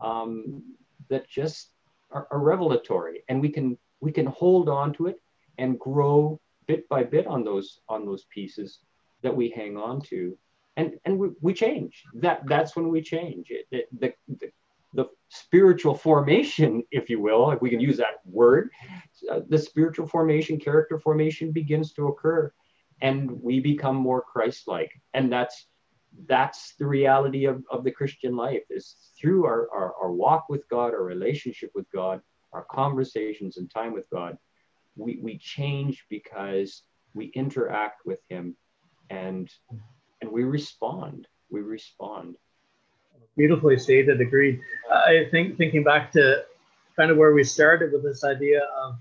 um, 0.00 0.62
that 1.08 1.28
just 1.28 1.70
are, 2.10 2.26
are 2.30 2.40
revelatory, 2.40 3.22
and 3.28 3.40
we 3.40 3.50
can 3.50 3.78
we 4.00 4.10
can 4.10 4.26
hold 4.26 4.68
on 4.68 4.92
to 4.94 5.06
it 5.06 5.20
and 5.58 5.78
grow 5.78 6.40
bit 6.66 6.88
by 6.88 7.04
bit 7.04 7.26
on 7.26 7.44
those 7.44 7.80
on 7.88 8.06
those 8.06 8.24
pieces 8.34 8.80
that 9.22 9.36
we 9.36 9.50
hang 9.50 9.76
on 9.76 10.00
to. 10.00 10.36
And 10.76 10.94
and 11.04 11.18
we, 11.18 11.28
we 11.40 11.52
change. 11.52 12.04
That 12.14 12.42
that's 12.46 12.74
when 12.74 12.88
we 12.88 13.02
change. 13.02 13.48
It 13.50 13.66
the, 13.70 13.84
the, 13.98 14.14
the, 14.40 14.50
the 14.94 15.04
spiritual 15.28 15.94
formation, 15.94 16.82
if 16.90 17.10
you 17.10 17.20
will, 17.20 17.50
if 17.50 17.60
we 17.60 17.70
can 17.70 17.80
use 17.80 17.98
that 17.98 18.20
word, 18.24 18.70
uh, 19.30 19.40
the 19.48 19.58
spiritual 19.58 20.06
formation, 20.06 20.58
character 20.58 20.98
formation 20.98 21.52
begins 21.52 21.92
to 21.92 22.08
occur, 22.08 22.52
and 23.02 23.30
we 23.30 23.60
become 23.60 23.96
more 23.96 24.22
Christ-like. 24.22 24.92
And 25.14 25.32
that's 25.32 25.66
that's 26.26 26.74
the 26.78 26.86
reality 26.86 27.44
of, 27.44 27.62
of 27.70 27.84
the 27.84 27.90
Christian 27.90 28.36
life 28.36 28.64
is 28.70 28.96
through 29.20 29.44
our, 29.44 29.68
our, 29.72 29.94
our 30.02 30.12
walk 30.12 30.46
with 30.48 30.68
God, 30.68 30.92
our 30.92 31.04
relationship 31.04 31.70
with 31.74 31.90
God, 31.92 32.20
our 32.52 32.64
conversations 32.70 33.56
and 33.56 33.70
time 33.70 33.92
with 33.92 34.08
God, 34.10 34.36
we, 34.96 35.20
we 35.22 35.38
change 35.38 36.04
because 36.10 36.82
we 37.14 37.26
interact 37.26 38.04
with 38.04 38.20
Him 38.28 38.56
and 39.08 39.50
and 40.20 40.30
we 40.30 40.44
respond. 40.44 41.26
We 41.50 41.60
respond 41.60 42.36
beautifully 43.36 43.78
stated. 43.78 44.20
Agreed. 44.20 44.60
I 44.90 45.26
think 45.30 45.56
thinking 45.56 45.84
back 45.84 46.12
to 46.12 46.44
kind 46.96 47.10
of 47.10 47.16
where 47.16 47.32
we 47.32 47.44
started 47.44 47.92
with 47.92 48.02
this 48.02 48.24
idea 48.24 48.60
of 48.82 48.96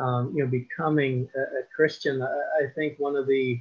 um, 0.00 0.32
you 0.36 0.44
know 0.44 0.50
becoming 0.50 1.28
a, 1.34 1.40
a 1.40 1.62
Christian. 1.74 2.22
I, 2.22 2.64
I, 2.64 2.66
think 2.74 2.98
one 2.98 3.16
of 3.16 3.26
the 3.26 3.60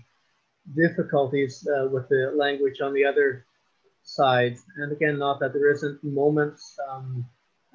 difficulties 0.74 1.68
uh, 1.68 1.88
with 1.88 2.10
the 2.10 2.34
language 2.36 2.82
on 2.82 2.94
the 2.94 3.06
other 3.06 3.46
side, 4.04 4.58
and 4.78 4.92
again, 4.92 5.20
not 5.20 5.40
that 5.40 5.54
there 5.54 5.72
isn't 5.72 6.04
moments 6.04 6.78
um, 6.90 7.26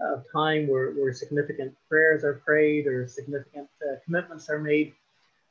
of 0.01 0.25
time 0.33 0.67
where, 0.67 0.93
where 0.93 1.13
significant 1.13 1.75
prayers 1.89 2.25
are 2.25 2.43
prayed 2.45 2.87
or 2.87 3.07
significant 3.07 3.69
uh, 3.83 3.97
commitments 4.05 4.49
are 4.49 4.59
made, 4.59 4.93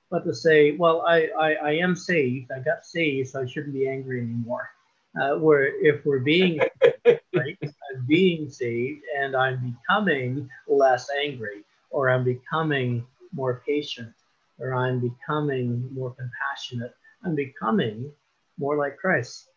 but 0.09 0.23
to 0.25 0.33
say, 0.33 0.71
well, 0.71 1.01
I, 1.01 1.29
I, 1.37 1.53
I 1.53 1.71
am 1.73 1.95
saved, 1.95 2.51
I 2.51 2.59
got 2.59 2.85
saved, 2.85 3.29
so 3.29 3.41
I 3.41 3.45
shouldn't 3.45 3.73
be 3.73 3.87
angry 3.87 4.21
anymore. 4.21 4.69
Uh, 5.19 5.35
where 5.35 5.65
if 5.83 6.05
we're 6.05 6.19
being 6.19 6.59
right, 7.05 7.57
I'm 7.61 8.05
being 8.07 8.49
saved 8.49 9.01
and 9.17 9.35
I'm 9.35 9.75
becoming 9.75 10.49
less 10.67 11.09
angry, 11.23 11.63
or 11.89 12.09
I'm 12.09 12.23
becoming 12.23 13.05
more 13.33 13.61
patient, 13.65 14.13
or 14.59 14.73
I'm 14.73 14.99
becoming 14.99 15.89
more 15.93 16.11
compassionate, 16.13 16.95
I'm 17.23 17.35
becoming 17.35 18.11
more 18.57 18.77
like 18.77 18.97
Christ. 18.97 19.49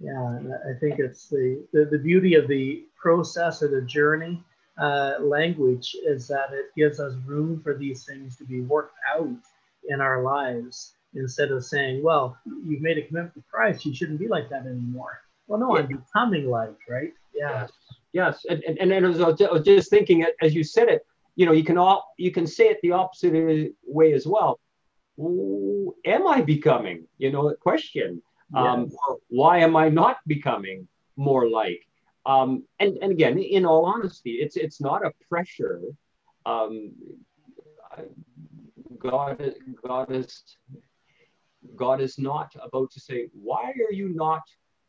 Yeah, 0.00 0.38
I 0.68 0.78
think 0.80 0.98
it's 0.98 1.28
the, 1.28 1.64
the, 1.72 1.84
the 1.84 1.98
beauty 1.98 2.34
of 2.34 2.48
the 2.48 2.84
process 2.96 3.62
or 3.62 3.68
the 3.68 3.82
journey 3.82 4.42
uh, 4.80 5.14
language 5.20 5.94
is 6.04 6.26
that 6.28 6.52
it 6.52 6.66
gives 6.76 6.98
us 6.98 7.14
room 7.24 7.60
for 7.62 7.76
these 7.76 8.04
things 8.04 8.36
to 8.36 8.44
be 8.44 8.62
worked 8.62 8.96
out 9.14 9.28
in 9.88 10.00
our 10.00 10.22
lives 10.22 10.94
instead 11.14 11.50
of 11.50 11.64
saying, 11.64 12.02
well, 12.02 12.36
you've 12.66 12.80
made 12.80 12.98
a 12.98 13.02
commitment 13.02 13.34
to 13.34 13.42
Christ, 13.50 13.84
you 13.84 13.94
shouldn't 13.94 14.18
be 14.18 14.28
like 14.28 14.48
that 14.50 14.66
anymore. 14.66 15.20
Well, 15.46 15.60
no, 15.60 15.76
yeah. 15.76 15.82
I'm 15.82 15.88
becoming 15.88 16.50
like, 16.50 16.76
right? 16.88 17.12
Yeah. 17.34 17.66
Yes. 18.12 18.44
yes. 18.44 18.46
And, 18.48 18.62
and, 18.64 18.92
and 18.92 19.06
I 19.06 19.48
was 19.48 19.64
just 19.64 19.90
thinking, 19.90 20.24
as 20.40 20.54
you 20.54 20.64
said 20.64 20.88
it, 20.88 21.06
you 21.36 21.46
know, 21.46 21.52
you 21.52 21.64
can 21.64 21.78
all, 21.78 22.14
you 22.16 22.30
can 22.30 22.46
say 22.46 22.68
it 22.68 22.78
the 22.82 22.92
opposite 22.92 23.72
way 23.86 24.12
as 24.14 24.26
well. 24.26 24.58
Who 25.16 25.94
am 26.04 26.26
I 26.26 26.42
becoming, 26.42 27.06
you 27.18 27.30
know, 27.30 27.48
a 27.48 27.56
question. 27.56 28.22
Um, 28.54 28.90
why 29.28 29.58
am 29.58 29.76
I 29.76 29.88
not 29.88 30.18
becoming 30.26 30.88
more 31.16 31.48
like? 31.48 31.86
Um, 32.26 32.64
and, 32.78 32.98
and 33.02 33.12
again, 33.12 33.38
in 33.38 33.64
all 33.64 33.84
honesty, 33.86 34.32
it's, 34.32 34.56
it's 34.56 34.80
not 34.80 35.04
a 35.04 35.12
pressure. 35.28 35.80
Um, 36.44 36.92
God, 38.98 39.54
God 39.86 40.12
is 40.12 40.42
God 41.76 42.00
is 42.00 42.18
not 42.18 42.54
about 42.60 42.90
to 42.92 43.00
say, 43.00 43.28
why 43.32 43.72
are 43.88 43.92
you 43.92 44.08
not 44.08 44.42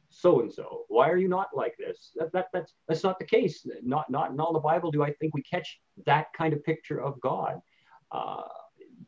so 0.09 0.41
and 0.41 0.51
so? 0.51 0.85
Why 0.87 1.09
are 1.09 1.17
you 1.17 1.27
not 1.27 1.49
like 1.53 1.75
this? 1.77 2.11
That, 2.15 2.31
that, 2.33 2.47
that's, 2.53 2.73
that's 2.87 3.03
not 3.03 3.19
the 3.19 3.25
case. 3.25 3.65
Not, 3.83 4.09
not 4.09 4.31
in 4.31 4.39
all 4.39 4.53
the 4.53 4.59
Bible 4.59 4.91
do 4.91 5.03
I 5.03 5.13
think 5.13 5.33
we 5.33 5.43
catch 5.43 5.79
that 6.05 6.27
kind 6.33 6.53
of 6.53 6.63
picture 6.63 7.01
of 7.01 7.19
God. 7.21 7.59
Uh, 8.11 8.43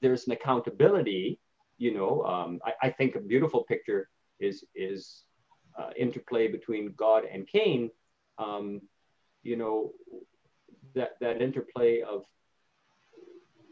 there's 0.01 0.27
an 0.27 0.33
accountability, 0.33 1.39
you 1.77 1.93
know. 1.93 2.23
Um, 2.23 2.59
I, 2.65 2.87
I, 2.87 2.89
think 2.89 3.15
a 3.15 3.19
beautiful 3.19 3.63
picture 3.63 4.09
is, 4.39 4.63
is 4.75 5.23
uh, 5.77 5.89
interplay 5.97 6.47
between 6.47 6.93
God 6.97 7.23
and 7.31 7.47
Cain. 7.47 7.89
Um, 8.37 8.81
you 9.43 9.55
know, 9.55 9.91
that, 10.95 11.11
that 11.21 11.41
interplay 11.41 12.01
of 12.01 12.23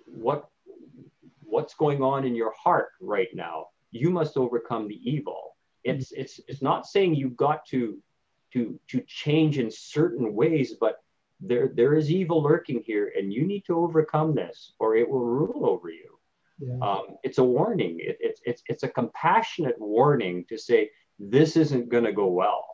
what 0.06 0.50
what's 1.44 1.74
going 1.76 2.02
on 2.02 2.26
in 2.26 2.36
your 2.36 2.54
heart 2.54 2.90
right 3.02 3.30
now 3.34 3.68
you 3.92 4.10
must 4.10 4.38
overcome 4.38 4.88
the 4.88 5.00
evil 5.10 5.56
it's 5.84 6.12
it's 6.12 6.40
it's 6.48 6.62
not 6.62 6.86
saying 6.86 7.14
you've 7.14 7.38
got 7.38 7.66
to 7.66 7.98
to 8.52 8.80
to 8.88 9.02
change 9.08 9.58
in 9.58 9.70
certain 9.70 10.34
ways 10.34 10.76
but 10.80 11.04
there 11.40 11.70
there 11.76 11.94
is 11.96 12.10
evil 12.10 12.42
lurking 12.42 12.82
here 12.86 13.12
and 13.18 13.34
you 13.34 13.46
need 13.46 13.64
to 13.66 13.78
overcome 13.78 14.34
this 14.34 14.74
or 14.80 14.96
it 14.96 15.08
will 15.08 15.26
rule 15.26 15.66
over 15.66 15.90
you 15.90 16.13
yeah. 16.60 16.78
um, 16.82 17.18
it's 17.24 17.38
a 17.38 17.44
warning. 17.44 17.98
It, 18.00 18.18
it's 18.20 18.42
it's 18.46 18.64
it's 18.68 18.84
a 18.84 18.90
compassionate 18.90 19.80
warning 19.80 20.46
to 20.50 20.58
say 20.58 20.90
this 21.20 21.56
isn't 21.58 21.90
going 21.90 22.04
to 22.04 22.14
go 22.14 22.28
well. 22.28 22.66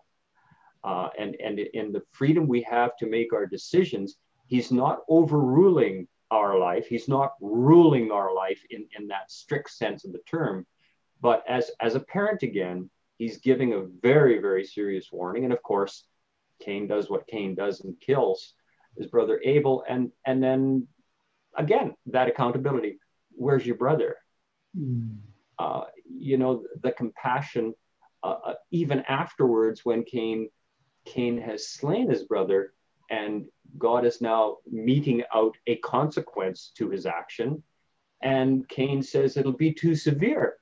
Uh, 0.84 1.09
and 1.17 1.36
and 1.43 1.59
in 1.59 1.91
the 1.91 2.01
freedom 2.11 2.47
we 2.47 2.61
have 2.61 2.95
to 2.97 3.05
make 3.05 3.34
our 3.34 3.45
decisions 3.45 4.15
he's 4.47 4.71
not 4.71 4.99
overruling 5.09 6.07
our 6.32 6.57
life. 6.57 6.88
He's 6.88 7.07
not 7.07 7.34
ruling 7.41 8.11
our 8.11 8.34
life 8.34 8.61
in 8.69 8.86
in 8.97 9.07
that 9.07 9.32
strict 9.32 9.71
sense 9.71 10.05
of 10.05 10.13
the 10.13 10.21
term. 10.30 10.65
But 11.21 11.43
as 11.47 11.71
as 11.80 11.95
a 11.95 11.99
parent 11.99 12.43
again 12.43 12.89
he's 13.17 13.38
giving 13.38 13.73
a 13.73 13.88
very 14.01 14.39
very 14.39 14.65
serious 14.65 15.11
warning. 15.11 15.43
And 15.43 15.53
of 15.53 15.61
course 15.63 16.05
cain 16.61 16.88
does 16.88 17.09
what 17.09 17.27
cain 17.27 17.55
does 17.55 17.82
and 17.82 17.99
kills 17.99 18.53
his 18.97 19.07
brother 19.07 19.39
abel. 19.43 19.84
And 19.88 20.11
and 20.25 20.41
then 20.41 20.88
again 21.55 21.95
that 22.07 22.27
accountability 22.27 22.99
where's 23.40 23.66
your 23.66 23.76
brother 23.76 24.16
mm. 24.78 25.18
uh, 25.58 25.84
you 26.06 26.38
know 26.38 26.64
the 26.84 26.92
compassion 26.92 27.74
uh, 28.24 28.36
uh, 28.46 28.54
even 28.72 29.00
afterwards 29.08 29.82
when 29.84 30.04
cain 30.04 30.50
cain 31.06 31.40
has 31.40 31.70
slain 31.70 32.10
his 32.10 32.24
brother 32.24 32.74
and 33.10 33.46
god 33.78 34.06
is 34.06 34.22
now 34.22 34.58
meting 34.70 35.24
out 35.34 35.56
a 35.68 35.76
consequence 35.78 36.72
to 36.76 36.90
his 36.90 37.06
action 37.06 37.64
and 38.22 38.68
cain 38.68 39.02
says 39.02 39.38
it'll 39.38 39.54
be 39.54 39.74
too 39.74 39.96
severe 39.96 40.60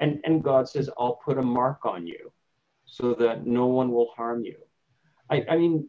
and, 0.00 0.20
and 0.24 0.42
God 0.42 0.68
says, 0.68 0.88
I'll 0.98 1.18
put 1.24 1.38
a 1.38 1.42
mark 1.42 1.84
on 1.84 2.06
you 2.06 2.32
so 2.84 3.14
that 3.14 3.46
no 3.46 3.66
one 3.66 3.90
will 3.92 4.10
harm 4.16 4.44
you. 4.44 4.56
I, 5.30 5.44
I 5.48 5.56
mean, 5.56 5.88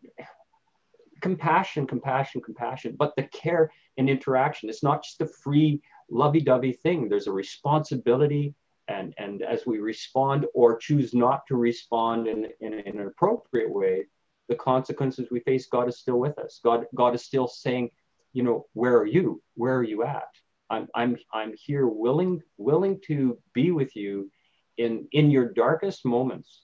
compassion, 1.22 1.88
compassion, 1.88 2.42
compassion, 2.42 2.96
but 2.98 3.16
the 3.16 3.24
care 3.24 3.72
and 3.98 4.10
interaction, 4.10 4.70
it's 4.70 4.84
not 4.84 5.04
just 5.04 5.22
a 5.22 5.28
free 5.28 5.82
lovey 6.10 6.42
dovey 6.42 6.74
thing. 6.74 7.10
There's 7.10 7.28
a 7.28 7.32
responsibility. 7.32 8.54
And, 8.88 9.14
and 9.18 9.44
as 9.44 9.66
we 9.66 9.80
respond 9.80 10.48
or 10.56 10.78
choose 10.78 11.14
not 11.14 11.46
to 11.48 11.56
respond 11.56 12.28
in, 12.28 12.48
in, 12.60 12.74
in 12.74 13.00
an 13.00 13.08
appropriate 13.08 13.72
way, 13.72 14.06
the 14.48 14.56
consequences 14.56 15.28
we 15.30 15.42
face, 15.42 15.68
God 15.68 15.88
is 15.88 16.00
still 16.00 16.20
with 16.20 16.40
us. 16.40 16.60
God, 16.64 16.86
God 16.96 17.14
is 17.14 17.24
still 17.24 17.48
saying, 17.48 17.92
you 18.34 18.42
know, 18.42 18.66
where 18.74 18.98
are 18.98 19.06
you? 19.06 19.42
Where 19.56 19.78
are 19.78 19.84
you 19.84 20.04
at? 20.04 20.28
I'm, 20.72 20.88
I'm, 20.96 21.18
I'm 21.34 21.54
here 21.56 21.88
willing, 21.88 22.42
willing 22.58 23.00
to 23.08 23.38
be 23.54 23.72
with 23.72 23.96
you 23.96 24.32
in, 24.78 25.08
in 25.12 25.30
your 25.30 25.52
darkest 25.54 26.06
moments. 26.06 26.64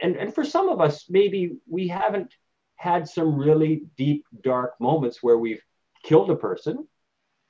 And, 0.00 0.16
and 0.16 0.34
for 0.34 0.44
some 0.44 0.68
of 0.68 0.80
us, 0.80 1.04
maybe 1.08 1.56
we 1.68 1.88
haven't 1.88 2.32
had 2.76 3.08
some 3.08 3.36
really 3.36 3.84
deep, 3.96 4.24
dark 4.42 4.74
moments 4.80 5.22
where 5.22 5.38
we've 5.38 5.62
killed 6.02 6.30
a 6.30 6.36
person, 6.36 6.86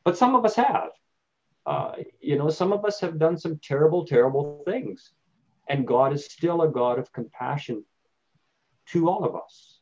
but 0.07 0.17
some 0.17 0.37
of 0.37 0.45
us 0.45 0.55
have. 0.55 0.91
Uh, 1.67 1.95
you 2.21 2.39
know, 2.39 2.49
some 2.49 2.73
of 2.73 2.85
us 2.85 3.01
have 3.01 3.19
done 3.19 3.37
some 3.37 3.59
terrible, 3.59 4.07
terrible 4.07 4.63
things. 4.65 5.11
And 5.69 5.85
God 5.85 6.13
is 6.13 6.27
still 6.27 6.63
a 6.63 6.69
God 6.69 7.01
of 7.01 7.13
compassion 7.13 7.85
to 8.91 9.09
all 9.09 9.25
of 9.25 9.35
us. 9.35 9.81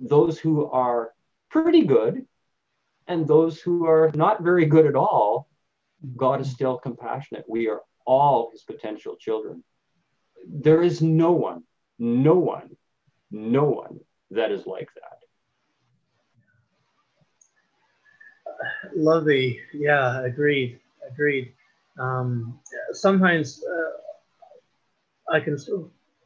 Those 0.00 0.40
who 0.40 0.68
are 0.68 1.12
pretty 1.50 1.84
good 1.84 2.26
and 3.06 3.28
those 3.28 3.60
who 3.60 3.86
are 3.86 4.10
not 4.16 4.42
very 4.42 4.66
good 4.66 4.86
at 4.86 4.96
all, 4.96 5.48
God 6.16 6.40
is 6.40 6.50
still 6.50 6.76
compassionate. 6.76 7.44
We 7.48 7.68
are 7.68 7.82
all 8.04 8.50
his 8.50 8.64
potential 8.64 9.14
children. 9.14 9.62
There 10.48 10.82
is 10.82 11.00
no 11.00 11.30
one, 11.30 11.62
no 12.00 12.34
one, 12.34 12.70
no 13.30 13.66
one 13.66 14.00
that 14.32 14.50
is 14.50 14.66
like 14.66 14.88
that. 14.96 15.13
Lovely. 18.94 19.60
Yeah, 19.72 20.24
agreed. 20.24 20.80
Agreed. 21.10 21.52
Um, 21.98 22.58
sometimes 22.92 23.62
uh, 23.64 25.32
I 25.34 25.40
can, 25.40 25.58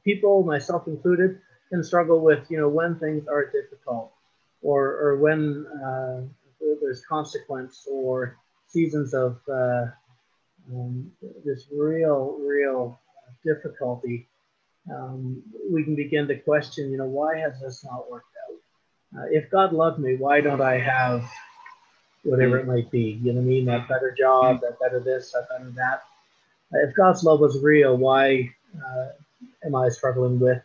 people, 0.05 0.43
myself 0.43 0.87
included, 0.87 1.41
can 1.71 1.85
struggle 1.85 2.21
with, 2.21 2.51
you 2.51 2.59
know, 2.59 2.69
when 2.69 2.99
things 2.99 3.27
are 3.29 3.45
difficult 3.51 4.13
or, 4.63 4.87
or 4.87 5.17
when 5.19 5.67
uh, 5.85 6.23
there's 6.81 7.05
consequence 7.05 7.87
or 7.91 8.37
seasons 8.67 9.15
of 9.15 9.39
uh, 9.49 9.87
um, 10.73 11.11
this 11.45 11.67
real, 11.73 12.39
real 12.41 12.99
difficulty, 13.45 14.27
um, 14.91 15.43
we 15.71 15.85
can 15.85 15.95
begin 15.95 16.27
to 16.29 16.39
question, 16.39 16.91
you 16.91 16.97
know, 16.97 17.05
why 17.05 17.37
has 17.37 17.61
this 17.61 17.85
not 17.85 18.11
worked 18.11 18.27
out? 18.49 19.21
Uh, 19.21 19.27
if 19.31 19.51
God 19.51 19.73
loved 19.73 19.99
me, 19.99 20.17
why 20.17 20.41
don't 20.41 20.61
I 20.61 20.79
have 20.79 21.29
whatever 22.25 22.59
it 22.59 22.67
might 22.67 22.91
be? 22.91 23.21
You 23.23 23.33
know 23.33 23.41
what 23.41 23.47
I 23.47 23.49
mean? 23.49 23.65
That 23.67 23.89
better 23.89 24.15
job, 24.17 24.61
that 24.63 24.79
better 24.81 25.01
this, 25.01 25.33
that 25.33 25.49
better 25.49 25.71
that. 25.71 26.03
Uh, 26.73 26.87
if 26.87 26.95
God's 26.95 27.25
love 27.25 27.41
was 27.41 27.63
real, 27.63 27.97
why 27.97 28.51
uh, 28.77 29.09
am 29.65 29.75
I 29.75 29.89
struggling 29.89 30.39
with 30.39 30.59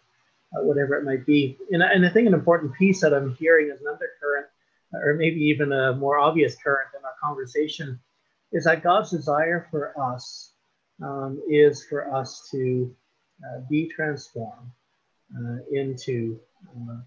uh, 0.55 0.63
whatever 0.63 0.95
it 0.95 1.03
might 1.03 1.25
be? 1.25 1.57
And, 1.71 1.81
and 1.81 2.05
I 2.05 2.09
think 2.09 2.27
an 2.27 2.33
important 2.33 2.73
piece 2.73 3.01
that 3.01 3.13
I'm 3.13 3.35
hearing 3.35 3.71
is 3.73 3.81
an 3.81 3.87
undercurrent 3.87 4.47
or 4.93 5.15
maybe 5.15 5.39
even 5.41 5.71
a 5.71 5.93
more 5.95 6.19
obvious 6.19 6.55
current 6.55 6.89
in 6.97 7.03
our 7.03 7.15
conversation, 7.21 7.99
is 8.51 8.65
that 8.65 8.83
God's 8.83 9.09
desire 9.09 9.67
for 9.71 9.99
us 9.99 10.51
um, 11.01 11.41
is 11.49 11.85
for 11.85 12.13
us 12.13 12.47
to 12.51 12.95
uh, 13.43 13.61
be 13.69 13.89
transformed 13.89 14.69
uh, 15.35 15.57
into, 15.71 16.39
uh, 16.69 16.97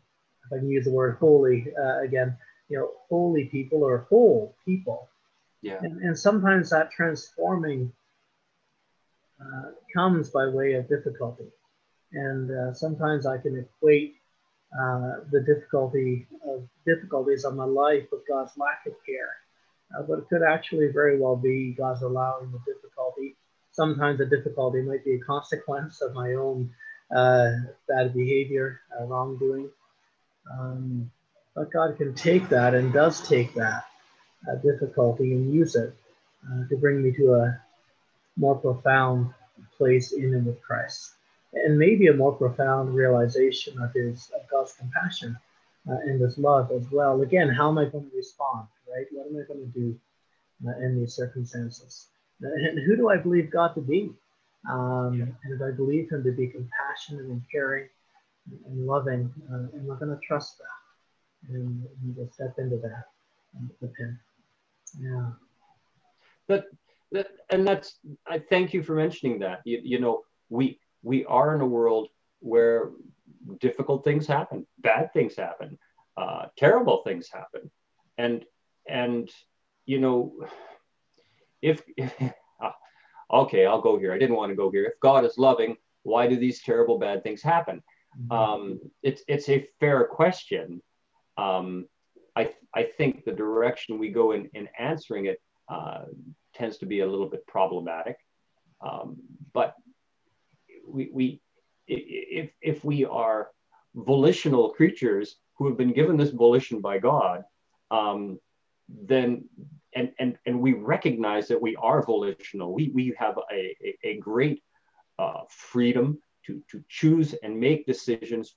if 0.44 0.53
I 0.53 0.59
can 0.59 0.68
use 0.68 0.84
the 0.84 0.90
word 0.90 1.16
holy 1.18 1.68
uh, 1.80 2.01
again, 2.01 2.36
you 2.69 2.79
know, 2.79 2.91
holy 3.09 3.45
people 3.47 3.83
or 3.83 4.07
whole 4.09 4.55
people. 4.64 5.09
Yeah. 5.62 5.79
And, 5.81 6.01
and 6.03 6.19
sometimes 6.19 6.71
that 6.71 6.91
transforming 6.91 7.93
uh, 9.41 9.71
comes 9.95 10.31
by 10.31 10.49
way 10.49 10.75
of 10.75 10.89
difficulty. 10.89 11.47
And 12.12 12.51
uh, 12.51 12.73
sometimes 12.75 13.27
I 13.27 13.39
can 13.39 13.59
equate 13.59 14.17
uh, 14.73 15.21
the 15.31 15.41
difficulty 15.41 16.27
of 16.47 16.69
difficulties 16.85 17.45
of 17.45 17.55
my 17.55 17.64
life 17.64 18.05
with 18.11 18.27
God's 18.29 18.57
lack 18.57 18.87
of 18.87 18.95
care. 19.05 19.37
Uh, 19.97 20.03
but 20.03 20.19
it 20.19 20.29
could 20.29 20.43
actually 20.43 20.89
very 20.93 21.19
well 21.21 21.37
be 21.37 21.73
God's 21.73 22.03
allowing 22.03 22.51
the 22.51 22.59
difficulty. 22.67 23.37
Sometimes 23.73 24.19
the 24.19 24.27
difficulty 24.27 24.83
might 24.83 25.05
be 25.05 25.14
a 25.14 25.21
consequence 25.21 26.01
of 26.01 26.14
my 26.14 26.33
own 26.35 26.71
uh, 27.14 27.53
bad 27.89 28.14
behavior, 28.14 28.81
uh, 28.99 29.05
wrongdoing. 29.05 29.71
Um, 30.59 31.11
but 31.57 31.73
God 31.73 31.97
can 31.97 32.15
take 32.15 32.49
that 32.51 32.75
and 32.75 32.93
does 32.93 33.27
take 33.27 33.53
that 33.55 33.87
uh, 34.49 34.57
difficulty 34.57 35.33
and 35.33 35.53
use 35.53 35.75
it 35.75 35.97
to 36.69 36.77
bring 36.77 37.03
me 37.03 37.11
to 37.13 37.35
a 37.35 37.61
more 38.37 38.55
profound 38.55 39.33
place 39.77 40.13
in 40.13 40.35
and 40.35 40.47
with 40.47 40.63
Christ 40.63 41.13
and 41.55 41.79
maybe 41.79 42.09
a 42.09 42.13
more 42.13 42.33
profound 42.33 42.95
realization 42.95 43.81
of 43.81 43.93
his 43.95 44.31
of 44.37 44.49
God's 44.49 44.75
compassion 44.75 45.37
uh, 45.89 45.97
and 46.05 46.21
his 46.21 46.39
love 46.39 46.71
as 46.71 46.91
well. 46.91 47.23
Again, 47.23 47.49
how 47.49 47.71
am 47.71 47.79
I 47.79 47.87
going 47.87 48.09
to 48.11 48.17
respond? 48.17 48.67
Right? 48.95 49.07
What 49.11 49.27
am 49.29 49.37
I 49.37 49.47
going 49.47 49.73
to 49.73 49.79
do 49.79 49.99
uh, 50.69 50.77
in 50.85 51.01
these 51.01 51.15
circumstances? 51.15 52.07
And 52.41 52.79
who 52.87 52.97
do 52.97 53.09
I 53.09 53.17
believe 53.17 53.51
God 53.51 53.75
to 53.75 53.81
be? 53.81 54.13
Um. 54.71 55.35
And 55.43 55.53
if 55.55 55.63
I 55.63 55.71
believe 55.71 56.11
Him 56.11 56.23
to 56.25 56.33
be 56.33 56.49
compassionate 56.49 57.27
and 57.27 57.43
caring 57.51 57.89
and 58.67 58.87
loving, 58.87 59.33
uh, 59.51 59.77
am 59.77 59.91
I 59.91 59.99
going 59.99 60.11
to 60.11 60.21
trust 60.27 60.59
that 60.59 60.86
and, 61.49 61.84
and 62.03 62.16
to 62.16 62.32
step 62.32 62.55
into 62.59 62.76
that 62.78 63.05
with 63.80 63.97
Him? 63.97 64.18
Yeah. 65.01 65.30
But 66.47 66.66
that, 67.12 67.28
and 67.51 67.66
that's 67.66 67.99
I 68.26 68.39
thank 68.39 68.72
you 68.72 68.82
for 68.82 68.95
mentioning 68.95 69.39
that. 69.41 69.61
You, 69.64 69.80
you 69.82 69.99
know, 70.01 70.22
we 70.49 70.80
we 71.03 71.24
are 71.26 71.55
in 71.55 71.61
a 71.61 71.66
world 71.66 72.09
where 72.41 72.91
difficult 73.61 74.05
things 74.05 74.26
happen, 74.26 74.66
bad 74.78 75.12
things 75.12 75.37
happen, 75.37 75.78
uh, 76.16 76.47
terrible 76.57 77.03
things 77.05 77.28
happen, 77.32 77.70
and 78.18 78.45
and 78.89 79.30
you 79.87 80.01
know, 80.01 80.32
if, 81.62 81.82
if 81.97 82.14
okay, 83.32 83.66
I'll 83.66 83.80
go 83.80 83.99
here. 83.99 84.12
I 84.12 84.18
didn't 84.18 84.37
want 84.37 84.51
to 84.51 84.57
go 84.57 84.70
here. 84.70 84.84
If 84.84 85.01
God 85.01 85.24
is 85.24 85.39
loving, 85.39 85.76
why 86.03 86.26
do 86.26 86.37
these 86.37 86.62
terrible 86.62 86.99
bad 86.99 87.22
things 87.22 87.43
happen? 87.43 87.82
Mm-hmm. 88.20 88.32
Um, 88.32 88.80
it's 89.03 89.22
it's 89.28 89.49
a 89.49 89.66
fair 89.80 90.05
question. 90.05 90.82
Um, 91.37 91.87
I 92.34 92.53
I 92.74 92.84
think 92.84 93.24
the 93.24 93.32
direction 93.32 93.99
we 93.99 94.11
go 94.11 94.32
in 94.32 94.51
in 94.55 94.68
answering 94.78 95.26
it 95.26 95.41
uh, 95.68 96.05
tends 96.55 96.78
to 96.78 96.87
be 96.87 97.01
a 97.01 97.07
little 97.07 97.28
bit 97.28 97.47
problematic. 97.47 98.16
Um, 98.80 99.16
but 99.53 99.74
we, 100.87 101.11
we 101.12 101.41
if, 101.87 102.51
if 102.61 102.84
we 102.84 103.05
are 103.05 103.51
volitional 103.95 104.70
creatures 104.70 105.37
who 105.57 105.66
have 105.68 105.76
been 105.76 105.93
given 105.93 106.16
this 106.16 106.30
volition 106.30 106.80
by 106.80 106.99
God, 106.99 107.45
um, 107.91 108.39
then 108.89 109.49
and, 109.95 110.12
and, 110.18 110.37
and 110.45 110.61
we 110.61 110.74
recognize 110.74 111.49
that 111.49 111.61
we 111.61 111.74
are 111.76 112.05
volitional. 112.05 112.74
We, 112.74 112.91
we 112.95 113.14
have 113.18 113.39
a, 113.51 113.74
a, 113.82 113.99
a 114.05 114.18
great 114.18 114.62
uh, 115.18 115.41
freedom 115.49 116.18
to, 116.45 116.62
to 116.70 116.84
choose 116.89 117.34
and 117.43 117.59
make 117.59 117.87
decisions 117.87 118.55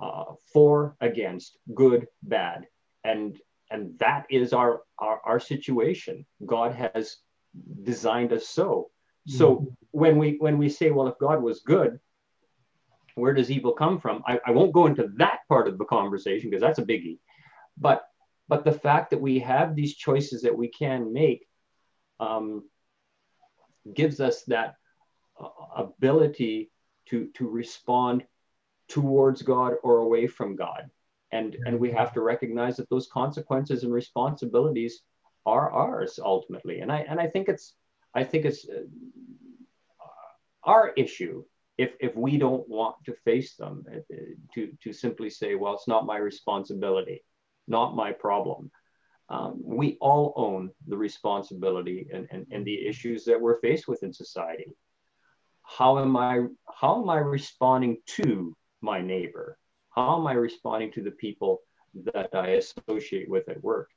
uh, 0.00 0.24
for, 0.52 0.96
against, 1.00 1.58
good, 1.74 2.06
bad. 2.22 2.66
And, 3.04 3.38
and 3.70 3.98
that 3.98 4.26
is 4.30 4.52
our, 4.52 4.82
our, 4.98 5.20
our 5.24 5.40
situation. 5.40 6.26
God 6.44 6.74
has 6.74 7.16
designed 7.82 8.32
us 8.32 8.48
so. 8.48 8.90
So 9.26 9.54
mm-hmm. 9.54 9.64
when 9.92 10.18
we 10.18 10.36
when 10.38 10.58
we 10.58 10.68
say, 10.68 10.90
well, 10.90 11.06
if 11.06 11.18
God 11.18 11.42
was 11.42 11.60
good, 11.60 12.00
where 13.14 13.34
does 13.34 13.50
evil 13.50 13.72
come 13.72 14.00
from? 14.00 14.22
I, 14.26 14.40
I 14.44 14.50
won't 14.50 14.72
go 14.72 14.86
into 14.86 15.10
that 15.16 15.40
part 15.48 15.68
of 15.68 15.78
the 15.78 15.84
conversation 15.84 16.50
because 16.50 16.62
that's 16.62 16.78
a 16.78 16.84
biggie. 16.84 17.18
But 17.78 18.02
but 18.48 18.64
the 18.64 18.72
fact 18.72 19.10
that 19.10 19.20
we 19.20 19.38
have 19.40 19.74
these 19.74 19.94
choices 19.94 20.42
that 20.42 20.56
we 20.56 20.68
can 20.68 21.12
make 21.12 21.46
um, 22.18 22.64
gives 23.94 24.20
us 24.20 24.42
that 24.44 24.74
uh, 25.40 25.48
ability 25.76 26.70
to 27.10 27.28
to 27.34 27.48
respond 27.48 28.24
towards 28.92 29.40
God 29.40 29.72
or 29.82 29.98
away 29.98 30.26
from 30.26 30.54
God. 30.54 30.90
And, 31.30 31.56
and 31.64 31.80
we 31.80 31.90
have 31.92 32.12
to 32.12 32.20
recognize 32.20 32.76
that 32.76 32.90
those 32.90 33.08
consequences 33.08 33.84
and 33.84 33.92
responsibilities 33.92 35.00
are 35.46 35.70
ours 35.70 36.20
ultimately. 36.22 36.80
And 36.80 36.92
I, 36.92 36.98
and 37.08 37.18
I 37.18 37.26
think 37.26 37.48
it's, 37.48 37.74
I 38.14 38.22
think 38.22 38.44
it's 38.44 38.68
uh, 38.68 38.82
our 40.64 40.92
issue 40.94 41.42
if, 41.78 41.92
if 42.00 42.14
we 42.14 42.36
don't 42.36 42.68
want 42.68 42.96
to 43.06 43.14
face 43.24 43.54
them, 43.56 43.84
uh, 43.90 44.16
to, 44.54 44.70
to 44.82 44.92
simply 44.92 45.30
say, 45.30 45.54
well, 45.54 45.72
it's 45.72 45.88
not 45.88 46.04
my 46.04 46.18
responsibility, 46.18 47.24
not 47.66 47.96
my 47.96 48.12
problem. 48.12 48.70
Um, 49.30 49.62
we 49.64 49.96
all 50.02 50.34
own 50.36 50.70
the 50.86 50.98
responsibility 50.98 52.08
and, 52.12 52.28
and, 52.30 52.46
and 52.50 52.66
the 52.66 52.86
issues 52.86 53.24
that 53.24 53.40
we're 53.40 53.60
faced 53.60 53.88
with 53.88 54.02
in 54.02 54.12
society. 54.12 54.76
How 55.62 55.98
am 56.00 56.14
I 56.16 56.40
how 56.80 57.00
am 57.00 57.08
I 57.08 57.18
responding 57.18 57.98
to 58.18 58.54
my 58.82 59.00
neighbor? 59.00 59.58
How 59.90 60.18
am 60.18 60.26
I 60.26 60.32
responding 60.32 60.92
to 60.92 61.02
the 61.02 61.10
people 61.10 61.60
that 62.12 62.30
I 62.34 62.48
associate 62.62 63.28
with 63.28 63.48
at 63.48 63.62
work? 63.62 63.90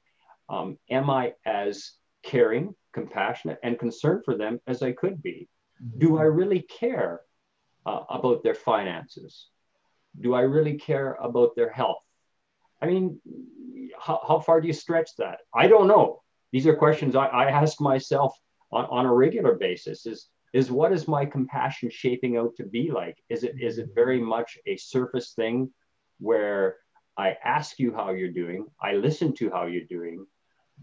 Um, 0.50 0.78
am 0.90 1.10
I 1.10 1.34
as 1.46 1.94
caring, 2.24 2.76
compassionate, 2.94 3.60
and 3.64 3.80
concerned 3.80 4.24
for 4.26 4.38
them 4.38 4.60
as 4.68 4.84
I 4.84 4.92
could 4.92 5.22
be? 5.22 5.48
Do 5.98 6.18
I 6.18 6.24
really 6.24 6.62
care 6.62 7.22
uh, 7.86 8.02
about 8.10 8.44
their 8.44 8.56
finances? 8.56 9.48
Do 10.20 10.34
I 10.34 10.42
really 10.42 10.78
care 10.78 11.18
about 11.22 11.56
their 11.56 11.70
health? 11.70 12.04
I 12.82 12.88
mean, 12.88 13.20
how, 14.00 14.22
how 14.28 14.40
far 14.40 14.62
do 14.62 14.68
you 14.68 14.74
stretch 14.74 15.16
that? 15.18 15.40
I 15.54 15.68
don't 15.68 15.88
know. 15.88 16.22
These 16.52 16.68
are 16.68 16.76
questions 16.76 17.16
I, 17.16 17.26
I 17.28 17.50
ask 17.50 17.82
myself 17.82 18.38
on, 18.72 18.86
on 18.86 19.06
a 19.06 19.14
regular 19.14 19.56
basis 19.56 20.06
is, 20.06 20.28
is 20.56 20.72
what 20.72 20.94
is 20.94 21.06
my 21.06 21.26
compassion 21.26 21.90
shaping 21.90 22.38
out 22.38 22.56
to 22.56 22.64
be 22.64 22.90
like? 22.90 23.18
Is 23.28 23.44
it, 23.44 23.56
is 23.60 23.78
it 23.78 23.90
very 23.94 24.22
much 24.22 24.58
a 24.66 24.78
surface 24.78 25.34
thing 25.34 25.70
where 26.20 26.78
I 27.18 27.36
ask 27.44 27.78
you 27.78 27.94
how 27.94 28.12
you're 28.12 28.32
doing, 28.32 28.66
I 28.82 28.94
listen 28.94 29.34
to 29.34 29.50
how 29.50 29.66
you're 29.66 29.92
doing, 29.98 30.26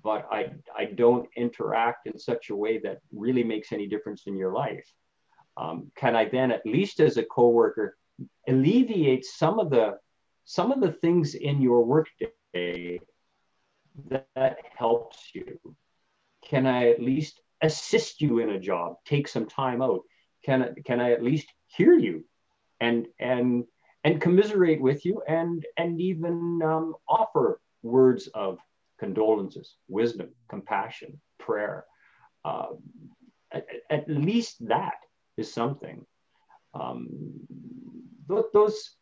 but 0.03 0.29
I, 0.31 0.53
I 0.77 0.85
don't 0.85 1.27
interact 1.37 2.07
in 2.07 2.19
such 2.19 2.51
a 2.51 2.57
way 2.57 2.81
that 2.81 2.99
really 3.25 3.45
makes 3.45 3.73
any 3.73 3.87
difference 3.87 4.25
in 4.27 4.37
your 4.37 4.53
life. 4.53 4.87
Um, 5.57 5.91
can 5.97 6.17
I 6.17 6.29
then, 6.29 6.51
at 6.53 6.67
least 6.67 7.01
as 7.01 7.17
a 7.17 7.25
coworker, 7.25 7.97
alleviate 8.47 9.25
some 9.25 9.59
of 9.59 9.71
the 9.71 9.99
some 10.45 10.73
of 10.73 10.81
the 10.81 10.93
things 10.93 11.35
in 11.35 11.63
your 11.63 11.85
workday 11.85 13.01
that, 14.11 14.27
that 14.35 14.57
helps 14.77 15.31
you? 15.35 15.59
Can 16.45 16.67
I 16.67 16.91
at 16.91 17.03
least 17.03 17.42
assist 17.63 18.21
you 18.21 18.39
in 18.39 18.51
a 18.51 18.61
job? 18.61 18.97
Take 19.05 19.29
some 19.29 19.47
time 19.47 19.83
out. 19.83 20.03
Can 20.45 20.75
can 20.85 21.01
I 21.01 21.13
at 21.13 21.23
least 21.23 21.47
hear 21.67 21.95
you, 21.95 22.25
and 22.81 23.07
and 23.19 23.65
and 24.05 24.21
commiserate 24.21 24.81
with 24.81 25.05
you, 25.05 25.23
and 25.27 25.65
and 25.77 26.01
even 26.01 26.61
um, 26.63 26.95
offer 27.09 27.61
words 27.83 28.29
of 28.29 28.59
condolences, 28.99 29.77
wisdom, 29.89 30.31
compassion, 30.49 31.21
prayer. 31.39 31.85
Uh, 32.45 32.69
at, 33.53 33.67
at, 33.91 34.09
least 34.09 34.67
that 34.67 34.95
is 35.37 35.53
something. 35.53 36.05
Um, 36.75 37.41
those, 38.29 38.97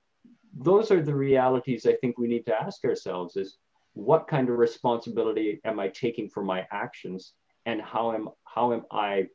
those 0.59 0.91
are 0.91 1.03
the 1.03 1.15
realities 1.15 1.87
I 1.87 1.95
think 2.01 2.19
we 2.19 2.29
need 2.29 2.47
to 2.47 2.55
ask 2.55 2.85
ourselves 2.85 3.37
is 3.37 3.57
what 3.93 4.29
kind 4.29 4.49
of 4.49 4.59
responsibility 4.59 5.61
am 5.65 5.79
I 5.79 5.89
taking 5.89 6.29
for 6.29 6.43
my 6.43 6.67
actions 6.73 7.33
and 7.67 7.81
how 7.81 8.13
am, 8.13 8.29
how 8.55 8.73
am 8.73 8.83
I 8.91 9.29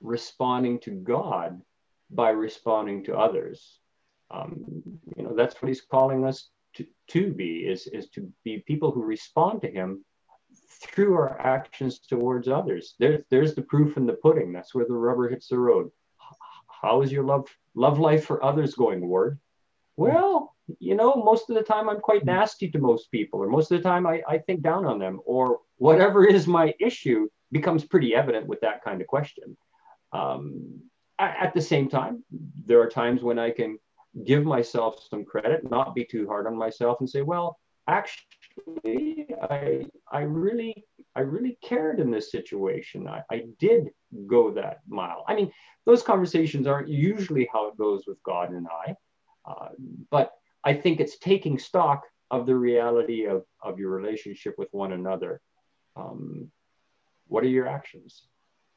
responding 0.00 0.80
to 0.80 0.90
God 0.90 1.60
by 2.10 2.30
responding 2.30 3.04
to 3.04 3.16
others? 3.16 3.78
Um, 4.30 4.82
you 5.16 5.24
know, 5.24 5.34
that's 5.34 5.60
what 5.60 5.68
he's 5.68 5.82
calling 5.82 6.24
us 6.24 6.48
to, 6.74 6.86
to 7.08 7.32
be 7.32 7.58
is, 7.58 7.86
is 7.86 8.08
to 8.10 8.32
be 8.44 8.64
people 8.66 8.90
who 8.92 9.02
respond 9.02 9.60
to 9.62 9.70
him 9.70 10.04
through 10.82 11.14
our 11.14 11.38
actions 11.40 11.98
towards 11.98 12.48
others. 12.48 12.94
There's, 12.98 13.22
there's 13.30 13.54
the 13.54 13.62
proof 13.62 13.96
in 13.96 14.06
the 14.06 14.14
pudding. 14.14 14.52
That's 14.52 14.74
where 14.74 14.86
the 14.86 14.94
rubber 14.94 15.28
hits 15.28 15.48
the 15.48 15.58
road. 15.58 15.90
How 16.80 17.02
is 17.02 17.12
your 17.12 17.24
love, 17.24 17.46
love 17.74 17.98
life 17.98 18.24
for 18.24 18.42
others 18.42 18.74
going, 18.74 19.06
Ward? 19.06 19.38
Well, 19.96 20.56
you 20.78 20.94
know, 20.94 21.14
most 21.14 21.50
of 21.50 21.56
the 21.56 21.62
time 21.62 21.90
I'm 21.90 22.00
quite 22.00 22.24
nasty 22.24 22.70
to 22.70 22.78
most 22.78 23.10
people, 23.10 23.42
or 23.42 23.48
most 23.48 23.70
of 23.70 23.82
the 23.82 23.86
time 23.86 24.06
I, 24.06 24.22
I 24.26 24.38
think 24.38 24.62
down 24.62 24.86
on 24.86 24.98
them, 24.98 25.20
or 25.26 25.58
whatever 25.76 26.24
is 26.24 26.46
my 26.46 26.72
issue 26.80 27.28
becomes 27.52 27.84
pretty 27.84 28.14
evident 28.14 28.46
with 28.46 28.60
that 28.60 28.82
kind 28.84 29.00
of 29.00 29.06
question. 29.06 29.56
Um, 30.12 30.80
at 31.18 31.52
the 31.54 31.60
same 31.60 31.88
time, 31.88 32.24
there 32.64 32.80
are 32.80 32.88
times 32.88 33.22
when 33.22 33.38
I 33.38 33.50
can 33.50 33.78
give 34.24 34.44
myself 34.44 35.06
some 35.08 35.24
credit, 35.24 35.70
not 35.70 35.94
be 35.94 36.04
too 36.04 36.26
hard 36.26 36.46
on 36.46 36.56
myself, 36.56 36.98
and 37.00 37.08
say, 37.08 37.22
well, 37.22 37.58
actually, 37.86 39.26
I 39.42 39.86
I 40.10 40.20
really 40.20 40.84
I 41.14 41.20
really 41.20 41.58
cared 41.62 42.00
in 42.00 42.10
this 42.10 42.30
situation. 42.30 43.08
I, 43.08 43.22
I 43.30 43.44
did 43.58 43.90
go 44.26 44.50
that 44.52 44.80
mile. 44.88 45.24
I 45.28 45.34
mean, 45.34 45.52
those 45.86 46.02
conversations 46.02 46.66
aren't 46.66 46.88
usually 46.88 47.48
how 47.52 47.68
it 47.68 47.76
goes 47.76 48.04
with 48.06 48.22
God 48.22 48.50
and 48.50 48.66
I, 48.66 48.94
uh, 49.44 49.68
but 50.10 50.32
I 50.64 50.74
think 50.74 51.00
it's 51.00 51.18
taking 51.18 51.58
stock 51.58 52.04
of 52.30 52.46
the 52.46 52.54
reality 52.54 53.26
of, 53.26 53.44
of 53.62 53.78
your 53.78 53.90
relationship 53.90 54.54
with 54.56 54.68
one 54.72 54.92
another. 54.92 55.40
Um, 55.96 56.50
what 57.30 57.44
are 57.44 57.48
your 57.48 57.66
actions? 57.66 58.22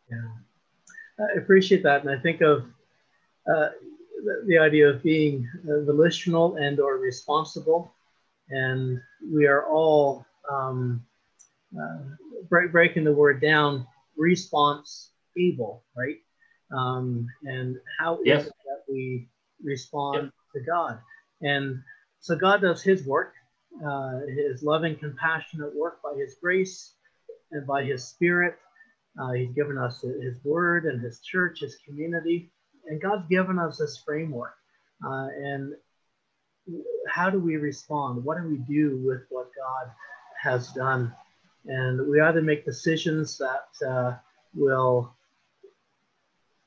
Yeah, 0.10 1.26
I 1.26 1.38
appreciate 1.38 1.84
that, 1.84 2.02
and 2.02 2.10
I 2.10 2.22
think 2.22 2.42
of 2.42 2.64
uh, 3.52 3.70
the 4.48 4.58
idea 4.58 4.90
of 4.90 5.04
being 5.04 5.50
uh, 5.70 5.82
volitional 5.82 6.56
and 6.56 6.80
or 6.80 6.98
responsible 6.98 7.94
and 8.50 9.00
we 9.32 9.46
are 9.48 9.66
all 9.66 10.26
um, 10.50 11.04
uh, 11.80 12.00
break, 12.50 12.72
breaking 12.72 13.04
the 13.04 13.12
word 13.12 13.42
down 13.42 13.88
response 14.18 15.12
able 15.38 15.84
right 15.98 16.18
um, 16.72 17.28
and 17.44 17.78
how 18.00 18.20
yes. 18.24 18.42
is 18.42 18.48
it 18.48 18.54
that 18.66 18.84
we 18.92 19.28
respond 19.64 20.32
to 20.54 20.60
god 20.62 21.00
and 21.42 21.82
so 22.20 22.36
god 22.36 22.62
does 22.62 22.82
his 22.82 23.06
work 23.06 23.34
uh, 23.86 24.20
his 24.28 24.62
loving 24.62 24.96
compassionate 24.96 25.76
work 25.76 26.00
by 26.04 26.14
his 26.18 26.36
grace 26.42 26.94
and 27.54 27.66
by 27.66 27.84
his 27.84 28.04
spirit 28.04 28.56
uh, 29.22 29.32
he's 29.32 29.52
given 29.52 29.78
us 29.78 30.02
his 30.02 30.36
word 30.44 30.86
and 30.86 31.02
his 31.02 31.20
church 31.22 31.62
his 31.62 31.78
community 31.86 32.52
and 32.88 33.02
God's 33.02 33.28
given 33.30 33.60
us 33.60 33.78
this 33.78 34.02
framework. 34.06 34.56
Uh, 35.06 35.28
and 35.38 35.74
how 37.08 37.30
do 37.30 37.40
we 37.40 37.58
respond? 37.58 38.24
What 38.24 38.38
do 38.38 38.48
we 38.48 38.58
do 38.58 39.02
with 39.06 39.22
what 39.30 39.52
God 39.56 39.92
has 40.42 40.70
done? 40.70 41.14
And 41.66 42.10
we 42.10 42.22
either 42.22 42.42
make 42.42 42.66
decisions 42.66 43.38
that 43.38 43.88
uh, 43.88 44.18
will 44.54 45.14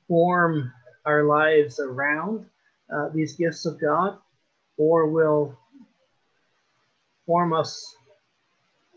form 0.09 0.73
our 1.05 1.25
lives 1.25 1.81
around 1.81 2.47
uh, 2.95 3.09
these 3.13 3.35
gifts 3.35 3.67
of 3.67 3.81
God, 3.81 4.19
or 4.77 5.07
will 5.09 5.59
form 7.27 7.53
us 7.53 7.97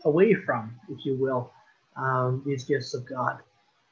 away 0.04 0.34
from, 0.34 0.74
if 0.88 1.04
you 1.04 1.16
will, 1.16 1.52
um, 2.00 2.42
these 2.46 2.64
gifts 2.64 2.94
of 2.94 3.06
God. 3.06 3.40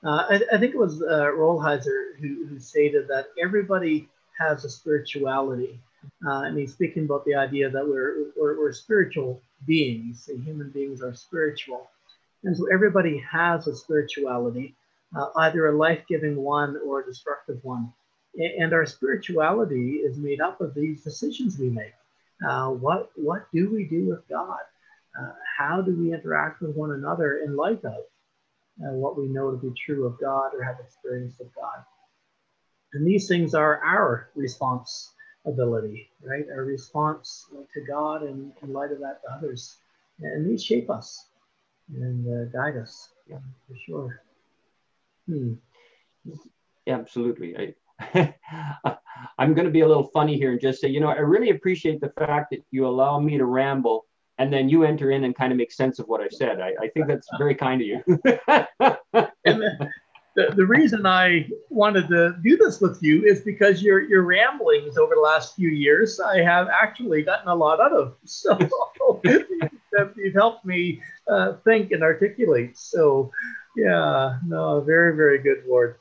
Uh, 0.04 0.24
I, 0.30 0.40
I, 0.52 0.58
think 0.58 0.74
it 0.74 0.78
was 0.78 1.02
uh, 1.02 1.30
Rolheiser 1.36 2.16
who, 2.20 2.46
who, 2.46 2.60
stated 2.60 3.08
that 3.08 3.26
everybody 3.40 4.08
has 4.38 4.64
a 4.64 4.70
spirituality. 4.70 5.80
Uh, 6.24 6.42
and 6.42 6.56
he's 6.56 6.72
speaking 6.72 7.04
about 7.04 7.24
the 7.24 7.34
idea 7.34 7.68
that 7.68 7.86
we're, 7.86 8.26
we're, 8.36 8.56
we're 8.58 8.72
spiritual 8.72 9.42
beings, 9.66 10.28
and 10.28 10.42
human 10.44 10.70
beings 10.70 11.02
are 11.02 11.14
spiritual. 11.14 11.90
And 12.44 12.56
so 12.56 12.66
everybody 12.72 13.18
has 13.30 13.66
a 13.66 13.74
spirituality, 13.74 14.76
uh, 15.16 15.26
either 15.36 15.66
a 15.66 15.76
life 15.76 16.02
giving 16.08 16.36
one 16.36 16.78
or 16.86 17.00
a 17.00 17.04
destructive 17.04 17.58
one. 17.62 17.92
And 18.36 18.72
our 18.72 18.86
spirituality 18.86 19.96
is 19.96 20.16
made 20.16 20.40
up 20.40 20.60
of 20.60 20.74
these 20.74 21.02
decisions 21.02 21.58
we 21.58 21.70
make. 21.70 21.94
Uh, 22.48 22.68
what, 22.68 23.10
what 23.16 23.48
do 23.52 23.68
we 23.68 23.84
do 23.84 24.04
with 24.04 24.28
God? 24.28 24.60
Uh, 25.18 25.32
how 25.58 25.80
do 25.80 25.96
we 25.96 26.12
interact 26.12 26.60
with 26.60 26.74
one 26.76 26.92
another 26.92 27.38
in 27.44 27.56
light 27.56 27.84
of 27.84 28.04
uh, 28.80 28.92
what 28.92 29.18
we 29.18 29.26
know 29.26 29.50
to 29.50 29.56
be 29.56 29.72
true 29.76 30.06
of 30.06 30.20
God 30.20 30.50
or 30.54 30.62
have 30.62 30.76
experienced 30.80 31.40
of 31.40 31.48
God. 31.54 31.84
And 32.92 33.06
these 33.06 33.28
things 33.28 33.54
are 33.54 33.82
our 33.84 34.30
responsibility, 34.34 36.10
right? 36.22 36.44
Our 36.50 36.64
response 36.64 37.46
to 37.50 37.80
God 37.80 38.22
and 38.22 38.52
in 38.62 38.72
light 38.72 38.92
of 38.92 39.00
that 39.00 39.20
to 39.22 39.32
others. 39.32 39.78
And 40.20 40.48
these 40.48 40.64
shape 40.64 40.90
us 40.90 41.26
and 41.94 42.26
uh, 42.26 42.44
guide 42.52 42.76
us, 42.76 43.10
yeah, 43.28 43.38
for 43.66 43.76
sure. 43.86 44.22
Hmm. 45.26 45.54
Yeah, 46.86 46.98
absolutely. 46.98 47.56
I, 47.56 48.34
I'm 49.38 49.54
going 49.54 49.66
to 49.66 49.72
be 49.72 49.80
a 49.80 49.88
little 49.88 50.08
funny 50.14 50.36
here 50.36 50.52
and 50.52 50.60
just 50.60 50.80
say, 50.80 50.88
you 50.88 51.00
know, 51.00 51.08
I 51.08 51.18
really 51.18 51.50
appreciate 51.50 52.00
the 52.00 52.10
fact 52.10 52.50
that 52.52 52.64
you 52.70 52.86
allow 52.86 53.18
me 53.18 53.38
to 53.38 53.44
ramble 53.44 54.06
and 54.38 54.52
then 54.52 54.68
you 54.68 54.84
enter 54.84 55.10
in 55.10 55.24
and 55.24 55.34
kind 55.34 55.52
of 55.52 55.58
make 55.58 55.72
sense 55.72 55.98
of 55.98 56.06
what 56.06 56.20
I've 56.20 56.32
said. 56.32 56.60
I, 56.60 56.72
I 56.80 56.88
think 56.88 57.08
that's 57.08 57.28
very 57.38 57.54
kind 57.54 57.80
of 57.80 57.86
you. 57.86 58.02
and 59.44 59.60
the, 59.60 59.90
the, 60.36 60.54
the, 60.54 60.66
reason 60.66 61.04
I 61.04 61.48
wanted 61.70 62.08
to 62.08 62.36
do 62.42 62.56
this 62.56 62.80
with 62.80 63.02
you 63.02 63.24
is 63.24 63.40
because 63.40 63.82
your 63.82 64.00
your 64.00 64.22
ramblings 64.22 64.96
over 64.96 65.16
the 65.16 65.20
last 65.20 65.56
few 65.56 65.68
years, 65.68 66.20
I 66.20 66.38
have 66.42 66.68
actually 66.68 67.22
gotten 67.22 67.48
a 67.48 67.54
lot 67.54 67.80
out 67.80 67.92
of. 67.92 68.14
So 68.24 70.12
you've 70.16 70.34
helped 70.34 70.64
me 70.64 71.02
uh, 71.28 71.54
think 71.64 71.90
and 71.90 72.04
articulate. 72.04 72.78
So 72.78 73.32
yeah, 73.76 74.38
no, 74.46 74.80
very 74.80 75.16
very 75.16 75.38
good, 75.38 75.64
Ward. 75.66 75.96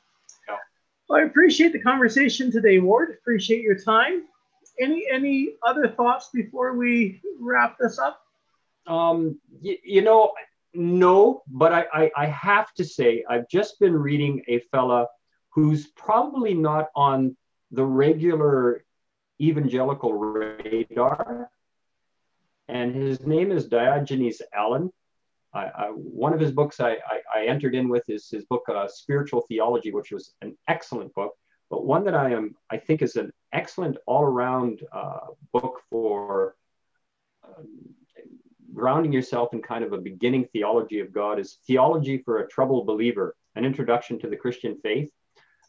Yeah. 0.47 0.57
Well, 1.09 1.21
I 1.21 1.23
appreciate 1.23 1.73
the 1.73 1.81
conversation 1.81 2.51
today, 2.51 2.77
Ward. 2.77 3.17
Appreciate 3.19 3.63
your 3.63 3.79
time. 3.79 4.25
Any 4.79 5.07
any 5.11 5.55
other 5.65 5.87
thoughts 5.87 6.29
before 6.31 6.75
we 6.75 7.21
wrap 7.39 7.77
this 7.79 7.97
up? 7.97 8.26
Um, 8.87 9.39
y- 9.61 9.79
you 9.83 10.01
know, 10.01 10.31
no, 10.73 11.43
but 11.47 11.73
I, 11.73 11.85
I, 11.93 12.11
I 12.15 12.25
have 12.27 12.73
to 12.75 12.85
say, 12.85 13.23
I've 13.29 13.49
just 13.49 13.79
been 13.79 13.93
reading 13.93 14.43
a 14.47 14.59
fella 14.71 15.07
who's 15.49 15.87
probably 15.87 16.53
not 16.53 16.89
on 16.95 17.35
the 17.71 17.83
regular 17.83 18.83
evangelical 19.41 20.13
radar. 20.13 21.49
And 22.67 22.93
his 22.93 23.25
name 23.25 23.51
is 23.51 23.67
Diogenes 23.67 24.41
Allen. 24.53 24.91
I, 25.53 25.65
I, 25.65 25.85
one 25.89 26.33
of 26.33 26.39
his 26.39 26.51
books 26.51 26.79
I, 26.79 26.97
I, 27.33 27.45
entered 27.45 27.73
in 27.73 27.87
with 27.87 28.03
is 28.09 28.29
his 28.29 28.43
book 28.45 28.63
uh, 28.69 28.87
Spiritual 28.87 29.45
Theology, 29.47 29.91
which 29.91 30.11
was 30.11 30.33
an 30.41 30.57
excellent 30.67 31.13
book. 31.13 31.33
But 31.69 31.85
one 31.85 32.03
that 32.05 32.13
I 32.13 32.31
am 32.31 32.55
I 32.69 32.77
think 32.77 33.01
is 33.01 33.15
an 33.15 33.31
excellent 33.53 33.97
all-around 34.05 34.81
uh, 34.91 35.27
book 35.53 35.81
for 35.89 36.55
um, 37.43 37.95
grounding 38.77 39.11
yourself 39.11 39.53
in 39.53 39.61
kind 39.61 39.83
of 39.83 39.91
a 39.91 39.97
beginning 39.97 40.45
theology 40.53 40.99
of 40.99 41.11
God 41.11 41.39
is 41.39 41.57
Theology 41.65 42.19
for 42.19 42.39
a 42.39 42.47
Troubled 42.47 42.85
Believer, 42.85 43.35
an 43.55 43.65
introduction 43.65 44.19
to 44.19 44.29
the 44.29 44.37
Christian 44.37 44.77
faith. 44.83 45.09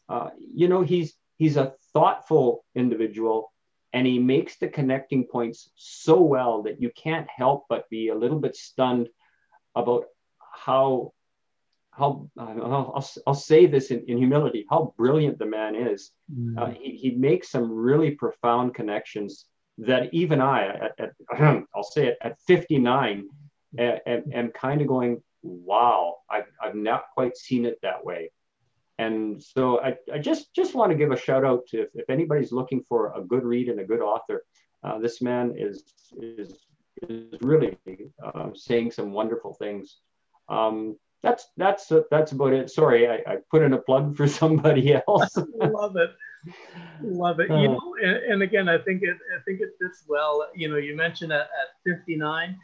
Uh, 0.07 0.29
you 0.39 0.67
know, 0.67 0.81
he's 0.81 1.15
he's 1.37 1.57
a 1.57 1.73
thoughtful 1.93 2.65
individual 2.75 3.51
and 3.93 4.05
he 4.05 4.19
makes 4.19 4.57
the 4.57 4.67
connecting 4.67 5.25
points 5.25 5.71
so 5.75 6.21
well 6.21 6.63
that 6.63 6.81
you 6.81 6.91
can't 6.95 7.27
help 7.35 7.65
but 7.69 7.89
be 7.89 8.09
a 8.09 8.15
little 8.15 8.39
bit 8.39 8.55
stunned 8.55 9.09
about 9.75 10.05
how 10.53 11.13
how 11.91 12.29
I'll, 12.37 13.05
I'll 13.25 13.33
say 13.33 13.65
this 13.65 13.91
in, 13.91 14.05
in, 14.07 14.17
humility 14.17 14.65
how 14.69 14.93
brilliant 14.95 15.39
the 15.39 15.45
man 15.45 15.75
is 15.75 16.11
mm. 16.31 16.57
uh, 16.57 16.71
he, 16.79 16.91
he 16.95 17.11
makes 17.11 17.49
some 17.49 17.71
really 17.71 18.11
profound 18.11 18.75
connections 18.75 19.45
that 19.79 20.13
even 20.13 20.41
I, 20.41 20.67
at, 20.67 20.91
at 20.99 21.63
I'll 21.75 21.83
say 21.83 22.07
it, 22.07 22.17
at 22.21 22.37
59, 22.47 23.27
am, 23.77 24.51
kind 24.51 24.81
of 24.81 24.87
going, 24.87 25.21
wow, 25.41 26.17
I've, 26.29 26.51
I've 26.61 26.75
not 26.75 27.05
quite 27.13 27.37
seen 27.37 27.65
it 27.65 27.79
that 27.81 28.03
way. 28.03 28.31
And 28.97 29.41
so 29.41 29.79
I, 29.81 29.95
I 30.13 30.19
just, 30.19 30.53
just 30.53 30.75
want 30.75 30.91
to 30.91 30.97
give 30.97 31.11
a 31.11 31.17
shout 31.17 31.45
out 31.45 31.65
to 31.67 31.83
if, 31.83 31.89
if 31.93 32.09
anybody's 32.09 32.51
looking 32.51 32.83
for 32.89 33.13
a 33.15 33.21
good 33.21 33.43
read 33.43 33.69
and 33.69 33.79
a 33.79 33.85
good 33.85 34.01
author, 34.01 34.43
uh, 34.83 34.99
this 34.99 35.21
man 35.21 35.53
is, 35.57 35.83
is, 36.17 36.65
is 37.07 37.39
really 37.41 37.77
uh, 38.23 38.49
saying 38.53 38.91
some 38.91 39.13
wonderful 39.13 39.53
things. 39.53 39.97
Um, 40.49 40.97
that's 41.21 41.47
that's 41.57 41.91
that's 42.09 42.31
about 42.31 42.53
it. 42.53 42.69
Sorry, 42.69 43.07
I, 43.07 43.15
I, 43.27 43.37
put 43.51 43.61
in 43.61 43.73
a 43.73 43.77
plug 43.77 44.15
for 44.15 44.27
somebody 44.41 44.93
else. 44.93 45.37
Love 45.55 45.95
it. 45.97 46.11
Love 47.01 47.39
it. 47.39 47.49
You 47.49 47.55
uh. 47.55 47.73
know, 47.73 47.95
and, 48.01 48.15
and, 48.31 48.41
again, 48.43 48.69
I 48.69 48.77
think 48.77 49.03
it 49.03 49.17
I 49.35 49.41
think 49.45 49.59
it 49.61 49.71
fits 49.81 50.03
well. 50.07 50.47
You 50.55 50.69
know, 50.69 50.77
you 50.77 50.95
mentioned 50.95 51.33
at, 51.33 51.41
at 51.41 51.95
59, 51.97 52.57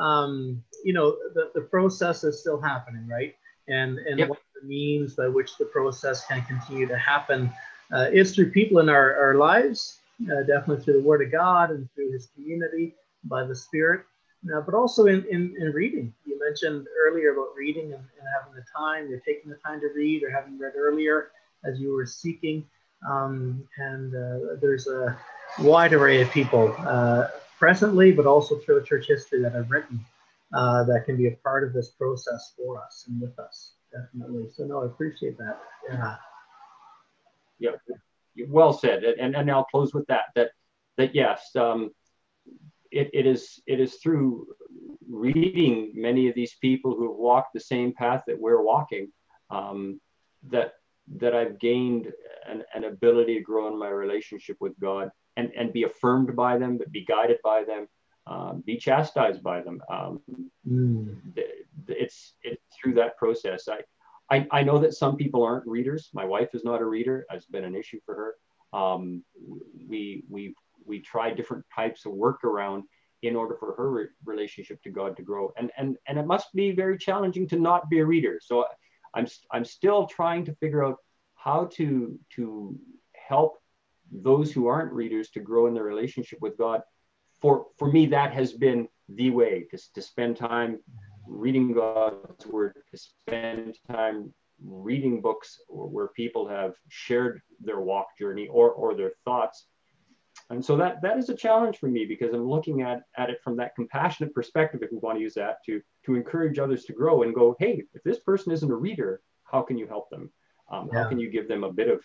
um, 0.00 0.62
you 0.84 0.92
know, 0.92 1.16
the, 1.34 1.50
the 1.54 1.62
process 1.62 2.24
is 2.24 2.40
still 2.40 2.60
happening, 2.60 3.06
right? 3.06 3.34
And 3.68 3.98
and 3.98 4.18
yep. 4.18 4.30
what 4.30 4.38
the 4.60 4.66
means 4.66 5.14
by 5.14 5.28
which 5.28 5.58
the 5.58 5.66
process 5.66 6.24
can 6.26 6.42
continue 6.42 6.86
to 6.86 6.96
happen 6.96 7.52
uh, 7.92 8.06
is 8.12 8.34
through 8.34 8.50
people 8.50 8.78
in 8.78 8.88
our, 8.88 9.16
our 9.16 9.34
lives, 9.34 10.00
uh, 10.22 10.42
definitely 10.46 10.84
through 10.84 11.02
the 11.02 11.06
Word 11.08 11.22
of 11.22 11.32
God 11.32 11.70
and 11.70 11.88
through 11.94 12.12
His 12.12 12.28
community 12.34 12.94
by 13.24 13.44
the 13.44 13.54
Spirit, 13.54 14.02
uh, 14.54 14.60
but 14.60 14.74
also 14.74 15.06
in, 15.06 15.24
in, 15.30 15.54
in 15.58 15.72
reading. 15.72 16.12
You 16.24 16.38
mentioned 16.38 16.86
earlier 17.06 17.32
about 17.32 17.48
reading 17.56 17.84
and, 17.84 17.94
and 17.94 18.28
having 18.38 18.54
the 18.54 18.64
time, 18.76 19.08
you're 19.08 19.20
taking 19.20 19.50
the 19.50 19.58
time 19.58 19.80
to 19.80 19.88
read 19.94 20.22
or 20.22 20.30
having 20.30 20.58
read 20.58 20.74
earlier 20.76 21.30
as 21.64 21.80
you 21.80 21.92
were 21.92 22.06
seeking. 22.06 22.64
Um, 23.08 23.66
and 23.78 24.14
uh, 24.14 24.56
there's 24.60 24.86
a 24.86 25.16
wide 25.60 25.92
array 25.92 26.22
of 26.22 26.30
people 26.30 26.74
uh, 26.78 27.28
presently, 27.58 28.12
but 28.12 28.26
also 28.26 28.58
through 28.58 28.84
church 28.84 29.06
history 29.06 29.42
that 29.42 29.52
have 29.52 29.70
written 29.70 30.04
uh, 30.52 30.84
that 30.84 31.04
can 31.04 31.16
be 31.16 31.26
a 31.26 31.32
part 31.42 31.64
of 31.64 31.72
this 31.72 31.90
process 31.90 32.54
for 32.56 32.82
us 32.82 33.04
and 33.08 33.20
with 33.20 33.38
us, 33.38 33.72
definitely. 33.92 34.48
So, 34.52 34.64
no, 34.64 34.82
I 34.82 34.86
appreciate 34.86 35.36
that. 35.38 35.58
Yeah. 35.88 36.16
Yeah, 37.60 37.70
well 38.48 38.72
said. 38.72 39.02
And, 39.02 39.34
and 39.34 39.50
I'll 39.50 39.64
close 39.64 39.92
with 39.92 40.06
that, 40.06 40.26
that, 40.36 40.52
that 40.96 41.14
yes, 41.14 41.50
um, 41.56 41.90
it, 42.90 43.10
it 43.12 43.26
is 43.26 43.60
it 43.66 43.80
is 43.80 43.96
through 43.96 44.46
reading 45.08 45.92
many 45.94 46.28
of 46.28 46.34
these 46.34 46.54
people 46.60 46.94
who 46.94 47.10
have 47.10 47.18
walked 47.18 47.54
the 47.54 47.60
same 47.60 47.92
path 47.92 48.22
that 48.26 48.38
we're 48.38 48.62
walking 48.62 49.08
um, 49.50 50.00
that 50.48 50.74
that 51.16 51.34
I've 51.34 51.58
gained 51.58 52.12
an, 52.46 52.64
an, 52.74 52.84
ability 52.84 53.34
to 53.36 53.40
grow 53.40 53.68
in 53.68 53.78
my 53.78 53.88
relationship 53.88 54.58
with 54.60 54.78
God 54.78 55.10
and, 55.38 55.50
and 55.56 55.72
be 55.72 55.84
affirmed 55.84 56.36
by 56.36 56.58
them, 56.58 56.76
but 56.76 56.92
be 56.92 57.02
guided 57.02 57.38
by 57.42 57.64
them, 57.64 57.88
um, 58.26 58.62
be 58.66 58.76
chastised 58.76 59.42
by 59.42 59.62
them. 59.62 59.80
Um, 59.90 60.20
mm. 60.70 61.16
It's 61.88 62.34
it's 62.42 62.62
through 62.76 62.94
that 62.94 63.16
process. 63.16 63.68
I, 63.68 63.80
I 64.34 64.46
I 64.50 64.62
know 64.62 64.78
that 64.78 64.94
some 64.94 65.16
people 65.16 65.42
aren't 65.42 65.66
readers. 65.66 66.10
My 66.12 66.24
wife 66.24 66.50
is 66.52 66.64
not 66.64 66.82
a 66.82 66.84
reader. 66.84 67.24
Has 67.30 67.46
been 67.46 67.64
an 67.64 67.74
issue 67.74 68.00
for 68.04 68.14
her. 68.14 68.78
Um, 68.78 69.24
we 69.88 70.24
we 70.28 70.54
we 70.88 71.00
try 71.00 71.30
different 71.30 71.64
types 71.74 72.06
of 72.06 72.12
workaround 72.12 72.82
in 73.22 73.36
order 73.36 73.56
for 73.58 73.74
her 73.74 73.90
re- 73.90 74.06
relationship 74.24 74.82
to 74.82 74.90
God 74.90 75.16
to 75.16 75.22
grow. 75.22 75.52
And 75.56 75.70
and 75.76 75.96
and 76.06 76.18
it 76.18 76.26
must 76.26 76.48
be 76.54 76.72
very 76.72 76.98
challenging 76.98 77.48
to 77.48 77.58
not 77.58 77.90
be 77.90 77.98
a 77.98 78.06
reader. 78.06 78.40
So 78.42 78.64
I'm, 79.14 79.26
I'm 79.50 79.64
still 79.64 80.06
trying 80.06 80.44
to 80.46 80.54
figure 80.56 80.84
out 80.84 80.98
how 81.34 81.66
to, 81.74 82.18
to 82.36 82.78
help 83.14 83.58
those 84.10 84.52
who 84.52 84.66
aren't 84.66 84.92
readers 84.92 85.30
to 85.30 85.40
grow 85.40 85.66
in 85.66 85.74
their 85.74 85.84
relationship 85.84 86.38
with 86.40 86.56
God. 86.58 86.82
For, 87.40 87.66
for 87.78 87.90
me, 87.90 88.06
that 88.06 88.32
has 88.32 88.52
been 88.52 88.88
the 89.08 89.30
way 89.30 89.66
to, 89.70 89.78
to 89.94 90.02
spend 90.02 90.36
time 90.36 90.80
reading 91.26 91.72
God's 91.72 92.46
word, 92.46 92.74
to 92.90 92.98
spend 92.98 93.78
time 93.90 94.34
reading 94.64 95.20
books 95.20 95.60
where 95.68 96.08
people 96.08 96.48
have 96.48 96.74
shared 96.88 97.40
their 97.60 97.80
walk 97.80 98.08
journey 98.18 98.48
or, 98.48 98.70
or 98.72 98.94
their 98.94 99.12
thoughts 99.24 99.66
and 100.50 100.64
so 100.64 100.76
that 100.76 101.02
that 101.02 101.18
is 101.18 101.28
a 101.28 101.34
challenge 101.34 101.78
for 101.78 101.88
me 101.88 102.06
because 102.06 102.32
I'm 102.32 102.48
looking 102.48 102.82
at, 102.82 103.02
at 103.16 103.28
it 103.28 103.40
from 103.44 103.56
that 103.56 103.74
compassionate 103.74 104.34
perspective, 104.34 104.82
if 104.82 104.90
we 104.90 104.98
want 104.98 105.18
to 105.18 105.22
use 105.22 105.34
that, 105.34 105.58
to 105.66 105.82
to 106.06 106.14
encourage 106.14 106.58
others 106.58 106.84
to 106.84 106.92
grow 106.92 107.22
and 107.22 107.34
go, 107.34 107.54
hey, 107.58 107.84
if 107.94 108.02
this 108.02 108.18
person 108.20 108.52
isn't 108.52 108.70
a 108.70 108.74
reader, 108.74 109.20
how 109.44 109.62
can 109.62 109.76
you 109.76 109.86
help 109.86 110.08
them? 110.10 110.30
Um, 110.70 110.88
yeah. 110.92 111.02
How 111.02 111.08
can 111.08 111.18
you 111.18 111.30
give 111.30 111.48
them 111.48 111.64
a 111.64 111.72
bit 111.72 111.88
of 111.88 112.02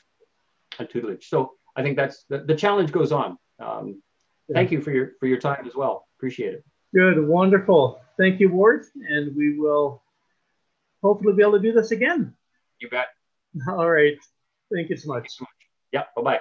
a 0.79 0.85
tutelage? 0.85 1.29
So 1.29 1.53
I 1.75 1.83
think 1.83 1.95
that's 1.95 2.25
the, 2.25 2.39
the 2.39 2.55
challenge 2.55 2.91
goes 2.91 3.11
on. 3.11 3.37
Um, 3.59 4.01
yeah. 4.49 4.55
Thank 4.55 4.71
you 4.71 4.81
for 4.81 4.91
your 4.91 5.11
for 5.19 5.27
your 5.27 5.39
time 5.39 5.65
as 5.65 5.75
well. 5.75 6.07
Appreciate 6.17 6.53
it. 6.53 6.65
Good, 6.93 7.25
wonderful. 7.25 8.01
Thank 8.17 8.39
you, 8.39 8.49
Ward, 8.49 8.85
and 9.07 9.35
we 9.35 9.57
will 9.57 10.03
hopefully 11.01 11.33
be 11.33 11.41
able 11.41 11.53
to 11.53 11.59
do 11.59 11.71
this 11.71 11.91
again. 11.91 12.33
You 12.79 12.89
bet. 12.89 13.07
All 13.69 13.89
right. 13.89 14.17
Thank 14.73 14.89
you 14.89 14.97
so 14.97 15.13
much. 15.13 15.29
Yeah. 15.93 16.03
Bye 16.15 16.21
bye. 16.21 16.39